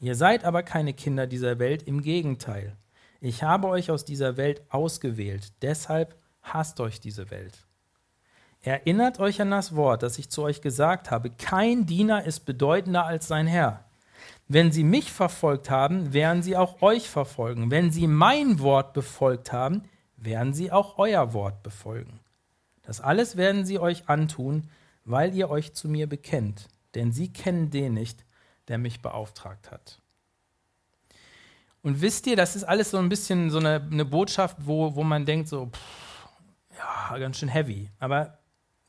Ihr 0.00 0.14
seid 0.14 0.44
aber 0.44 0.62
keine 0.62 0.94
Kinder 0.94 1.26
dieser 1.26 1.58
Welt, 1.58 1.82
im 1.82 2.02
Gegenteil. 2.02 2.76
Ich 3.20 3.42
habe 3.42 3.68
euch 3.68 3.90
aus 3.90 4.04
dieser 4.04 4.36
Welt 4.36 4.62
ausgewählt, 4.70 5.52
deshalb 5.62 6.16
hasst 6.42 6.80
euch 6.80 7.00
diese 7.00 7.30
Welt. 7.30 7.66
Erinnert 8.62 9.20
euch 9.20 9.40
an 9.40 9.50
das 9.50 9.74
Wort, 9.74 10.02
das 10.02 10.18
ich 10.18 10.30
zu 10.30 10.42
euch 10.42 10.60
gesagt 10.62 11.10
habe, 11.10 11.30
kein 11.30 11.86
Diener 11.86 12.24
ist 12.24 12.40
bedeutender 12.40 13.06
als 13.06 13.26
sein 13.26 13.46
Herr. 13.46 13.84
Wenn 14.52 14.72
sie 14.72 14.82
mich 14.82 15.12
verfolgt 15.12 15.70
haben, 15.70 16.12
werden 16.12 16.42
sie 16.42 16.56
auch 16.56 16.82
euch 16.82 17.08
verfolgen. 17.08 17.70
Wenn 17.70 17.92
sie 17.92 18.08
mein 18.08 18.58
Wort 18.58 18.94
befolgt 18.94 19.52
haben, 19.52 19.84
werden 20.16 20.54
sie 20.54 20.72
auch 20.72 20.98
euer 20.98 21.32
Wort 21.34 21.62
befolgen. 21.62 22.18
Das 22.82 23.00
alles 23.00 23.36
werden 23.36 23.64
sie 23.64 23.78
euch 23.78 24.08
antun, 24.08 24.68
weil 25.04 25.36
ihr 25.36 25.50
euch 25.50 25.74
zu 25.74 25.88
mir 25.88 26.08
bekennt, 26.08 26.66
denn 26.96 27.12
sie 27.12 27.32
kennen 27.32 27.70
den 27.70 27.94
nicht, 27.94 28.24
der 28.66 28.78
mich 28.78 29.00
beauftragt 29.02 29.70
hat. 29.70 30.00
Und 31.82 32.00
wisst 32.00 32.26
ihr, 32.26 32.34
das 32.34 32.56
ist 32.56 32.64
alles 32.64 32.90
so 32.90 32.98
ein 32.98 33.08
bisschen 33.08 33.50
so 33.50 33.58
eine, 33.58 33.88
eine 33.88 34.04
Botschaft, 34.04 34.56
wo, 34.58 34.96
wo 34.96 35.04
man 35.04 35.26
denkt, 35.26 35.48
so, 35.48 35.66
pff, 35.66 36.28
ja, 36.76 37.18
ganz 37.18 37.38
schön 37.38 37.48
heavy. 37.48 37.88
Aber 38.00 38.40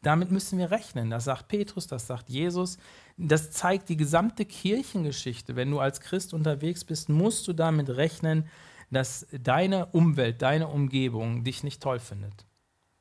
damit 0.01 0.31
müssen 0.31 0.57
wir 0.57 0.71
rechnen. 0.71 1.11
Das 1.11 1.25
sagt 1.25 1.49
Petrus, 1.49 1.85
das 1.85 2.07
sagt 2.07 2.29
Jesus. 2.29 2.79
Das 3.23 3.51
zeigt 3.51 3.89
die 3.89 3.97
gesamte 3.97 4.45
Kirchengeschichte. 4.45 5.55
Wenn 5.55 5.69
du 5.69 5.79
als 5.79 6.01
Christ 6.01 6.33
unterwegs 6.33 6.83
bist, 6.83 7.07
musst 7.07 7.47
du 7.47 7.53
damit 7.53 7.89
rechnen, 7.89 8.49
dass 8.89 9.27
deine 9.31 9.85
Umwelt, 9.87 10.41
deine 10.41 10.67
Umgebung 10.67 11.43
dich 11.43 11.63
nicht 11.63 11.83
toll 11.83 11.99
findet. 11.99 12.45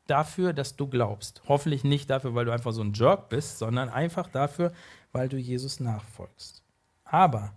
Dafür, 0.06 0.52
dass 0.52 0.76
du 0.76 0.88
glaubst. 0.88 1.42
Hoffentlich 1.48 1.84
nicht 1.84 2.10
dafür, 2.10 2.34
weil 2.34 2.44
du 2.44 2.52
einfach 2.52 2.72
so 2.72 2.82
ein 2.82 2.92
Jerk 2.92 3.30
bist, 3.30 3.58
sondern 3.58 3.88
einfach 3.88 4.28
dafür, 4.28 4.72
weil 5.12 5.30
du 5.30 5.38
Jesus 5.38 5.80
nachfolgst. 5.80 6.62
Aber 7.04 7.54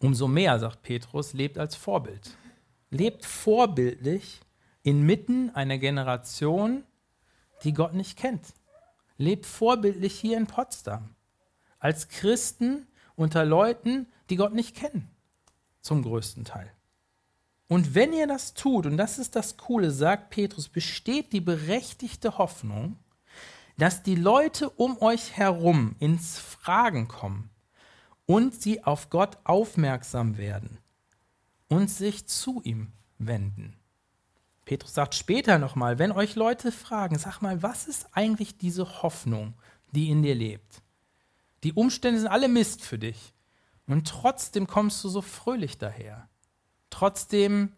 umso 0.00 0.28
mehr, 0.28 0.58
sagt 0.58 0.82
Petrus, 0.82 1.32
lebt 1.32 1.56
als 1.56 1.76
Vorbild. 1.76 2.36
Lebt 2.90 3.24
vorbildlich 3.24 4.40
inmitten 4.82 5.50
einer 5.54 5.78
Generation, 5.78 6.84
die 7.64 7.72
Gott 7.72 7.94
nicht 7.94 8.18
kennt. 8.18 8.54
Lebt 9.18 9.46
vorbildlich 9.46 10.18
hier 10.18 10.38
in 10.38 10.46
Potsdam. 10.46 11.14
Als 11.78 12.08
Christen 12.08 12.86
unter 13.16 13.44
Leuten, 13.44 14.06
die 14.30 14.36
Gott 14.36 14.54
nicht 14.54 14.74
kennen, 14.74 15.10
zum 15.80 16.02
größten 16.02 16.44
Teil. 16.44 16.72
Und 17.68 17.94
wenn 17.94 18.12
ihr 18.14 18.26
das 18.26 18.54
tut, 18.54 18.86
und 18.86 18.96
das 18.96 19.18
ist 19.18 19.36
das 19.36 19.58
Coole, 19.58 19.90
sagt 19.90 20.30
Petrus, 20.30 20.68
besteht 20.68 21.32
die 21.32 21.40
berechtigte 21.40 22.38
Hoffnung, 22.38 22.96
dass 23.76 24.02
die 24.02 24.14
Leute 24.14 24.70
um 24.70 25.00
euch 25.02 25.36
herum 25.36 25.94
ins 25.98 26.38
Fragen 26.38 27.08
kommen 27.08 27.50
und 28.26 28.60
sie 28.60 28.84
auf 28.84 29.10
Gott 29.10 29.38
aufmerksam 29.44 30.36
werden 30.38 30.78
und 31.68 31.90
sich 31.90 32.26
zu 32.26 32.60
ihm 32.62 32.92
wenden. 33.18 33.77
Petrus 34.68 34.92
sagt 34.92 35.14
später 35.14 35.58
nochmal, 35.58 35.98
wenn 35.98 36.12
euch 36.12 36.34
Leute 36.34 36.72
fragen, 36.72 37.18
sag 37.18 37.40
mal, 37.40 37.62
was 37.62 37.88
ist 37.88 38.06
eigentlich 38.12 38.58
diese 38.58 39.02
Hoffnung, 39.02 39.54
die 39.92 40.10
in 40.10 40.22
dir 40.22 40.34
lebt? 40.34 40.82
Die 41.64 41.72
Umstände 41.72 42.20
sind 42.20 42.28
alle 42.28 42.48
Mist 42.48 42.82
für 42.82 42.98
dich. 42.98 43.32
Und 43.86 44.06
trotzdem 44.06 44.66
kommst 44.66 45.02
du 45.02 45.08
so 45.08 45.22
fröhlich 45.22 45.78
daher. 45.78 46.28
Trotzdem 46.90 47.72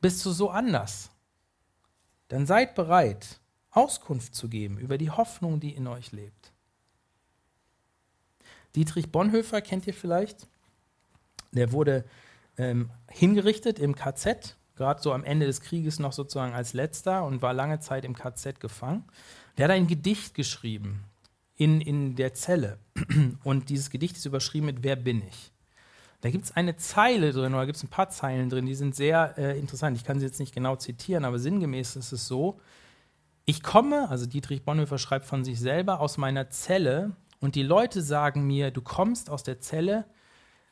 bist 0.00 0.24
du 0.24 0.30
so 0.30 0.48
anders. 0.48 1.10
Dann 2.28 2.46
seid 2.46 2.74
bereit, 2.74 3.38
Auskunft 3.70 4.34
zu 4.34 4.48
geben 4.48 4.78
über 4.78 4.96
die 4.96 5.10
Hoffnung, 5.10 5.60
die 5.60 5.74
in 5.74 5.86
euch 5.86 6.10
lebt. 6.12 6.54
Dietrich 8.74 9.12
Bonhoeffer 9.12 9.60
kennt 9.60 9.86
ihr 9.86 9.92
vielleicht. 9.92 10.48
Der 11.52 11.70
wurde 11.72 12.06
ähm, 12.56 12.88
hingerichtet 13.10 13.78
im 13.78 13.94
KZ, 13.94 14.56
gerade 14.76 15.00
so 15.00 15.12
am 15.12 15.24
Ende 15.24 15.46
des 15.46 15.60
Krieges 15.60 15.98
noch 15.98 16.12
sozusagen 16.12 16.54
als 16.54 16.72
letzter 16.72 17.24
und 17.24 17.42
war 17.42 17.54
lange 17.54 17.80
Zeit 17.80 18.04
im 18.04 18.14
KZ 18.14 18.60
gefangen. 18.60 19.04
Der 19.56 19.64
hat 19.64 19.72
ein 19.72 19.86
Gedicht 19.86 20.34
geschrieben 20.34 21.04
in, 21.56 21.80
in 21.80 22.16
der 22.16 22.34
Zelle. 22.34 22.78
Und 23.44 23.68
dieses 23.68 23.90
Gedicht 23.90 24.16
ist 24.16 24.26
überschrieben 24.26 24.66
mit 24.66 24.82
Wer 24.82 24.96
bin 24.96 25.22
ich? 25.22 25.52
Da 26.20 26.30
gibt 26.30 26.46
es 26.46 26.56
eine 26.56 26.76
Zeile 26.76 27.32
drin 27.32 27.54
oder 27.54 27.66
gibt 27.66 27.76
es 27.76 27.84
ein 27.84 27.90
paar 27.90 28.08
Zeilen 28.08 28.48
drin, 28.48 28.64
die 28.64 28.74
sind 28.74 28.96
sehr 28.96 29.34
äh, 29.36 29.58
interessant. 29.58 29.96
Ich 29.96 30.04
kann 30.04 30.18
sie 30.18 30.24
jetzt 30.24 30.40
nicht 30.40 30.54
genau 30.54 30.74
zitieren, 30.74 31.24
aber 31.24 31.38
sinngemäß 31.38 31.96
ist 31.96 32.12
es 32.12 32.26
so, 32.26 32.58
ich 33.44 33.62
komme, 33.62 34.08
also 34.08 34.24
Dietrich 34.24 34.64
Bonhoeffer 34.64 34.96
schreibt 34.96 35.26
von 35.26 35.44
sich 35.44 35.60
selber, 35.60 36.00
aus 36.00 36.16
meiner 36.16 36.48
Zelle 36.48 37.14
und 37.40 37.56
die 37.56 37.62
Leute 37.62 38.00
sagen 38.00 38.46
mir, 38.46 38.70
du 38.70 38.80
kommst 38.80 39.28
aus 39.28 39.42
der 39.42 39.60
Zelle, 39.60 40.06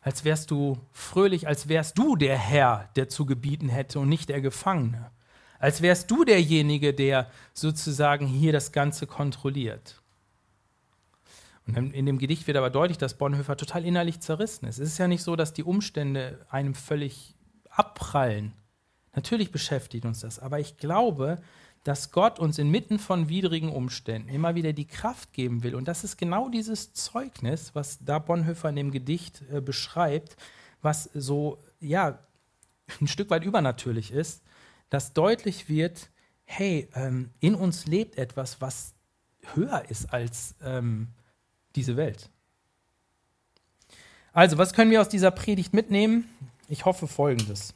als 0.02 0.24
wärst 0.24 0.50
du 0.50 0.78
fröhlich, 0.90 1.46
als 1.46 1.68
wärst 1.68 1.96
du 1.96 2.16
der 2.16 2.36
Herr, 2.36 2.90
der 2.96 3.08
zu 3.08 3.24
gebieten 3.24 3.68
hätte 3.68 4.00
und 4.00 4.08
nicht 4.08 4.28
der 4.28 4.40
Gefangene. 4.40 5.10
Als 5.58 5.80
wärst 5.80 6.10
du 6.10 6.24
derjenige, 6.24 6.92
der 6.92 7.30
sozusagen 7.54 8.26
hier 8.26 8.52
das 8.52 8.72
Ganze 8.72 9.06
kontrolliert. 9.06 10.02
Und 11.68 11.94
in 11.94 12.06
dem 12.06 12.18
Gedicht 12.18 12.48
wird 12.48 12.56
aber 12.56 12.70
deutlich, 12.70 12.98
dass 12.98 13.16
Bonhoeffer 13.16 13.56
total 13.56 13.84
innerlich 13.84 14.20
zerrissen 14.20 14.66
ist. 14.66 14.80
Es 14.80 14.88
ist 14.88 14.98
ja 14.98 15.06
nicht 15.06 15.22
so, 15.22 15.36
dass 15.36 15.52
die 15.52 15.62
Umstände 15.62 16.44
einem 16.50 16.74
völlig 16.74 17.36
abprallen. 17.70 18.52
Natürlich 19.14 19.52
beschäftigt 19.52 20.04
uns 20.04 20.20
das, 20.20 20.40
aber 20.40 20.58
ich 20.58 20.78
glaube, 20.78 21.40
dass 21.84 22.12
Gott 22.12 22.38
uns 22.38 22.58
inmitten 22.58 22.98
von 22.98 23.28
widrigen 23.28 23.70
Umständen 23.70 24.28
immer 24.28 24.54
wieder 24.54 24.72
die 24.72 24.86
Kraft 24.86 25.32
geben 25.32 25.62
will. 25.62 25.74
Und 25.74 25.88
das 25.88 26.04
ist 26.04 26.16
genau 26.16 26.48
dieses 26.48 26.92
Zeugnis, 26.92 27.74
was 27.74 27.98
da 28.04 28.18
Bonhoeffer 28.18 28.68
in 28.68 28.76
dem 28.76 28.90
Gedicht 28.92 29.42
äh, 29.52 29.60
beschreibt, 29.60 30.36
was 30.80 31.10
so, 31.14 31.58
ja, 31.80 32.18
ein 33.00 33.08
Stück 33.08 33.30
weit 33.30 33.44
übernatürlich 33.44 34.12
ist, 34.12 34.42
dass 34.90 35.12
deutlich 35.12 35.68
wird, 35.68 36.10
hey, 36.44 36.88
ähm, 36.94 37.30
in 37.40 37.54
uns 37.54 37.86
lebt 37.86 38.16
etwas, 38.16 38.60
was 38.60 38.94
höher 39.54 39.84
ist 39.88 40.12
als 40.12 40.54
ähm, 40.62 41.08
diese 41.74 41.96
Welt. 41.96 42.28
Also, 44.32 44.56
was 44.56 44.72
können 44.72 44.90
wir 44.90 45.00
aus 45.00 45.08
dieser 45.08 45.30
Predigt 45.30 45.74
mitnehmen? 45.74 46.28
Ich 46.68 46.84
hoffe 46.84 47.06
folgendes. 47.06 47.74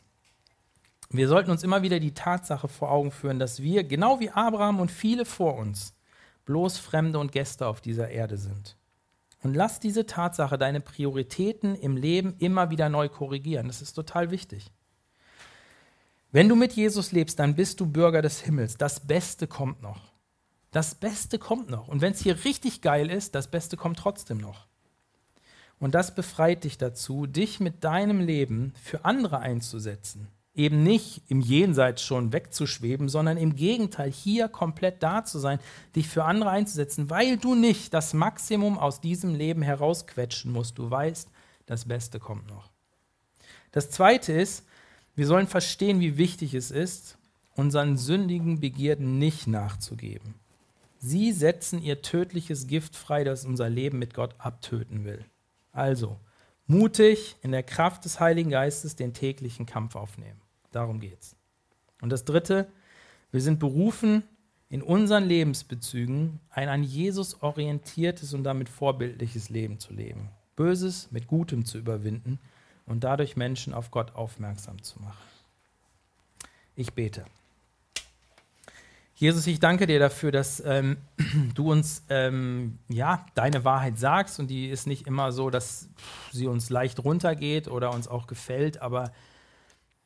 Wir 1.17 1.29
sollten 1.29 1.51
uns 1.51 1.63
immer 1.63 1.83
wieder 1.83 2.01
die 2.01 2.15
Tatsache 2.15 2.69
vor 2.69 2.91
Augen 2.91 3.11
führen, 3.11 3.39
dass 3.39 3.63
wir, 3.63 3.85
genau 3.85 4.21
wie 4.21 4.31
Abraham 4.31 4.81
und 4.81 4.91
viele 4.91 5.25
vor 5.25 5.57
uns, 5.57 5.95
bloß 6.45 6.79
Fremde 6.79 7.19
und 7.19 7.33
Gäste 7.33 7.67
auf 7.67 7.81
dieser 7.81 8.11
Erde 8.11 8.37
sind. 8.37 8.77
Und 9.43 9.55
lass 9.55 9.81
diese 9.81 10.07
Tatsache 10.07 10.59
deine 10.59 10.81
Prioritäten 10.81 11.75
im 11.75 11.97
Leben 11.97 12.35
immer 12.39 12.71
wieder 12.71 12.89
neu 12.89 13.09
korrigieren. 13.09 13.69
Das 13.69 13.83
ist 13.83 13.93
total 13.93 14.31
wichtig. 14.31 14.73
Wenn 16.33 16.49
du 16.49 16.57
mit 16.57 16.73
Jesus 16.73 17.13
lebst, 17.13 17.39
dann 17.39 17.55
bist 17.55 17.81
du 17.81 17.87
Bürger 17.87 18.23
des 18.23 18.41
Himmels. 18.41 18.77
Das 18.77 19.07
Beste 19.07 19.47
kommt 19.47 19.83
noch. 19.83 20.13
Das 20.73 20.97
Beste 20.97 21.39
kommt 21.39 21.71
noch. 21.71 21.89
Und 21.89 22.01
wenn 22.01 22.13
es 22.13 22.21
hier 22.21 22.45
richtig 22.45 22.83
geil 22.83 23.11
ist, 23.11 23.35
das 23.35 23.49
Beste 23.51 23.77
kommt 23.77 23.99
trotzdem 23.99 24.39
noch. 24.39 24.67
Und 25.79 25.95
das 25.95 26.15
befreit 26.15 26.65
dich 26.65 26.79
dazu, 26.79 27.27
dich 27.27 27.61
mit 27.61 27.85
deinem 27.85 28.21
Leben 28.21 28.75
für 28.83 29.05
andere 29.05 29.39
einzusetzen 29.39 30.29
eben 30.57 30.83
nicht 30.83 31.23
im 31.29 31.41
Jenseits 31.41 32.03
schon 32.03 32.33
wegzuschweben, 32.33 33.09
sondern 33.09 33.37
im 33.37 33.55
Gegenteil 33.55 34.11
hier 34.11 34.49
komplett 34.49 35.03
da 35.03 35.25
zu 35.25 35.39
sein, 35.39 35.59
dich 35.95 36.09
für 36.09 36.25
andere 36.25 36.51
einzusetzen, 36.51 37.11
weil 37.11 37.37
du 37.37 37.55
nicht 37.55 37.93
das 37.93 38.15
Maximum 38.15 38.79
aus 38.79 39.01
diesem 39.01 39.35
Leben 39.35 39.63
herausquetschen 39.63 40.51
musst. 40.51 40.79
Du 40.79 40.91
weißt, 40.91 41.29
das 41.67 41.85
Beste 41.85 42.19
kommt 42.19 42.49
noch. 42.49 42.71
Das 43.71 43.91
Zweite 43.91 44.33
ist, 44.33 44.65
wir 45.15 45.27
sollen 45.27 45.47
verstehen, 45.47 46.01
wie 46.01 46.17
wichtig 46.17 46.55
es 46.55 46.71
ist, 46.71 47.19
unseren 47.55 47.97
sündigen 47.99 48.61
Begierden 48.61 49.19
nicht 49.19 49.47
nachzugeben. 49.47 50.35
Sie 50.99 51.33
setzen 51.33 51.83
ihr 51.83 52.01
tödliches 52.01 52.67
Gift 52.67 52.97
frei, 52.97 53.25
das 53.25 53.45
unser 53.45 53.69
Leben 53.69 53.99
mit 53.99 54.15
Gott 54.15 54.35
abtöten 54.39 55.05
will. 55.05 55.25
Also, 55.73 56.19
mutig 56.67 57.37
in 57.43 57.53
der 57.53 57.63
Kraft 57.63 58.05
des 58.07 58.21
Heiligen 58.21 58.51
Geistes 58.51 58.97
den 58.97 59.13
täglichen 59.13 59.67
Kampf 59.67 59.95
aufnehmen. 59.95 60.41
Darum 60.73 61.01
geht's. 61.01 61.37
Und 62.01 62.11
das 62.11 62.25
Dritte, 62.25 62.67
wir 63.33 63.41
sind 63.41 63.59
berufen, 63.59 64.23
in 64.69 64.83
unseren 64.83 65.25
Lebensbezügen 65.25 66.41
ein 66.51 66.69
an 66.69 66.83
Jesus 66.83 67.43
orientiertes 67.43 68.35
und 68.35 68.45
damit 68.45 68.69
vorbildliches 68.69 69.49
Leben 69.49 69.79
zu 69.79 69.93
leben. 69.93 70.31
Böses 70.57 71.11
mit 71.13 71.29
Gutem 71.29 71.65
zu 71.65 71.79
überwinden 71.79 72.41
und 72.87 73.05
dadurch 73.05 73.37
Menschen 73.37 73.75
auf 73.75 73.91
Gott 73.91 74.15
aufmerksam 74.15 74.83
zu 74.83 75.01
machen. 75.01 75.23
Ich 76.75 76.95
bete. 76.95 77.25
Jesus, 79.15 79.47
ich 79.47 79.61
danke 79.61 79.87
dir 79.87 79.99
dafür, 79.99 80.31
dass 80.31 80.63
ähm, 80.65 80.99
du 81.55 81.73
uns 81.73 82.03
ähm, 82.11 82.79
ja 82.89 83.25
deine 83.35 83.65
Wahrheit 83.65 83.99
sagst 83.99 84.39
und 84.39 84.49
die 84.49 84.69
ist 84.69 84.87
nicht 84.87 85.07
immer 85.07 85.33
so, 85.33 85.49
dass 85.49 85.89
sie 86.33 86.47
uns 86.47 86.69
leicht 86.69 87.03
runtergeht 87.03 87.67
oder 87.69 87.93
uns 87.93 88.09
auch 88.09 88.27
gefällt, 88.27 88.83
aber 88.83 89.13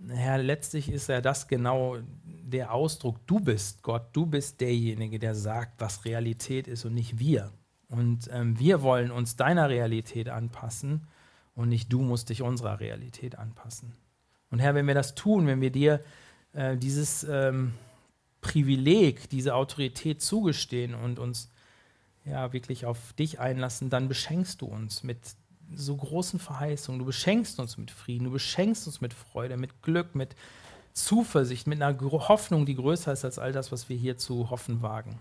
Herr, 0.09 0.39
letztlich 0.39 0.91
ist 0.91 1.09
ja 1.09 1.21
das 1.21 1.47
genau 1.47 1.99
der 2.25 2.73
Ausdruck, 2.73 3.27
du 3.27 3.39
bist 3.41 3.83
Gott, 3.83 4.09
du 4.13 4.27
bist 4.27 4.61
derjenige, 4.61 5.19
der 5.19 5.35
sagt, 5.35 5.81
was 5.81 6.05
Realität 6.05 6.69
ist 6.69 6.85
und 6.85 6.95
nicht 6.95 7.19
wir. 7.19 7.53
Und 7.89 8.29
ähm, 8.33 8.59
wir 8.59 8.83
wollen 8.83 9.11
uns 9.11 9.37
deiner 9.37 9.69
Realität 9.69 10.29
anpassen 10.29 11.07
und 11.55 11.69
nicht 11.69 11.93
du 11.93 12.01
musst 12.01 12.31
dich 12.31 12.43
unserer 12.43 12.81
Realität 12.81 13.37
anpassen. 13.37 13.93
Und 14.51 14.61
Herr, 14.61 14.75
wenn 14.75 14.87
wir 14.87 14.95
das 14.95 15.15
tun, 15.15 15.47
wenn 15.47 15.61
wir 15.61 15.71
dir 15.71 16.01
äh, 16.53 16.77
dieses 16.77 17.25
ähm, 17.25 17.75
Privileg, 18.41 19.29
diese 19.29 19.55
Autorität 19.55 20.23
zugestehen 20.23 20.95
und 20.95 21.19
uns 21.19 21.51
ja 22.25 22.53
wirklich 22.53 22.87
auf 22.87 23.13
dich 23.15 23.41
einlassen, 23.41 23.91
dann 23.91 24.09
beschenkst 24.09 24.61
du 24.61 24.67
uns 24.67 25.03
mit 25.03 25.19
so 25.75 25.97
großen 25.97 26.39
Verheißungen. 26.39 26.99
Du 26.99 27.05
beschenkst 27.05 27.59
uns 27.61 27.79
mit 27.79 27.91
Frieden, 27.91 28.25
du 28.25 28.31
beschenkst 28.31 28.87
uns 28.87 29.01
mit 29.01 29.15
Freude, 29.15 29.57
mit 29.57 29.83
Glück, 29.83 30.15
mit 30.15 30.35
Zuversicht, 30.93 31.67
mit 31.67 31.81
einer 31.81 31.99
Hoffnung, 32.01 32.67
die 32.67 32.75
größer 32.75 33.13
ist 33.13 33.25
als 33.25 33.39
all 33.39 33.53
das, 33.53 33.73
was 33.73 33.89
wir 33.89 33.97
hier 33.97 34.19
zu 34.19 34.51
hoffen 34.51 34.83
wagen. 34.83 35.21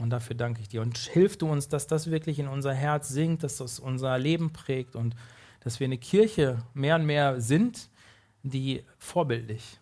Und 0.00 0.10
dafür 0.10 0.34
danke 0.34 0.62
ich 0.62 0.68
dir. 0.68 0.82
Und 0.82 0.96
hilf 0.98 1.36
du 1.36 1.50
uns, 1.50 1.68
dass 1.68 1.86
das 1.86 2.10
wirklich 2.10 2.38
in 2.38 2.48
unser 2.48 2.72
Herz 2.72 3.08
sinkt, 3.08 3.42
dass 3.42 3.58
das 3.58 3.78
unser 3.78 4.18
Leben 4.18 4.52
prägt 4.52 4.96
und 4.96 5.14
dass 5.60 5.78
wir 5.78 5.84
eine 5.84 5.98
Kirche 5.98 6.62
mehr 6.72 6.96
und 6.96 7.04
mehr 7.04 7.40
sind, 7.40 7.90
die 8.42 8.82
vorbildlich 8.98 9.78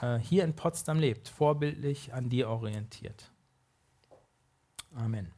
äh, 0.00 0.18
hier 0.18 0.44
in 0.44 0.54
Potsdam 0.54 0.98
lebt, 0.98 1.28
vorbildlich 1.28 2.14
an 2.14 2.28
dir 2.28 2.48
orientiert. 2.48 3.30
Amen. 4.94 5.35